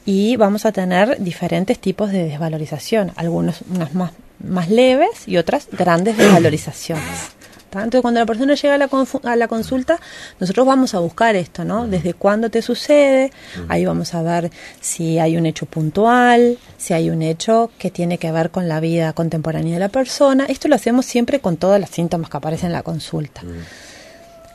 y 0.06 0.36
vamos 0.38 0.66
a 0.66 0.72
tener 0.72 1.22
diferentes 1.22 1.80
tipos 1.80 2.12
de 2.12 2.26
desvalorización, 2.26 3.12
algunas 3.16 3.62
unas 3.70 3.94
más, 3.94 4.12
más 4.40 4.70
leves 4.70 5.28
y 5.28 5.38
otras 5.38 5.68
grandes 5.72 6.18
desvalorizaciones. 6.18 7.32
Entonces, 7.80 8.02
cuando 8.02 8.20
la 8.20 8.26
persona 8.26 8.54
llega 8.54 8.76
a 8.76 8.78
la, 8.78 8.90
a 9.24 9.36
la, 9.36 9.48
consulta, 9.48 10.00
nosotros 10.40 10.66
vamos 10.66 10.94
a 10.94 11.00
buscar 11.00 11.36
esto, 11.36 11.64
¿no? 11.64 11.88
Desde 11.88 12.14
cuándo 12.14 12.50
te 12.50 12.62
sucede, 12.62 13.32
ahí 13.70 13.86
vamos 13.86 14.14
a 14.14 14.22
ver 14.22 14.52
si 14.82 15.20
hay 15.20 15.38
un 15.38 15.46
hecho 15.46 15.66
puntual, 15.66 16.58
si 16.78 16.94
hay 16.94 17.10
un 17.10 17.22
hecho 17.22 17.72
que 17.78 17.90
tiene 17.90 18.18
que 18.18 18.32
ver 18.32 18.52
con 18.52 18.68
la 18.68 18.80
vida 18.80 19.14
contemporánea 19.14 19.76
de 19.76 19.80
la 19.80 19.90
persona. 19.90 20.46
Esto 20.48 20.68
lo 20.68 20.76
hacemos 20.76 21.06
siempre 21.06 21.40
con 21.40 21.58
todos 21.58 21.80
los 21.80 21.90
síntomas 21.90 22.30
que 22.30 22.38
aparecen 22.38 22.68
en 22.68 22.74
la 22.74 22.84
consulta. 22.84 23.42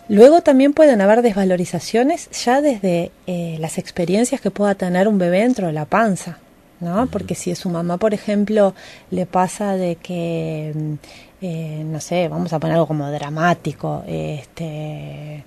Luego 0.09 0.41
también 0.41 0.73
pueden 0.73 1.01
haber 1.01 1.23
desvalorizaciones 1.23 2.31
ya 2.31 2.61
desde 2.61 3.11
eh, 3.27 3.57
las 3.59 3.79
experiencias 3.79 4.41
que 4.41 4.53
pueda 4.53 4.75
tener 4.77 5.09
un 5.09 5.19
bebé 5.19 5.41
dentro 5.41 5.67
de 5.67 5.73
la 5.73 5.85
panza. 5.85 6.39
¿No? 6.81 7.07
Porque 7.07 7.35
si 7.35 7.51
a 7.51 7.57
su 7.57 7.69
mamá, 7.71 7.97
por 7.99 8.15
ejemplo, 8.15 8.75
le 9.11 9.27
pasa 9.27 9.75
de 9.75 9.97
que 9.97 10.73
mm, 10.75 10.95
eh, 11.43 11.83
no 11.85 12.01
sé, 12.01 12.29
vamos 12.29 12.53
a 12.53 12.59
poner 12.59 12.75
algo 12.75 12.87
como 12.87 13.11
dramático, 13.11 14.03
este, 14.07 15.45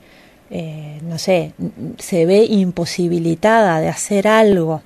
eh, 0.52 1.00
no 1.04 1.20
sé, 1.20 1.54
se 2.00 2.26
ve 2.26 2.44
imposibilitada 2.44 3.80
de 3.82 3.88
hacer 3.88 4.28
algo 4.28 4.82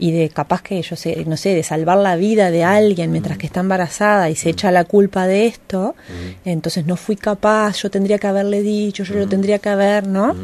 y 0.00 0.10
de 0.10 0.28
capaz 0.30 0.62
que 0.62 0.82
yo 0.82 0.96
sé, 0.96 1.24
no 1.26 1.36
sé, 1.36 1.54
de 1.54 1.62
salvar 1.62 1.98
la 1.98 2.16
vida 2.16 2.50
de 2.50 2.64
alguien 2.64 3.12
mientras 3.12 3.38
que 3.38 3.46
está 3.46 3.60
embarazada 3.60 4.30
y 4.30 4.34
se 4.34 4.50
echa 4.50 4.72
la 4.72 4.82
culpa 4.84 5.28
de 5.28 5.46
esto, 5.46 5.94
entonces 6.44 6.86
no 6.86 6.96
fui 6.96 7.14
capaz, 7.14 7.82
yo 7.82 7.90
tendría 7.90 8.18
que 8.18 8.26
haberle 8.26 8.62
dicho, 8.62 9.04
yo 9.04 9.14
lo 9.14 9.28
tendría 9.28 9.60
que 9.60 9.68
haber, 9.68 10.08
¿no? 10.08 10.34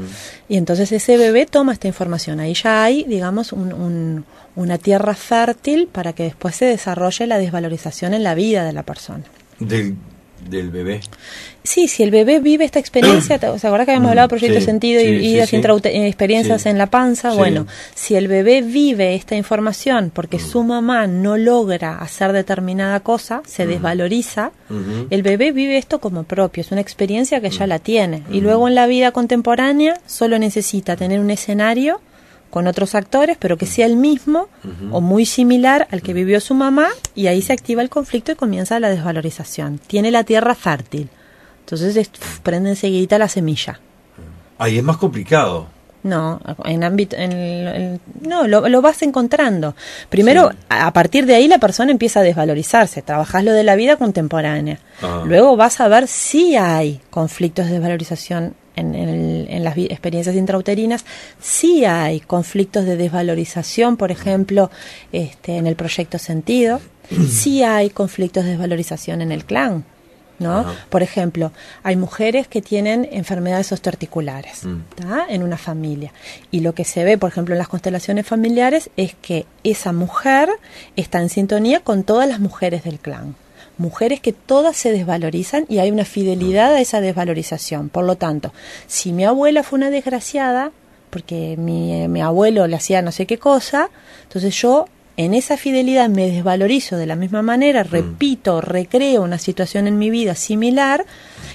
Y 0.49 0.57
entonces 0.57 0.93
ese 0.93 1.17
bebé 1.17 1.47
toma 1.47 1.73
esta 1.73 1.89
información, 1.89 2.39
ahí 2.39 2.55
ya 2.55 2.85
hay, 2.85 3.03
digamos, 3.03 3.53
un, 3.53 4.25
una 4.55 4.79
tierra 4.79 5.15
fértil 5.15 5.89
para 5.89 6.13
que 6.13 6.23
después 6.23 6.55
se 6.55 6.67
desarrolle 6.67 7.27
la 7.27 7.39
desvalorización 7.39 8.15
en 8.15 8.23
la 8.23 8.37
vida 8.37 8.65
de 8.65 8.73
la 8.73 8.85
persona. 8.85 9.25
Del, 9.59 9.97
del 10.49 10.71
bebé. 10.71 11.01
Sí, 11.65 11.87
si 11.87 12.03
el 12.03 12.11
bebé 12.11 12.41
vive 12.41 12.65
esta 12.65 12.79
experiencia, 12.79 13.39
¿te 13.41 13.47
acuerdas 13.47 13.85
que 13.85 13.93
habíamos 13.93 14.11
hablado 14.11 14.29
de 14.29 14.37
proyecto 14.37 14.61
sentido 14.61 15.01
y 15.01 15.17
vidas 15.19 15.49
sí, 15.49 15.57
eh, 15.57 16.07
experiencias 16.07 16.67
en 16.67 16.79
la 16.79 16.87
panza? 16.87 17.35
Bueno, 17.35 17.67
si 17.95 18.17
el 18.17 18.29
bebé 18.29 18.63
vive 18.63 19.15
esta 19.15 19.37
información 19.37 20.11
porque 20.13 20.39
su 20.39 20.63
mamá 20.65 21.07
no 21.07 21.37
logra 21.37 21.99
hacer 21.99 22.33
determinada 22.33 23.01
cosa, 23.01 23.43
se 23.47 23.67
desvaloriza, 23.67 24.53
el 25.11 25.23
bebé 25.23 25.53
vive 25.53 25.77
esto 25.77 26.01
como 26.01 26.25
propio, 26.25 26.63
es 26.63 26.73
una 26.73 26.81
experiencia 26.81 27.41
que 27.41 27.51
ya 27.51 27.67
la 27.67 27.79
tiene. 27.79 28.23
Y 28.31 28.41
luego 28.41 28.69
en 28.69 28.75
la 28.75 28.87
vida 28.87 29.13
contemporánea 29.13 30.01
solo 30.07 30.39
necesita 30.39 30.97
tener 30.97 31.21
un 31.21 31.31
escenario 31.31 32.01
con 32.53 32.67
otros 32.67 32.95
actores, 32.95 33.39
pero 33.41 33.57
que 33.57 33.65
sea 33.65 33.87
el 33.87 33.97
mismo 33.97 34.47
o 34.91 35.01
muy 35.01 35.25
similar 35.25 35.89
al 35.91 36.03
que 36.03 36.13
vivió 36.13 36.39
su 36.39 36.53
mamá, 36.53 36.89
y 37.15 37.27
ahí 37.29 37.41
se 37.41 37.55
activa 37.55 37.81
el 37.81 37.89
conflicto 37.89 38.31
y 38.31 38.35
comienza 38.35 38.79
la 38.79 38.91
desvalorización. 38.91 39.79
Tiene 39.79 40.11
la 40.11 40.23
tierra 40.25 40.55
fértil. 40.55 41.09
Entonces 41.61 42.11
prende 42.43 42.69
enseguida 42.69 43.17
la 43.17 43.29
semilla. 43.29 43.81
Ahí 44.59 44.77
es 44.77 44.85
más 44.85 44.99
complicado. 44.99 45.67
No, 46.03 46.43
en 46.67 46.85
ámbito, 46.85 47.17
en, 47.17 47.99
no, 48.21 48.47
lo, 48.47 48.83
vas 48.83 49.01
encontrando. 49.01 49.75
Primero, 50.11 50.51
a 50.69 50.93
partir 50.93 51.25
de 51.25 51.37
ahí 51.37 51.49
la 51.49 51.57
persona 51.57 51.91
empieza 51.91 52.21
a 52.21 52.23
desvalorizarse. 52.23 53.01
Trabajas 53.01 53.45
lo 53.45 53.55
de 53.55 53.65
la 53.65 53.77
vida 53.77 53.97
contemporánea. 53.97 54.79
Ah. 55.01 55.23
Luego 55.25 55.57
vas 55.57 55.81
a 55.81 55.89
ver 55.89 56.07
si 56.07 56.55
hay 56.57 57.01
conflictos 57.09 57.65
de 57.65 57.73
desvalorización 57.73 58.57
en, 58.77 59.65
las 59.65 59.77
experiencias 59.77 60.37
intrauterinas 60.37 61.05
sí 61.41 61.85
hay 61.85 62.21
conflictos 62.21 62.85
de 62.85 62.97
desvalorización, 62.97 63.97
por 63.97 64.11
ejemplo, 64.11 64.71
este, 65.13 65.57
en 65.57 65.67
el 65.67 65.77
proyecto 65.77 66.19
Sentido, 66.19 66.81
sí 67.29 67.63
hay 67.63 67.91
conflictos 67.91 68.45
de 68.45 68.51
desvalorización 68.51 69.23
en 69.23 69.33
el 69.33 69.45
clan. 69.45 69.85
¿no? 70.39 70.67
Por 70.91 71.05
ejemplo, 71.05 71.53
hay 71.85 71.95
mujeres 71.95 72.49
que 72.49 72.61
tienen 72.61 73.09
enfermedades 73.13 73.71
osteoarticulares 73.71 74.65
mm. 74.65 74.81
en 75.29 75.45
una 75.45 75.57
familia. 75.57 76.13
Y 76.51 76.61
lo 76.61 76.75
que 76.75 76.85
se 76.85 77.05
ve, 77.05 77.17
por 77.17 77.31
ejemplo, 77.31 77.55
en 77.55 77.59
las 77.59 77.69
constelaciones 77.69 78.27
familiares 78.27 78.91
es 78.97 79.15
que 79.15 79.47
esa 79.63 79.93
mujer 79.93 80.49
está 80.97 81.21
en 81.21 81.29
sintonía 81.29 81.79
con 81.79 82.03
todas 82.03 82.29
las 82.29 82.41
mujeres 82.41 82.83
del 82.83 82.99
clan 82.99 83.37
mujeres 83.79 84.21
que 84.21 84.33
todas 84.33 84.77
se 84.77 84.93
desvalorizan 84.93 85.67
y 85.69 85.79
hay 85.79 85.91
una 85.91 86.05
fidelidad 86.05 86.75
a 86.75 86.81
esa 86.81 87.01
desvalorización. 87.01 87.89
Por 87.89 88.05
lo 88.05 88.17
tanto, 88.17 88.53
si 88.87 89.13
mi 89.13 89.25
abuela 89.25 89.63
fue 89.63 89.79
una 89.79 89.91
desgraciada, 89.91 90.73
porque 91.11 91.57
mi, 91.59 92.09
mi 92.09 92.21
abuelo 92.21 92.67
le 92.67 92.77
hacía 92.77 93.03
no 93.03 93.13
sé 93.13 93.27
qué 93.27 93.39
cosa, 93.39 93.91
entonces 94.25 94.55
yo 94.55 94.87
en 95.17 95.35
esa 95.35 95.57
fidelidad 95.57 96.09
me 96.09 96.31
desvalorizo 96.31 96.97
de 96.97 97.07
la 97.07 97.17
misma 97.17 97.43
manera, 97.43 97.85
mm. 97.85 97.89
repito, 97.89 98.61
recreo 98.61 99.23
una 99.23 99.39
situación 99.39 99.87
en 99.87 99.99
mi 99.99 100.11
vida 100.11 100.35
similar 100.35 101.05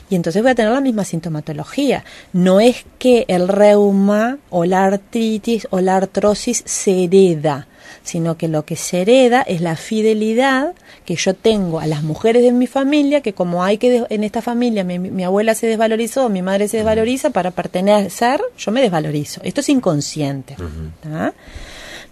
y 0.10 0.16
entonces 0.16 0.42
voy 0.42 0.52
a 0.52 0.56
tener 0.56 0.72
la 0.72 0.82
misma 0.82 1.04
sintomatología. 1.04 2.04
No 2.34 2.60
es 2.60 2.86
que 3.00 3.26
el 3.28 3.48
reuma 3.48 4.38
o 4.50 4.66
la 4.66 4.86
artritis 4.86 5.68
o 5.72 5.82
la 5.82 5.98
artrosis 5.98 6.64
se 6.66 7.04
hereda, 7.04 7.68
sino 8.08 8.38
que 8.38 8.48
lo 8.48 8.66
que 8.66 8.76
se 8.76 9.02
hereda 9.02 9.42
es 9.42 9.60
la 9.62 9.76
fidelidad 9.76 10.74
que 11.06 11.16
yo 11.16 11.34
tengo 11.34 11.80
a 11.80 11.88
las 11.88 12.04
mujeres 12.04 12.42
de 12.42 12.52
mi 12.52 12.66
familia, 12.66 13.22
que 13.22 13.34
como 13.34 13.64
hay 13.64 13.78
que 13.78 14.06
en 14.10 14.24
esta 14.24 14.42
familia 14.42 14.84
mi, 14.84 15.24
abuela 15.24 15.54
se 15.56 15.68
desvalorizó, 15.68 16.30
mi 16.30 16.42
madre 16.42 16.68
se 16.68 16.78
desvaloriza, 16.78 17.32
para 17.32 17.52
pertenecer, 17.52 18.42
yo 18.58 18.72
me 18.72 18.82
desvalorizo. 18.82 19.42
Esto 19.44 19.62
es 19.62 19.70
inconsciente. 19.70 20.56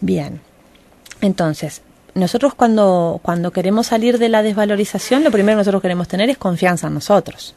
Bien. 0.01 0.41
Entonces, 1.21 1.81
nosotros 2.15 2.55
cuando, 2.55 3.19
cuando 3.21 3.51
queremos 3.51 3.87
salir 3.87 4.17
de 4.17 4.29
la 4.29 4.41
desvalorización, 4.41 5.25
lo 5.25 5.31
primero 5.31 5.57
que 5.57 5.59
nosotros 5.61 5.81
queremos 5.81 6.07
tener 6.07 6.29
es 6.29 6.37
confianza 6.37 6.87
en 6.87 6.93
nosotros. 6.93 7.55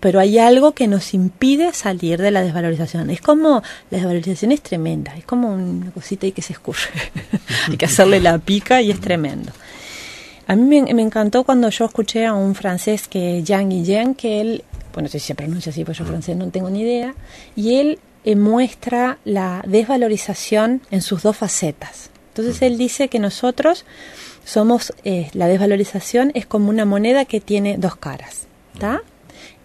Pero 0.00 0.18
hay 0.18 0.38
algo 0.38 0.72
que 0.72 0.88
nos 0.88 1.14
impide 1.14 1.72
salir 1.72 2.20
de 2.20 2.32
la 2.32 2.42
desvalorización. 2.42 3.10
Es 3.10 3.20
como, 3.20 3.62
la 3.90 3.98
desvalorización 3.98 4.50
es 4.50 4.60
tremenda, 4.60 5.14
es 5.16 5.24
como 5.24 5.54
una 5.54 5.92
cosita 5.92 6.26
y 6.26 6.32
que 6.32 6.42
se 6.42 6.52
escurre. 6.52 6.90
hay 7.68 7.76
que 7.76 7.86
hacerle 7.86 8.18
la 8.18 8.38
pica 8.38 8.82
y 8.82 8.90
es 8.90 9.00
tremendo. 9.00 9.52
A 10.48 10.56
mí 10.56 10.82
me, 10.82 11.02
encantó 11.02 11.44
cuando 11.44 11.70
yo 11.70 11.84
escuché 11.84 12.26
a 12.26 12.34
un 12.34 12.56
francés 12.56 13.06
que 13.06 13.44
Jean 13.44 13.68
Guillén, 13.68 14.16
que 14.16 14.40
él, 14.40 14.64
bueno, 14.92 15.06
no 15.06 15.08
sé 15.12 15.20
si 15.20 15.28
se 15.28 15.36
pronuncia 15.36 15.70
así, 15.70 15.84
pues 15.84 15.96
yo 15.96 16.04
francés 16.04 16.36
no 16.36 16.50
tengo 16.50 16.68
ni 16.70 16.80
idea, 16.80 17.14
y 17.54 17.76
él 17.76 18.00
eh, 18.24 18.34
muestra 18.34 19.18
la 19.24 19.62
desvalorización 19.64 20.82
en 20.90 21.02
sus 21.02 21.22
dos 21.22 21.36
facetas. 21.36 22.10
Entonces 22.30 22.62
él 22.62 22.78
dice 22.78 23.08
que 23.08 23.18
nosotros 23.18 23.84
somos, 24.44 24.92
eh, 25.04 25.28
la 25.32 25.48
desvalorización 25.48 26.30
es 26.34 26.46
como 26.46 26.70
una 26.70 26.84
moneda 26.84 27.24
que 27.24 27.40
tiene 27.40 27.76
dos 27.76 27.96
caras. 27.96 28.46
¿está? 28.74 29.02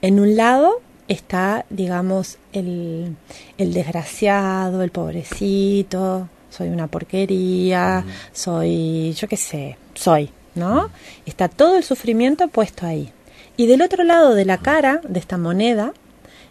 En 0.01 0.19
un 0.19 0.35
lado 0.35 0.81
está, 1.07 1.65
digamos, 1.69 2.37
el, 2.53 3.15
el 3.57 3.73
desgraciado, 3.73 4.81
el 4.81 4.91
pobrecito, 4.91 6.27
soy 6.49 6.69
una 6.69 6.87
porquería, 6.87 8.05
soy, 8.33 9.13
yo 9.13 9.27
qué 9.27 9.37
sé, 9.37 9.77
soy, 9.93 10.31
¿no? 10.55 10.89
Está 11.25 11.49
todo 11.49 11.77
el 11.77 11.83
sufrimiento 11.83 12.47
puesto 12.47 12.85
ahí. 12.85 13.11
Y 13.57 13.67
del 13.67 13.81
otro 13.81 14.03
lado 14.03 14.33
de 14.33 14.45
la 14.45 14.57
cara 14.57 15.01
de 15.07 15.19
esta 15.19 15.37
moneda 15.37 15.93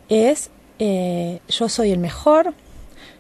es 0.09 0.51
eh, 0.79 1.41
yo 1.49 1.69
soy 1.69 1.93
el 1.93 1.99
mejor, 1.99 2.55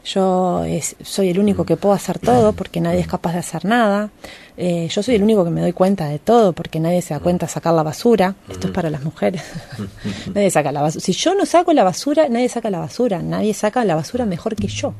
yo 0.04 0.62
soy 1.02 1.30
el 1.30 1.38
único 1.38 1.64
que 1.64 1.76
puedo 1.76 1.94
hacer 1.94 2.18
todo 2.18 2.52
porque 2.52 2.80
nadie 2.80 3.00
es 3.00 3.06
capaz 3.06 3.32
de 3.32 3.38
hacer 3.38 3.64
nada, 3.64 4.10
eh, 4.56 4.88
yo 4.88 5.02
soy 5.02 5.14
el 5.14 5.22
único 5.22 5.44
que 5.44 5.50
me 5.50 5.60
doy 5.60 5.72
cuenta 5.72 6.08
de 6.08 6.18
todo 6.18 6.52
porque 6.52 6.78
nadie 6.78 7.00
se 7.02 7.14
da 7.14 7.20
cuenta 7.20 7.46
de 7.46 7.52
sacar 7.52 7.72
la 7.74 7.82
basura, 7.82 8.34
esto 8.48 8.68
es 8.68 8.72
para 8.72 8.90
las 8.90 9.02
mujeres, 9.02 9.42
nadie 10.34 10.50
saca 10.50 10.72
la 10.72 10.82
basura, 10.82 11.02
si 11.02 11.12
yo 11.12 11.34
no 11.34 11.46
saco 11.46 11.72
la 11.72 11.84
basura, 11.84 12.28
nadie 12.28 12.48
saca 12.48 12.70
la 12.70 12.80
basura, 12.80 13.22
nadie 13.22 13.54
saca 13.54 13.84
la 13.84 13.94
basura 13.94 14.26
mejor 14.26 14.56
que 14.56 14.68
yo, 14.68 14.94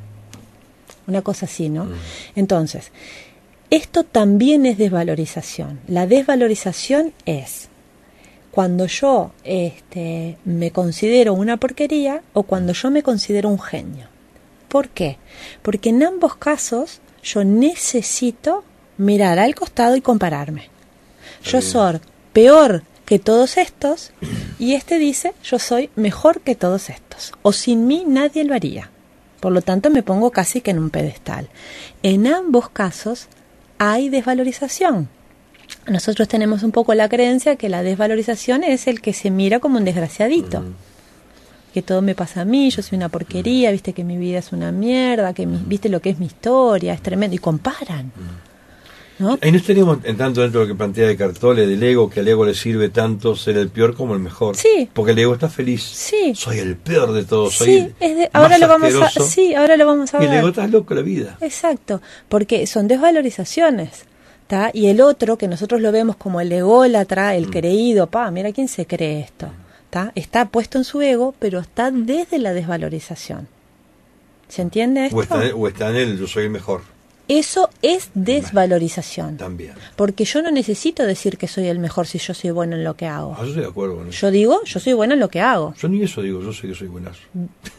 una 1.07 1.21
cosa 1.21 1.45
así, 1.47 1.69
¿no? 1.69 1.87
Entonces, 2.35 2.91
esto 3.69 4.05
también 4.05 4.65
es 4.65 4.79
desvalorización, 4.79 5.81
la 5.87 6.07
desvalorización 6.07 7.13
es 7.27 7.69
cuando 8.51 8.87
yo 8.87 9.33
este, 9.43 10.39
me 10.45 10.71
considero 10.71 11.35
una 11.35 11.57
porquería 11.57 12.23
o 12.35 12.45
cuando 12.45 12.73
yo 12.73 12.91
me 12.91 13.03
considero 13.03 13.49
un 13.49 13.59
genio. 13.59 14.14
¿Por 14.75 14.89
qué? 14.89 15.19
Porque 15.63 15.91
en 15.91 16.03
ambos 16.03 16.35
casos 16.35 17.01
yo 17.23 17.45
necesito 17.45 18.65
mirar 18.97 19.39
al 19.39 19.55
costado 19.55 19.95
y 19.95 20.01
compararme. 20.01 20.69
Yo 21.45 21.63
soy 21.63 22.01
peor 22.33 22.83
que 23.05 23.21
todos 23.21 23.57
estos 23.57 24.11
y 24.59 24.75
este 24.75 24.99
dice 24.99 25.33
yo 25.45 25.61
soy 25.61 25.91
mejor 25.95 26.41
que 26.41 26.57
todos 26.57 26.91
estos. 26.91 27.35
O 27.43 27.53
sin 27.53 27.87
mí 27.87 28.03
nadie 28.05 28.43
lo 28.43 28.53
haría. 28.53 28.91
Por 29.39 29.53
lo 29.53 29.63
tanto 29.63 29.91
me 29.91 30.03
pongo 30.03 30.33
casi 30.33 30.61
que 30.61 30.73
en 30.73 30.81
un 30.81 30.91
pedestal. 30.91 31.49
En 32.03 32.27
ambos 32.27 32.69
casos 32.69 33.29
hay 33.79 34.09
desvalorización. 34.09 35.09
Nosotros 35.87 36.27
tenemos 36.27 36.65
un 36.65 36.73
poco 36.73 36.95
la 36.95 37.09
creencia 37.09 37.55
que 37.55 37.69
la 37.69 37.85
desvalorización 37.85 38.65
es 38.65 38.89
el 38.89 39.01
que 39.01 39.13
se 39.13 39.31
mira 39.31 39.61
como 39.61 39.79
un 39.79 39.85
desgraciadito 39.85 40.65
que 41.75 41.83
todo 41.83 42.01
me 42.01 42.15
pasa 42.15 42.41
a 42.43 42.45
mí, 42.47 42.71
yo 42.71 42.81
soy 42.83 42.97
una 42.97 43.11
porquería, 43.11 43.71
viste 43.73 43.93
que 43.93 44.05
mi 44.05 44.17
vida 44.17 44.39
es 44.39 44.53
una 44.53 44.73
mierda, 44.73 45.35
que 45.35 45.45
viste 45.47 45.91
lo 45.91 46.01
que 46.01 46.09
es 46.11 46.19
mi 46.19 46.27
historia, 46.27 46.95
es 46.95 47.03
tremendo, 47.03 47.35
y 47.37 47.39
comparan. 47.39 48.13
¿no? 49.19 49.39
Ahí 49.43 49.53
no 49.53 49.59
estaríamos 49.59 49.99
entrando 50.05 50.41
dentro 50.43 50.61
de 50.61 50.67
lo 50.67 50.73
que 50.73 50.77
plantea 50.77 51.07
de 51.07 51.17
Cartole, 51.17 51.67
del 51.67 51.81
ego, 51.83 52.09
que 52.11 52.21
al 52.21 52.27
ego 52.29 52.45
le 52.45 52.55
sirve 52.55 52.89
tanto 52.89 53.37
ser 53.37 53.57
el 53.59 53.69
peor 53.69 53.95
como 53.95 54.15
el 54.15 54.21
mejor. 54.21 54.57
Sí. 54.57 54.89
Porque 54.93 55.13
el 55.13 55.19
ego 55.21 55.35
está 55.35 55.49
feliz. 55.49 55.83
Sí. 55.83 56.33
Soy 56.35 56.59
el 56.59 56.77
peor 56.77 57.13
de 57.13 57.25
todos, 57.25 57.55
soy 57.55 57.67
Sí, 57.67 57.77
el 57.77 57.95
es 58.01 58.17
de- 58.17 58.31
más 58.33 58.43
ahora 58.43 58.59
lo 58.59 58.67
vamos 58.69 58.95
a, 58.95 59.09
sí, 59.21 59.55
ahora 59.55 59.77
lo 59.77 59.87
vamos 59.87 60.15
a 60.15 60.21
Y 60.21 60.25
el 60.25 60.31
ver. 60.31 60.39
ego 60.39 60.49
está 60.49 60.67
loco 60.67 60.95
la 60.95 61.03
vida. 61.03 61.39
Exacto, 61.41 62.01
porque 62.29 62.67
son 62.67 62.89
desvalorizaciones. 62.89 64.05
¿tá? 64.47 64.71
Y 64.75 64.89
el 64.89 65.01
otro, 65.01 65.39
que 65.39 65.49
nosotros 65.49 65.81
lo 65.81 65.91
vemos 65.91 66.17
como 66.17 66.39
el 66.41 66.53
ególatra, 66.53 67.31
Mm. 67.33 67.37
el 67.37 67.51
creído, 67.51 68.09
pa, 68.09 68.31
mira 68.31 68.53
quién 68.53 68.69
se 68.69 68.85
cree 68.87 69.21
esto. 69.21 69.49
¿Tá? 69.95 70.11
Está 70.17 70.47
puesto 70.49 70.77
en 70.79 70.83
su 70.85 71.01
ego, 71.03 71.35
pero 71.39 71.61
está 71.61 71.93
desde 71.93 72.41
la 72.41 72.53
desvalorización. 72.53 73.47
¿Se 74.49 74.61
entiende 74.61 75.07
esto? 75.07 75.17
O 75.19 75.23
está, 75.23 75.47
en- 75.47 75.53
o 75.57 75.69
está 75.69 75.91
en 75.91 75.97
el 75.97 76.19
yo 76.19 76.27
soy 76.27 76.45
el 76.45 76.51
mejor 76.51 76.83
Eso 77.29 77.71
es 77.81 78.11
desvalorización. 78.15 79.37
también. 79.37 79.75
Porque 79.95 80.25
yo 80.25 80.43
no 80.43 80.51
necesito 80.51 81.05
decir 81.05 81.39
que 81.39 81.47
soy 81.47 81.69
el 81.69 81.79
mejor 81.79 82.09
si 82.09 82.19
yo 82.19 82.35
soy 82.35 82.51
bueno 82.51 82.75
en 82.75 82.83
lo 82.83 82.95
que 82.97 83.07
hago. 83.07 83.35
Ah, 83.39 83.43
yo 83.43 83.47
estoy 83.51 83.63
de 83.63 83.69
acuerdo 83.69 83.95
con 83.99 84.09
eso. 84.09 84.19
Yo 84.27 84.31
digo, 84.33 84.65
yo 84.65 84.81
soy 84.81 84.93
bueno 84.95 85.15
en 85.15 85.21
lo 85.21 85.29
que 85.29 85.41
hago. 85.41 85.75
Yo 85.81 85.89
ni 85.89 86.03
eso 86.03 86.21
digo, 86.23 86.43
yo 86.43 86.53
sé 86.53 86.67
que 86.69 86.75
soy 86.75 86.89
buenazo. 86.89 87.21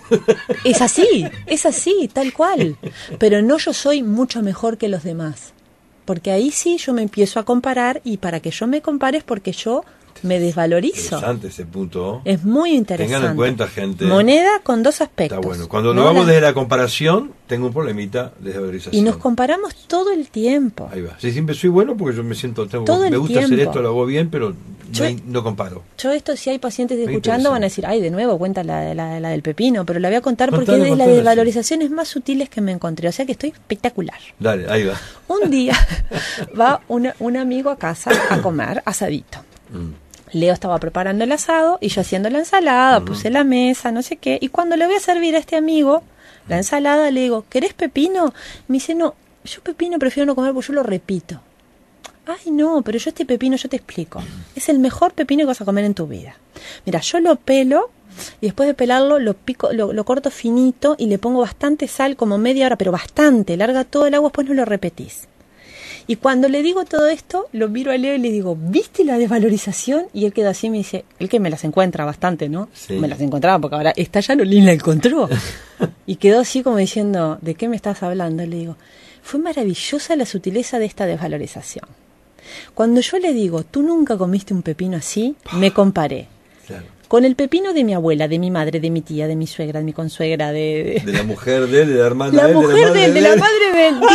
Es 0.63 0.81
así, 0.81 1.25
es 1.47 1.65
así, 1.65 2.09
tal 2.13 2.31
cual. 2.33 2.77
Pero 3.19 3.41
no 3.41 3.57
yo 3.57 3.73
soy 3.73 4.01
mucho 4.03 4.41
mejor 4.41 4.77
que 4.77 4.87
los 4.87 5.03
demás. 5.03 5.51
Porque 6.05 6.31
ahí 6.31 6.49
sí 6.51 6.77
yo 6.77 6.93
me 6.93 7.01
empiezo 7.01 7.39
a 7.39 7.43
comparar 7.43 7.99
y 8.05 8.17
para 8.17 8.39
que 8.39 8.51
yo 8.51 8.67
me 8.67 8.81
compare 8.81 9.17
es 9.17 9.23
porque 9.23 9.51
yo 9.51 9.83
me 10.23 10.39
desvalorizo. 10.39 11.15
Interesante 11.15 11.47
ese 11.47 11.65
punto. 11.65 12.21
Es 12.25 12.43
muy 12.43 12.71
interesante. 12.75 13.13
Tengan 13.15 13.31
en 13.31 13.35
cuenta, 13.37 13.67
gente. 13.67 14.05
Moneda 14.05 14.59
con 14.63 14.81
dos 14.83 15.01
aspectos. 15.01 15.37
Está 15.37 15.47
bueno. 15.47 15.67
Cuando 15.67 15.93
¿no? 15.93 16.01
lo 16.01 16.07
vamos 16.07 16.25
La- 16.25 16.33
desde 16.33 16.41
la 16.47 16.53
comparación, 16.53 17.31
tengo 17.47 17.67
un 17.67 17.73
problemita 17.73 18.31
de 18.39 18.49
desvalorización. 18.51 18.95
Y 18.95 19.01
nos 19.05 19.17
comparamos 19.17 19.75
todo 19.87 20.11
el 20.11 20.29
tiempo. 20.29 20.89
Ahí 20.91 21.01
va. 21.01 21.15
Sí, 21.19 21.31
siempre 21.31 21.55
soy 21.55 21.69
bueno 21.69 21.95
porque 21.95 22.17
yo 22.17 22.23
me 22.23 22.33
siento, 22.35 22.67
tengo, 22.67 22.85
Todo 22.85 23.01
me 23.01 23.07
el 23.09 23.19
gusta 23.19 23.39
hacer 23.41 23.59
esto, 23.59 23.81
lo 23.81 23.89
hago 23.89 24.05
bien, 24.05 24.29
pero 24.29 24.49
no, 24.51 24.55
Yo- 24.91 25.05
no 25.27 25.43
comparo. 25.43 25.83
Yo 25.97 26.11
esto, 26.11 26.35
si 26.35 26.49
hay 26.49 26.59
pacientes 26.59 26.97
escuchando, 26.97 27.51
van 27.51 27.63
a 27.63 27.67
decir, 27.67 27.85
ay, 27.85 28.01
de 28.01 28.09
nuevo, 28.09 28.37
cuenta 28.37 28.63
la, 28.63 28.93
la, 28.95 29.19
la 29.19 29.29
del 29.29 29.41
pepino, 29.41 29.85
pero 29.85 29.99
la 29.99 30.07
voy 30.09 30.15
a 30.17 30.21
contar 30.21 30.49
porque 30.49 30.75
es 30.75 30.83
de 30.83 30.95
las 30.95 31.07
desvalorizaciones 31.07 31.91
más 31.91 32.07
sutiles 32.07 32.49
que 32.49 32.61
me 32.61 32.71
encontré. 32.71 33.07
O 33.07 33.11
sea 33.11 33.25
que 33.25 33.33
estoy 33.33 33.49
espectacular. 33.49 34.17
Dale, 34.39 34.67
ahí 34.69 34.85
va. 34.85 34.95
Un 35.27 35.49
día 35.51 35.75
va 36.59 36.81
una- 36.87 37.15
un 37.19 37.37
amigo 37.37 37.69
a 37.69 37.77
casa 37.77 38.11
a 38.29 38.41
comer 38.41 38.81
asadito. 38.85 39.39
Mm. 39.71 40.04
Leo 40.31 40.53
estaba 40.53 40.79
preparando 40.79 41.23
el 41.23 41.31
asado 41.31 41.77
y 41.81 41.89
yo 41.89 42.01
haciendo 42.01 42.29
la 42.29 42.39
ensalada, 42.39 42.99
puse 43.01 43.29
la 43.29 43.43
mesa, 43.43 43.91
no 43.91 44.01
sé 44.01 44.17
qué. 44.17 44.37
Y 44.41 44.49
cuando 44.49 44.75
le 44.75 44.85
voy 44.85 44.95
a 44.95 44.99
servir 44.99 45.35
a 45.35 45.39
este 45.39 45.55
amigo 45.55 46.03
la 46.47 46.57
ensalada, 46.57 47.11
le 47.11 47.21
digo, 47.21 47.45
¿querés 47.49 47.73
pepino? 47.73 48.33
Me 48.67 48.75
dice, 48.75 48.95
no, 48.95 49.15
yo 49.43 49.61
pepino 49.61 49.99
prefiero 49.99 50.25
no 50.25 50.35
comer 50.35 50.53
porque 50.53 50.67
yo 50.67 50.73
lo 50.73 50.83
repito. 50.83 51.41
Ay, 52.25 52.51
no, 52.51 52.81
pero 52.81 52.97
yo 52.97 53.09
este 53.09 53.25
pepino, 53.25 53.55
yo 53.55 53.69
te 53.69 53.77
explico. 53.77 54.21
Es 54.55 54.67
el 54.69 54.79
mejor 54.79 55.13
pepino 55.13 55.41
que 55.41 55.47
vas 55.47 55.61
a 55.61 55.65
comer 55.65 55.85
en 55.85 55.93
tu 55.93 56.07
vida. 56.07 56.35
Mira, 56.85 56.99
yo 56.99 57.19
lo 57.19 57.35
pelo 57.35 57.91
y 58.41 58.47
después 58.47 58.67
de 58.67 58.73
pelarlo 58.73 59.19
lo 59.19 59.35
pico, 59.35 59.71
lo, 59.73 59.93
lo 59.93 60.05
corto 60.05 60.31
finito 60.31 60.95
y 60.97 61.05
le 61.05 61.19
pongo 61.19 61.41
bastante 61.41 61.87
sal, 61.87 62.15
como 62.15 62.37
media 62.37 62.65
hora, 62.65 62.77
pero 62.77 62.91
bastante. 62.91 63.57
Larga 63.57 63.83
todo 63.83 64.07
el 64.07 64.15
agua, 64.15 64.29
después 64.29 64.47
no 64.47 64.55
lo 64.55 64.65
repetís. 64.65 65.27
Y 66.07 66.17
cuando 66.17 66.47
le 66.49 66.61
digo 66.61 66.85
todo 66.85 67.07
esto, 67.07 67.47
lo 67.51 67.67
miro 67.67 67.91
a 67.91 67.97
Leo 67.97 68.15
y 68.15 68.19
le 68.19 68.31
digo, 68.31 68.55
¿viste 68.59 69.03
la 69.03 69.17
desvalorización? 69.17 70.05
Y 70.13 70.25
él 70.25 70.33
queda 70.33 70.51
así 70.51 70.67
y 70.67 70.69
me 70.69 70.77
dice, 70.77 71.05
él 71.19 71.29
que 71.29 71.39
me 71.39 71.49
las 71.49 71.63
encuentra 71.63 72.05
bastante, 72.05 72.47
¿no? 72.47 72.69
Sí. 72.73 72.93
Me 72.93 73.07
las 73.07 73.21
encontraba 73.21 73.59
porque 73.59 73.75
ahora 73.75 73.93
esta 73.95 74.19
ya 74.19 74.35
no 74.35 74.43
la 74.43 74.71
encontró. 74.71 75.27
y 76.05 76.17
quedó 76.17 76.41
así 76.41 76.61
como 76.61 76.77
diciendo, 76.77 77.39
¿de 77.41 77.55
qué 77.55 77.67
me 77.67 77.75
estás 77.75 78.03
hablando? 78.03 78.45
Le 78.45 78.55
digo, 78.55 78.77
fue 79.23 79.39
maravillosa 79.39 80.15
la 80.15 80.25
sutileza 80.25 80.77
de 80.77 80.85
esta 80.85 81.05
desvalorización. 81.05 81.85
Cuando 82.75 83.01
yo 83.01 83.17
le 83.17 83.33
digo, 83.33 83.63
tú 83.63 83.81
nunca 83.81 84.17
comiste 84.17 84.53
un 84.53 84.61
pepino 84.61 84.97
así, 84.97 85.35
me 85.53 85.71
comparé 85.71 86.27
Claro. 86.65 86.85
Con 87.15 87.23
el 87.23 87.35
pepino 87.37 87.71
de 87.71 87.85
mi 87.85 87.93
abuela, 87.93 88.27
de 88.27 88.37
mi 88.39 88.51
madre, 88.51 88.81
de 88.81 88.89
mi 88.89 88.99
tía, 88.99 89.25
de 89.25 89.37
mi 89.37 89.47
suegra, 89.47 89.79
de 89.79 89.85
mi 89.85 89.93
consuegra, 89.93 90.51
de, 90.51 91.01
de- 91.05 91.11
De 91.11 91.13
la 91.17 91.23
mujer 91.23 91.65
de 91.67 91.83
él, 91.83 91.87
de 91.87 91.95
la 91.95 92.05
hermana 92.07 92.33
la 92.33 92.43
de 92.47 92.49
él, 92.49 92.55
mujer 92.57 92.87
de, 92.91 92.99
de, 92.99 93.05
él, 93.05 93.13
de 93.13 93.21
la 93.21 93.35
madre 93.37 93.71
de 93.73 93.87
él, 93.87 93.99
de 94.01 94.07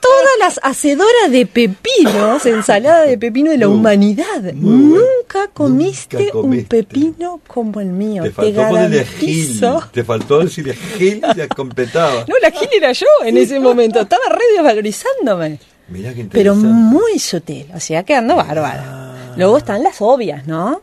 todas 0.00 0.34
las 0.40 0.58
hacedoras 0.62 1.30
de 1.30 1.44
pepinos, 1.44 2.46
ensalada 2.46 3.02
de 3.02 3.18
pepino 3.18 3.50
de 3.50 3.58
la 3.58 3.68
humanidad. 3.68 4.40
muy 4.54 4.88
bueno. 4.88 5.04
Nunca 5.18 5.48
comiste, 5.52 6.16
Nunca 6.20 6.32
comiste. 6.32 6.76
un 6.78 6.84
pepino 6.86 7.40
como 7.46 7.80
el 7.82 7.88
mío. 7.88 8.22
Te 8.22 8.30
faltó 8.30 8.66
ponerle 8.68 9.04
Gil. 9.04 9.60
Te 9.92 10.04
faltó 10.04 10.38
decirle 10.38 10.72
Gil 10.74 11.20
y 11.34 11.38
la 11.38 11.48
completaba. 11.48 12.24
No, 12.26 12.34
la 12.40 12.50
Gil 12.50 12.68
era 12.74 12.92
yo 12.92 13.06
en 13.26 13.36
ese 13.36 13.60
momento. 13.60 14.00
Estaba 14.00 14.22
re 14.30 14.44
desvalorizándome. 14.56 15.58
Mirá 15.88 16.14
qué 16.14 16.24
Pero 16.32 16.54
muy 16.54 17.18
sutil. 17.18 17.66
O 17.74 17.80
sea, 17.80 18.04
quedando 18.04 18.36
bárbara. 18.36 19.32
Luego 19.36 19.58
están 19.58 19.82
las 19.82 20.00
obvias, 20.00 20.46
¿no? 20.46 20.80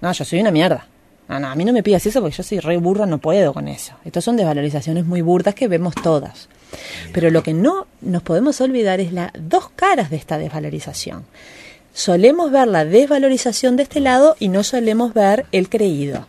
No, 0.00 0.12
yo 0.12 0.24
soy 0.24 0.40
una 0.40 0.52
mierda. 0.52 0.86
No, 1.28 1.38
no, 1.40 1.48
a 1.48 1.54
mí 1.54 1.64
no 1.64 1.72
me 1.74 1.82
pidas 1.82 2.06
eso 2.06 2.20
porque 2.20 2.36
yo 2.36 2.42
soy 2.42 2.58
re 2.60 2.76
burra, 2.78 3.04
no 3.06 3.18
puedo 3.18 3.52
con 3.52 3.68
eso. 3.68 3.94
Estas 4.04 4.24
son 4.24 4.36
desvalorizaciones 4.36 5.04
muy 5.04 5.20
burdas 5.20 5.54
que 5.54 5.68
vemos 5.68 5.94
todas. 5.94 6.48
Pero 7.12 7.30
lo 7.30 7.42
que 7.42 7.52
no 7.54 7.86
nos 8.00 8.22
podemos 8.22 8.60
olvidar 8.62 9.00
es 9.00 9.12
las 9.12 9.30
dos 9.38 9.68
caras 9.76 10.10
de 10.10 10.16
esta 10.16 10.38
desvalorización. 10.38 11.24
Solemos 11.92 12.50
ver 12.50 12.68
la 12.68 12.84
desvalorización 12.84 13.76
de 13.76 13.82
este 13.82 14.00
lado 14.00 14.36
y 14.38 14.48
no 14.48 14.62
solemos 14.62 15.12
ver 15.14 15.46
el 15.52 15.68
creído. 15.68 16.26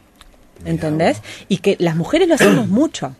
¿Entendés? 0.65 1.21
Y 1.47 1.57
que 1.57 1.77
las 1.79 1.95
mujeres 1.95 2.27
lo 2.27 2.35
hacemos 2.35 2.67
mucho. 2.79 3.15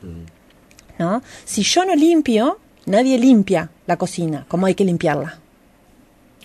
¿no? 0.98 1.22
Si 1.46 1.64
yo 1.64 1.86
no 1.86 1.96
limpio, 1.96 2.60
nadie 2.88 3.18
limpia 3.18 3.70
la 3.88 3.96
cocina, 3.98 4.46
como 4.50 4.66
hay 4.66 4.76
que 4.76 4.84
limpiarla. 4.84 5.40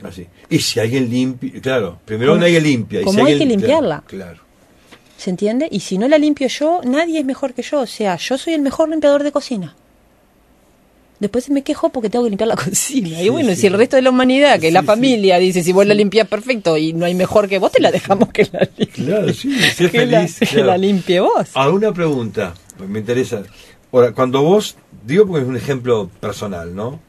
Así. 0.03 0.27
Y 0.51 0.59
si 0.61 0.79
alguien 0.81 1.09
limpia, 1.11 1.61
claro, 1.61 1.99
primero 2.05 2.37
nadie 2.37 2.61
limpia. 2.61 3.01
Y 3.01 3.05
como 3.05 3.15
si 3.15 3.21
hay 3.27 3.33
alguien- 3.33 3.49
que 3.49 3.57
limpiarla. 3.57 4.03
Claro. 4.07 4.25
claro. 4.33 4.44
¿Se 5.25 5.31
entiende? 5.31 5.69
Y 5.71 5.81
si 5.81 5.97
no 5.97 6.07
la 6.07 6.19
limpio 6.19 6.49
yo, 6.49 6.83
nadie 6.85 7.19
es 7.21 7.25
mejor 7.25 7.55
que 7.55 7.63
yo. 7.63 7.81
O 7.81 7.87
sea, 7.87 8.17
yo 8.19 8.37
soy 8.37 8.53
el 8.53 8.61
mejor 8.61 8.91
limpiador 8.91 9.23
de 9.23 9.33
cocina. 9.33 9.75
Después 11.19 11.49
me 11.49 11.63
quejo 11.63 11.89
porque 11.89 12.11
tengo 12.11 12.25
que 12.27 12.31
limpiar 12.31 12.49
la 12.49 12.57
cocina. 12.63 13.09
Sí, 13.09 13.25
y 13.25 13.29
bueno, 13.31 13.49
sí. 13.55 13.63
si 13.63 13.67
el 13.69 13.73
resto 13.73 13.97
de 13.97 14.03
la 14.03 14.11
humanidad, 14.11 14.61
que 14.61 14.67
Sí, 14.67 14.73
la 14.75 14.81
sí. 14.81 14.87
familia, 14.87 15.39
dice, 15.39 15.63
si 15.63 15.73
vos 15.73 15.87
la 15.87 15.95
limpias 15.95 16.29
perfecto 16.29 16.77
y 16.77 16.93
no 16.93 17.07
hay 17.07 17.15
mejor 17.15 17.49
que 17.49 17.59
vos, 17.59 17.73
te 17.73 17.81
la 17.81 17.91
dejamos 17.91 18.29
que 18.33 18.47
la 18.53 18.69
limpie. 18.77 19.05
Claro, 19.07 19.33
sí, 19.33 19.59
sé 19.59 19.91
que, 19.91 20.05
la, 20.05 20.27
feliz. 20.29 20.41
que 20.51 20.63
la 20.63 20.77
limpie 20.77 21.21
vos. 21.21 21.49
Ahora, 21.55 21.73
una 21.75 21.93
pregunta, 21.95 22.53
pues 22.77 22.91
me 22.91 22.99
interesa. 22.99 23.45
Ahora, 23.93 24.13
cuando 24.13 24.43
vos, 24.43 24.77
digo 25.07 25.27
porque 25.27 25.45
es 25.45 25.49
un 25.49 25.57
ejemplo 25.57 26.11
personal, 26.21 26.75
¿no? 26.75 27.01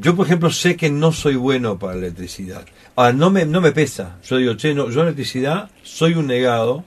Yo, 0.00 0.14
por 0.14 0.26
ejemplo, 0.26 0.48
sé 0.52 0.76
que 0.76 0.90
no 0.90 1.10
soy 1.10 1.34
bueno 1.34 1.76
para 1.76 1.94
la 1.94 2.02
electricidad. 2.06 2.64
Ahora, 2.94 3.12
no 3.12 3.30
me, 3.30 3.46
no 3.46 3.60
me 3.60 3.72
pesa. 3.72 4.18
Yo 4.28 4.36
digo, 4.36 4.54
che, 4.54 4.74
no, 4.74 4.90
yo 4.90 5.00
en 5.00 5.06
electricidad 5.08 5.70
soy 5.82 6.14
un 6.14 6.28
negado, 6.28 6.84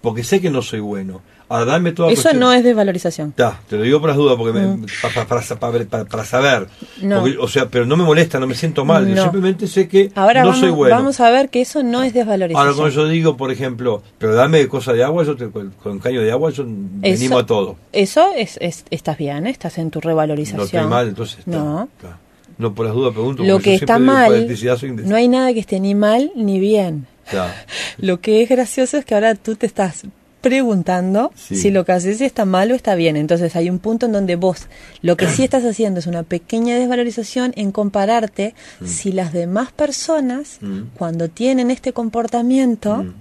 Porque 0.00 0.22
sé 0.24 0.40
que 0.40 0.50
no 0.50 0.62
soy 0.62 0.80
bueno. 0.80 1.20
Ahora, 1.48 1.64
dame 1.64 1.92
toda 1.92 2.10
Eso 2.10 2.22
cuestión- 2.22 2.40
no 2.40 2.52
es 2.52 2.64
desvalorización. 2.64 3.30
Ta, 3.32 3.60
te 3.68 3.76
lo 3.76 3.82
digo 3.82 4.00
por 4.00 4.08
las 4.08 4.16
dudas, 4.16 4.34
porque 4.36 4.52
me- 4.58 4.84
pa- 5.00 5.10
para, 5.26 5.26
para- 5.54 5.84
para- 5.84 6.04
para 6.04 6.24
saber. 6.24 6.66
Mm. 7.00 7.08
No. 7.08 7.20
Porque, 7.20 7.38
o 7.38 7.46
sea, 7.46 7.68
pero 7.68 7.86
no 7.86 7.96
me 7.96 8.02
molesta, 8.02 8.40
no 8.40 8.48
me 8.48 8.54
siento 8.56 8.84
mal. 8.84 9.06
Yo 9.08 9.22
simplemente 9.22 9.68
sé 9.68 9.86
que 9.86 10.10
Ahora 10.16 10.40
no 10.42 10.48
vamos, 10.48 10.60
soy 10.60 10.70
bueno. 10.70 10.96
vamos 10.96 11.20
a 11.20 11.30
ver 11.30 11.48
que 11.48 11.60
eso 11.60 11.84
no 11.84 12.02
es 12.02 12.12
desvalorización. 12.12 12.60
Ahora, 12.66 12.76
cuando 12.76 12.92
yo 12.94 13.08
digo, 13.08 13.36
por 13.36 13.52
ejemplo, 13.52 14.02
pero 14.18 14.34
dame 14.34 14.66
cosa 14.66 14.92
de 14.92 15.04
agua, 15.04 15.22
yo 15.24 15.36
te- 15.36 15.48
con, 15.48 15.98
caño 16.00 16.20
de 16.20 16.32
agua, 16.32 16.50
yo 16.50 16.64
me 16.64 17.10
Eso- 17.10 17.20
animo 17.24 17.38
a 17.38 17.46
todo. 17.46 17.76
Eso 17.92 18.30
es, 18.36 18.58
es- 18.60 18.84
estás 18.90 19.16
bien, 19.16 19.46
estás 19.46 19.78
en 19.78 19.90
tu 19.92 20.00
revalorización. 20.00 20.58
No 20.58 20.64
estoy 20.64 20.84
mal, 20.84 21.08
entonces. 21.08 21.38
está, 21.38 21.58
No. 22.58 22.74
por 22.74 22.86
las 22.86 22.94
dudas 22.94 23.12
pregunto. 23.12 23.44
Lo 23.44 23.60
que 23.60 23.76
está 23.76 24.00
mal, 24.00 24.48
no 25.04 25.14
hay 25.16 25.28
nada 25.28 25.52
que 25.54 25.60
esté 25.60 25.78
ni 25.78 25.94
mal 25.94 26.32
ni 26.34 26.58
bien. 26.58 27.06
Lo 27.98 28.20
que 28.20 28.42
es 28.42 28.48
gracioso 28.48 28.96
es 28.98 29.04
que 29.04 29.14
ahora 29.14 29.34
tú 29.34 29.56
te 29.56 29.66
estás 29.66 30.02
preguntando 30.40 31.32
Sí. 31.34 31.56
si 31.56 31.70
lo 31.70 31.84
que 31.84 31.92
haces 31.92 32.20
está 32.20 32.44
mal 32.44 32.70
o 32.70 32.74
está 32.74 32.94
bien. 32.94 33.16
Entonces 33.16 33.56
hay 33.56 33.68
un 33.68 33.78
punto 33.80 34.06
en 34.06 34.12
donde 34.12 34.36
vos 34.36 34.66
lo 35.02 35.16
que 35.16 35.26
sí 35.28 35.42
estás 35.42 35.64
haciendo 35.64 35.98
es 35.98 36.06
una 36.06 36.22
pequeña 36.22 36.76
desvalorización 36.76 37.52
en 37.56 37.72
compararte 37.72 38.54
si 38.84 39.10
las 39.12 39.32
demás 39.32 39.72
personas, 39.72 40.58
Mm. 40.60 40.82
cuando 40.96 41.28
tienen 41.28 41.70
este 41.72 41.92
comportamiento, 41.92 42.98
Mm. 42.98 43.14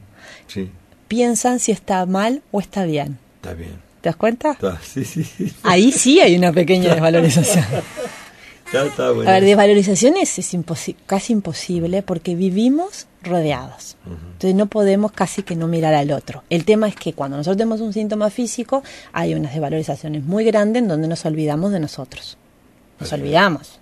Sí, 0.47 0.69
piensan 1.07 1.59
si 1.59 1.71
está 1.71 2.05
mal 2.05 2.43
o 2.51 2.59
está 2.59 2.83
bien. 2.85 3.17
está 3.37 3.53
bien. 3.53 3.83
¿Te 4.01 4.09
das 4.09 4.15
cuenta? 4.17 4.51
Está, 4.51 4.79
sí. 4.83 5.03
Ahí 5.63 5.91
sí 5.91 6.19
hay 6.19 6.35
una 6.35 6.51
pequeña 6.53 6.89
desvalorización. 6.93 7.65
Está, 8.67 8.85
está 8.85 9.11
bueno. 9.11 9.29
A 9.29 9.33
ver, 9.33 9.45
desvalorización 9.45 10.17
es, 10.17 10.37
es 10.37 10.55
casi 11.07 11.33
imposible 11.33 12.03
porque 12.03 12.35
vivimos 12.35 13.07
rodeados. 13.25 13.97
Entonces 14.05 14.55
no 14.55 14.67
podemos 14.67 15.11
casi 15.11 15.43
que 15.43 15.55
no 15.55 15.67
mirar 15.67 15.93
al 15.93 16.11
otro. 16.11 16.43
El 16.49 16.65
tema 16.65 16.87
es 16.87 16.95
que 16.95 17.13
cuando 17.13 17.37
nosotros 17.37 17.57
tenemos 17.57 17.81
un 17.81 17.93
síntoma 17.93 18.29
físico, 18.29 18.83
hay 19.13 19.33
unas 19.33 19.53
desvalorizaciones 19.53 20.23
muy 20.23 20.45
grandes 20.45 20.83
en 20.83 20.87
donde 20.87 21.07
nos 21.07 21.25
olvidamos 21.25 21.71
de 21.71 21.79
nosotros. 21.79 22.37
Nos 22.99 23.11
olvidamos. 23.11 23.79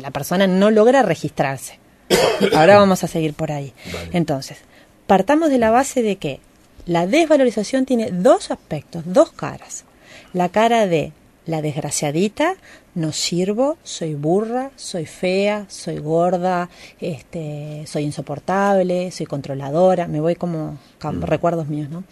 La 0.00 0.10
persona 0.10 0.46
no 0.46 0.70
logra 0.70 1.02
registrarse. 1.02 1.78
Ahora 2.54 2.78
vamos 2.78 3.02
a 3.02 3.08
seguir 3.08 3.34
por 3.34 3.50
ahí. 3.50 3.72
Vale. 3.92 4.10
Entonces, 4.12 4.58
partamos 5.06 5.50
de 5.50 5.58
la 5.58 5.70
base 5.70 6.02
de 6.02 6.16
que 6.16 6.40
la 6.86 7.06
desvalorización 7.06 7.86
tiene 7.86 8.10
dos 8.10 8.50
aspectos, 8.50 9.04
dos 9.06 9.32
caras. 9.32 9.84
La 10.32 10.48
cara 10.48 10.86
de 10.86 11.12
la 11.46 11.60
desgraciadita, 11.60 12.54
no 12.94 13.10
sirvo, 13.12 13.76
soy 13.82 14.14
burra, 14.14 14.70
soy 14.76 15.06
fea, 15.06 15.64
soy 15.68 15.98
gorda, 15.98 16.68
este, 17.00 17.84
soy 17.86 18.04
insoportable, 18.04 19.10
soy 19.10 19.26
controladora, 19.26 20.06
me 20.06 20.20
voy 20.20 20.34
como 20.36 20.78
Mm. 21.02 21.22
recuerdos 21.22 21.66
míos, 21.66 21.88
¿no? 21.90 22.04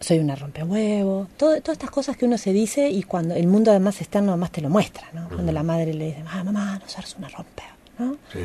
Soy 0.00 0.18
una 0.20 0.36
rompehuevo, 0.36 1.26
todo, 1.36 1.60
todas 1.60 1.72
estas 1.78 1.90
cosas 1.90 2.16
que 2.16 2.24
uno 2.26 2.38
se 2.38 2.52
dice 2.52 2.88
y 2.88 3.02
cuando 3.02 3.34
el 3.34 3.48
mundo 3.48 3.72
además 3.72 4.00
externo 4.00 4.30
además 4.30 4.52
te 4.52 4.60
lo 4.60 4.70
muestra, 4.70 5.08
¿no? 5.12 5.28
Cuando 5.28 5.50
la 5.50 5.64
madre 5.64 5.92
le 5.92 6.06
dice, 6.06 6.22
ah, 6.30 6.44
mamá, 6.44 6.78
no 6.80 6.88
seas 6.88 7.16
una 7.18 7.28
rompe, 7.28 7.64
¿no? 7.98 8.16
Sí. 8.32 8.38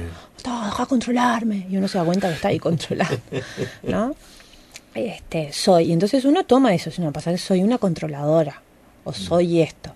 Deja 0.43 0.85
controlarme. 0.87 1.67
Y 1.69 1.77
uno 1.77 1.87
se 1.87 1.99
da 1.99 2.03
cuenta 2.05 2.27
que 2.29 2.33
está 2.35 2.47
ahí 2.47 2.57
controlado, 2.59 3.17
¿no? 3.83 4.15
Este, 4.95 5.51
soy. 5.51 5.85
Y 5.85 5.93
entonces 5.93 6.23
uno 6.23 6.43
toma 6.45 6.73
eso, 6.75 6.91
si 6.91 7.01
no 7.01 7.11
pasa 7.11 7.31
que 7.31 7.39
soy 7.39 7.63
una 7.63 7.79
controladora 7.79 8.61
o 9.03 9.11
soy 9.11 9.59
esto. 9.61 9.91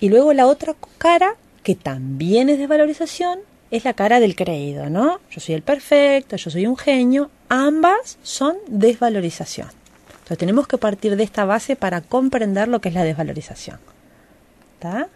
Y 0.00 0.08
luego 0.08 0.32
la 0.32 0.46
otra 0.46 0.74
cara, 0.98 1.36
que 1.62 1.74
también 1.74 2.48
es 2.48 2.58
desvalorización, 2.58 3.40
es 3.70 3.84
la 3.84 3.94
cara 3.94 4.20
del 4.20 4.34
creído, 4.34 4.90
¿no? 4.90 5.20
Yo 5.30 5.40
soy 5.40 5.54
el 5.54 5.62
perfecto, 5.62 6.36
yo 6.36 6.50
soy 6.50 6.66
un 6.66 6.76
genio. 6.76 7.30
Ambas 7.48 8.18
son 8.22 8.56
desvalorización. 8.66 9.68
Entonces 10.10 10.38
tenemos 10.38 10.66
que 10.66 10.78
partir 10.78 11.16
de 11.16 11.22
esta 11.22 11.44
base 11.44 11.76
para 11.76 12.00
comprender 12.00 12.68
lo 12.68 12.80
que 12.80 12.88
es 12.88 12.94
la 12.94 13.04
desvalorización. 13.04 13.78
¿tá? 14.80 15.08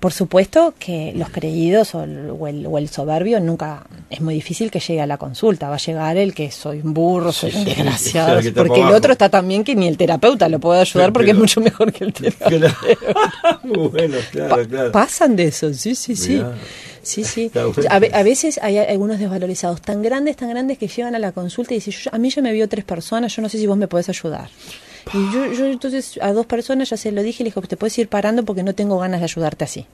Por 0.00 0.12
supuesto 0.12 0.74
que 0.78 1.12
los 1.16 1.30
creídos 1.30 1.94
o 1.94 2.02
el, 2.04 2.30
o 2.38 2.46
el- 2.46 2.66
o 2.66 2.78
el 2.78 2.88
soberbio 2.88 3.40
nunca 3.40 3.84
es 4.10 4.20
muy 4.20 4.34
difícil 4.34 4.70
que 4.70 4.80
llegue 4.80 5.00
a 5.00 5.06
la 5.06 5.16
consulta. 5.18 5.68
Va 5.68 5.74
a 5.74 5.78
llegar 5.78 6.16
el 6.16 6.34
que 6.34 6.50
soy 6.50 6.80
un 6.84 6.94
burro, 6.94 7.32
soy 7.32 7.52
un 7.54 7.64
desgraciado. 7.64 8.40
porque 8.54 8.80
el 8.80 8.88
otro 8.92 9.12
está 9.12 9.28
también 9.28 9.64
que 9.64 9.74
ni 9.74 9.88
el 9.88 9.96
terapeuta 9.96 10.48
lo 10.48 10.58
puede 10.60 10.80
ayudar 10.80 11.06
Pero- 11.08 11.12
porque 11.12 11.30
es 11.32 11.36
mucho 11.36 11.60
mejor 11.60 11.92
que 11.92 12.04
el 12.04 12.12
terapeuta. 12.14 12.76
Claro. 12.80 13.10
bueno, 13.90 14.16
claro, 14.30 14.56
Pa- 14.56 14.64
claro. 14.66 14.92
Pasan 14.92 15.36
de 15.36 15.44
eso, 15.44 15.72
sí, 15.74 15.94
sí, 15.94 16.14
sí. 16.16 16.34
Mirá. 16.34 16.52
Sí, 17.02 17.24
sí. 17.24 17.50
A 17.88 18.22
veces 18.22 18.58
hay 18.62 18.76
algunos 18.78 19.18
desvalorizados 19.18 19.80
tan 19.80 20.02
grandes, 20.02 20.36
tan 20.36 20.50
grandes 20.50 20.76
que 20.76 20.88
llegan 20.88 21.14
a 21.14 21.18
la 21.18 21.32
consulta 21.32 21.72
y 21.72 21.78
dicen, 21.78 21.94
yo, 21.94 22.10
a 22.12 22.18
mí 22.18 22.28
ya 22.28 22.42
me 22.42 22.52
vio 22.52 22.68
tres 22.68 22.84
personas, 22.84 23.34
yo 23.34 23.40
no 23.40 23.48
sé 23.48 23.56
si 23.56 23.66
vos 23.66 23.78
me 23.78 23.88
podés 23.88 24.08
ayudar. 24.10 24.50
Y 25.14 25.32
yo, 25.32 25.52
yo 25.52 25.66
entonces 25.66 26.18
a 26.22 26.32
dos 26.32 26.46
personas 26.46 26.90
ya 26.90 26.96
se 26.96 27.12
lo 27.12 27.22
dije 27.22 27.42
y 27.42 27.44
le 27.44 27.50
dije, 27.50 27.66
te 27.66 27.76
puedes 27.76 27.98
ir 27.98 28.08
parando 28.08 28.44
porque 28.44 28.62
no 28.62 28.74
tengo 28.74 28.98
ganas 28.98 29.20
de 29.20 29.24
ayudarte 29.24 29.64
así. 29.64 29.86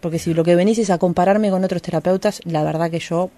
Porque 0.00 0.18
si 0.18 0.34
lo 0.34 0.42
que 0.42 0.56
venís 0.56 0.78
es 0.78 0.90
a 0.90 0.98
compararme 0.98 1.50
con 1.50 1.62
otros 1.64 1.82
terapeutas, 1.82 2.40
la 2.44 2.64
verdad 2.64 2.90
que 2.90 2.98
yo... 2.98 3.30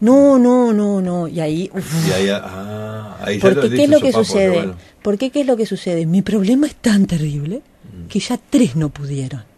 No, 0.00 0.38
no, 0.38 0.72
no, 0.72 1.00
no. 1.00 1.28
Y 1.28 1.40
ahí... 1.40 1.70
Y 2.06 2.10
ahí, 2.10 2.28
ah, 2.30 3.16
ahí 3.20 3.38
ya 3.38 3.48
porque 3.48 3.70
¿qué 3.70 3.84
es 3.84 3.90
lo 3.90 4.00
que 4.00 4.12
sucede? 4.12 4.50
bueno. 4.50 4.74
¿Por 5.00 5.16
qué 5.16 5.30
qué 5.30 5.40
es 5.40 5.46
lo 5.46 5.56
que 5.56 5.64
sucede? 5.64 6.04
Mi 6.04 6.20
problema 6.20 6.66
es 6.66 6.74
tan 6.74 7.06
terrible 7.06 7.62
que 8.08 8.20
ya 8.20 8.38
tres 8.50 8.76
no 8.76 8.90
pudieron. 8.90 9.51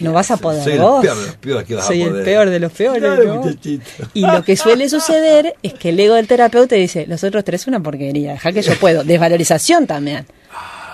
No 0.00 0.12
vas 0.12 0.30
a 0.30 0.36
poder 0.36 0.62
soy 0.62 0.78
vos. 0.78 1.04
el 1.04 1.34
peor 1.38 1.64
que 1.64 1.74
vas 1.74 1.84
a 1.84 1.88
Soy 1.88 2.02
el 2.02 2.22
peor 2.22 2.50
de 2.50 2.60
los 2.60 2.72
peores, 2.72 3.02
Claro, 3.02 3.24
¿no? 3.24 3.42
muchachito. 3.42 3.84
Y 4.14 4.20
lo 4.20 4.42
que 4.42 4.56
suele 4.56 4.88
suceder 4.88 5.54
es 5.62 5.74
que 5.74 5.90
el 5.90 6.00
ego 6.00 6.14
del 6.14 6.26
terapeuta 6.26 6.74
dice, 6.76 7.06
los 7.06 7.22
otros 7.24 7.44
tres 7.44 7.66
una 7.66 7.80
porquería, 7.80 8.32
deja 8.32 8.52
que 8.52 8.62
yo 8.62 8.74
puedo. 8.78 9.04
Desvalorización 9.04 9.86
también. 9.86 10.26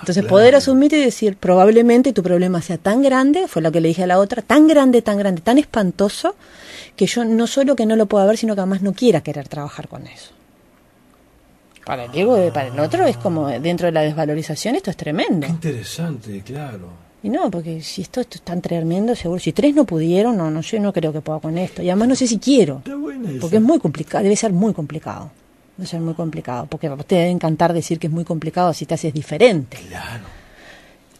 Entonces 0.00 0.24
poder 0.24 0.56
asumir 0.56 0.92
y 0.94 1.04
decir, 1.04 1.36
probablemente 1.36 2.12
tu 2.12 2.24
problema 2.24 2.60
sea 2.60 2.76
tan 2.76 3.02
grande, 3.02 3.46
fue 3.46 3.62
lo 3.62 3.70
que 3.70 3.80
le 3.80 3.86
dije 3.88 4.02
a 4.02 4.06
la 4.08 4.18
otra, 4.18 4.42
tan 4.42 4.66
grande, 4.66 5.00
tan 5.00 5.16
grande, 5.16 5.42
tan 5.42 5.58
espantoso, 5.58 6.34
que 6.96 7.06
yo 7.06 7.24
no 7.24 7.46
solo 7.46 7.76
que 7.76 7.86
no 7.86 7.94
lo 7.94 8.06
pueda 8.06 8.26
ver, 8.26 8.36
sino 8.36 8.56
que 8.56 8.60
además 8.62 8.82
no 8.82 8.94
quiera 8.94 9.20
querer 9.20 9.46
trabajar 9.46 9.86
con 9.86 10.06
eso. 10.08 10.32
Para 11.84 12.04
el 12.06 12.14
ego, 12.16 12.52
para 12.52 12.68
el 12.68 12.78
otro 12.80 13.06
es 13.06 13.16
como 13.16 13.48
dentro 13.48 13.86
de 13.86 13.92
la 13.92 14.02
desvalorización, 14.02 14.74
esto 14.74 14.90
es 14.90 14.96
tremendo. 14.96 15.46
Qué 15.46 15.52
interesante, 15.52 16.42
claro. 16.44 16.88
Y 17.22 17.28
no, 17.28 17.50
porque 17.50 17.80
si 17.82 18.02
esto, 18.02 18.20
esto 18.20 18.36
es 18.36 18.42
tan 18.42 18.60
tremendo, 18.60 19.14
seguro, 19.14 19.38
si 19.38 19.52
tres 19.52 19.74
no 19.74 19.84
pudieron, 19.84 20.36
no, 20.36 20.50
no, 20.50 20.60
yo 20.60 20.80
no 20.80 20.92
creo 20.92 21.12
que 21.12 21.20
pueda 21.20 21.38
con 21.38 21.56
esto. 21.56 21.82
Y 21.82 21.88
además 21.88 22.08
no 22.08 22.14
sé 22.16 22.26
si 22.26 22.38
quiero. 22.38 22.82
Porque 23.40 23.56
es 23.56 23.62
muy 23.62 23.78
complicado, 23.78 24.24
debe 24.24 24.34
ser 24.34 24.52
muy 24.52 24.74
complicado. 24.74 25.30
Debe 25.76 25.86
ser 25.86 26.00
muy 26.00 26.14
complicado. 26.14 26.66
Porque 26.66 26.90
te 27.06 27.14
debe 27.14 27.30
encantar 27.30 27.72
decir 27.72 28.00
que 28.00 28.08
es 28.08 28.12
muy 28.12 28.24
complicado 28.24 28.72
si 28.74 28.86
te 28.86 28.94
haces 28.94 29.14
diferente. 29.14 29.78
Claro. 29.88 30.24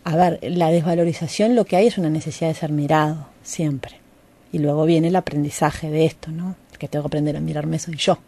A 0.05 0.17
ver, 0.17 0.41
la 0.43 0.71
desvalorización 0.71 1.55
lo 1.55 1.65
que 1.65 1.77
hay 1.77 1.87
es 1.87 1.99
una 1.99 2.11
necesidad 2.11 2.49
de 2.49 2.55
ser 2.55 2.73
mirado, 2.73 3.29
siempre. 3.45 4.01
Y 4.51 4.59
luego 4.59 4.85
viene 4.85 5.09
el 5.09 5.17
aprendizaje 5.17 5.89
de 5.89 6.05
esto, 6.05 6.33
¿no? 6.33 6.57
Que 6.79 6.89
tengo 6.89 7.05
que 7.05 7.09
aprender 7.09 7.37
a 7.37 7.41
mirarme 7.41 7.79
soy 7.79 7.95
yo. 7.97 8.19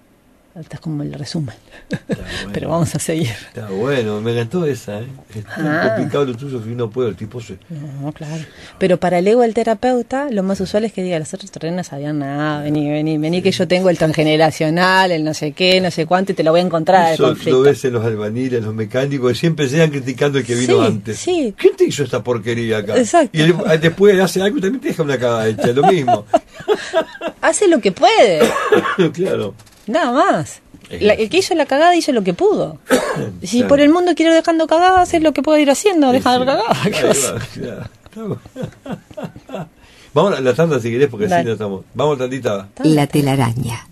Este 0.57 0.77
es 0.77 0.81
como 0.81 1.03
el 1.03 1.13
resumen. 1.13 1.55
Bueno. 2.07 2.51
Pero 2.53 2.69
vamos 2.69 2.95
a 2.95 2.99
seguir. 2.99 3.31
Está 3.49 3.69
bueno, 3.69 4.21
me 4.21 4.33
encantó 4.33 4.65
esa, 4.67 5.01
¿eh? 5.01 5.07
Es 5.35 5.45
tan 5.45 5.67
Ah. 5.67 5.89
complicado 5.95 6.27
lo 6.27 6.35
tuyo 6.37 6.63
que 6.63 6.71
no 6.71 6.89
puedo, 6.91 7.09
el 7.09 7.17
tipo 7.17 7.41
se... 7.41 7.59
No, 7.71 8.13
claro. 8.13 8.45
Pero 8.79 8.99
para 8.99 9.19
el 9.19 9.27
ego 9.27 9.41
del 9.43 9.55
terapeuta, 9.55 10.29
lo 10.31 10.43
más 10.43 10.61
usual 10.61 10.85
es 10.85 10.93
que 10.93 11.03
diga, 11.03 11.19
los 11.19 11.33
otros 11.35 11.51
tres 11.51 11.73
no 11.73 11.83
sabían 11.83 12.19
nada, 12.21 12.63
vení, 12.63 12.89
vení, 12.91 13.19
vení, 13.19 13.43
que 13.43 13.51
yo 13.51 13.67
tengo 13.67 13.91
el 13.91 13.99
transgeneracional, 13.99 15.11
el 15.13 15.25
no 15.25 15.35
sé 15.35 15.53
qué, 15.53 15.81
no 15.81 15.91
sé 15.91 16.07
cuánto, 16.07 16.33
y 16.33 16.35
te 16.35 16.43
lo 16.45 16.51
voy 16.53 16.61
a 16.61 16.65
encontrar 16.65 17.15
Eso 17.15 17.35
lo 17.47 17.63
ves 17.63 17.85
en 17.85 17.95
los 17.95 18.05
albaniles, 18.05 18.63
los 18.63 18.75
mecánicos, 18.75 19.33
que 19.33 19.39
siempre 19.39 19.67
llegan 19.69 19.91
criticando 19.91 20.39
el 20.39 20.45
que 20.45 20.55
vino 20.55 20.81
Sí, 20.81 20.87
antes. 20.87 21.19
sí. 21.19 21.55
¿Quién 21.57 21.77
te 21.77 21.85
hizo 21.85 22.05
esta 22.05 22.23
porquería 22.23 22.79
acá? 22.79 22.97
Exacto. 22.97 23.37
Y 23.37 23.41
él, 23.43 23.55
eh, 23.71 23.79
después 23.79 24.21
hace 24.21 24.43
algo 24.43 24.59
y 24.59 24.61
también 24.61 24.81
te 24.81 24.89
deja 24.89 25.03
una 25.03 25.19
cagada 25.19 25.49
hecha, 25.49 25.69
lo 25.69 25.83
mismo. 25.91 26.27
Hace 27.41 27.69
lo 27.69 27.79
que 27.81 27.93
puede, 27.93 28.41
claro. 29.13 29.55
Nada 29.87 30.12
más. 30.12 30.61
La- 31.01 31.14
el 31.14 31.30
que 31.30 31.39
hizo 31.39 31.55
la 31.55 31.66
cagada 31.66 31.95
hizo 31.97 32.12
lo 32.12 32.22
que 32.22 32.35
pudo. 32.35 32.78
Si 33.43 33.59
Claro. 33.59 33.68
por 33.68 33.80
el 33.80 33.91
mundo 33.91 34.12
quiero 34.16 34.32
ir 34.32 34.37
dejando 34.39 34.66
cagadas, 34.66 35.14
es 35.14 35.22
lo 35.22 35.32
que 35.32 35.41
puedo 35.43 35.57
ir 35.59 35.70
haciendo, 35.70 36.11
dejar 36.12 36.41
Sí, 36.41 36.47
cagadas. 36.47 37.39
va. 37.62 37.91
Vamos 40.14 40.37
a 40.37 40.41
la 40.41 40.55
tanda 40.55 40.78
si 40.80 40.91
querés, 40.91 41.09
porque 41.09 41.26
así 41.26 41.45
no 41.45 41.53
estamos. 41.53 41.85
Vamos 41.95 42.18
tantita. 42.18 42.68
La 42.85 43.07
telaraña. 43.07 43.87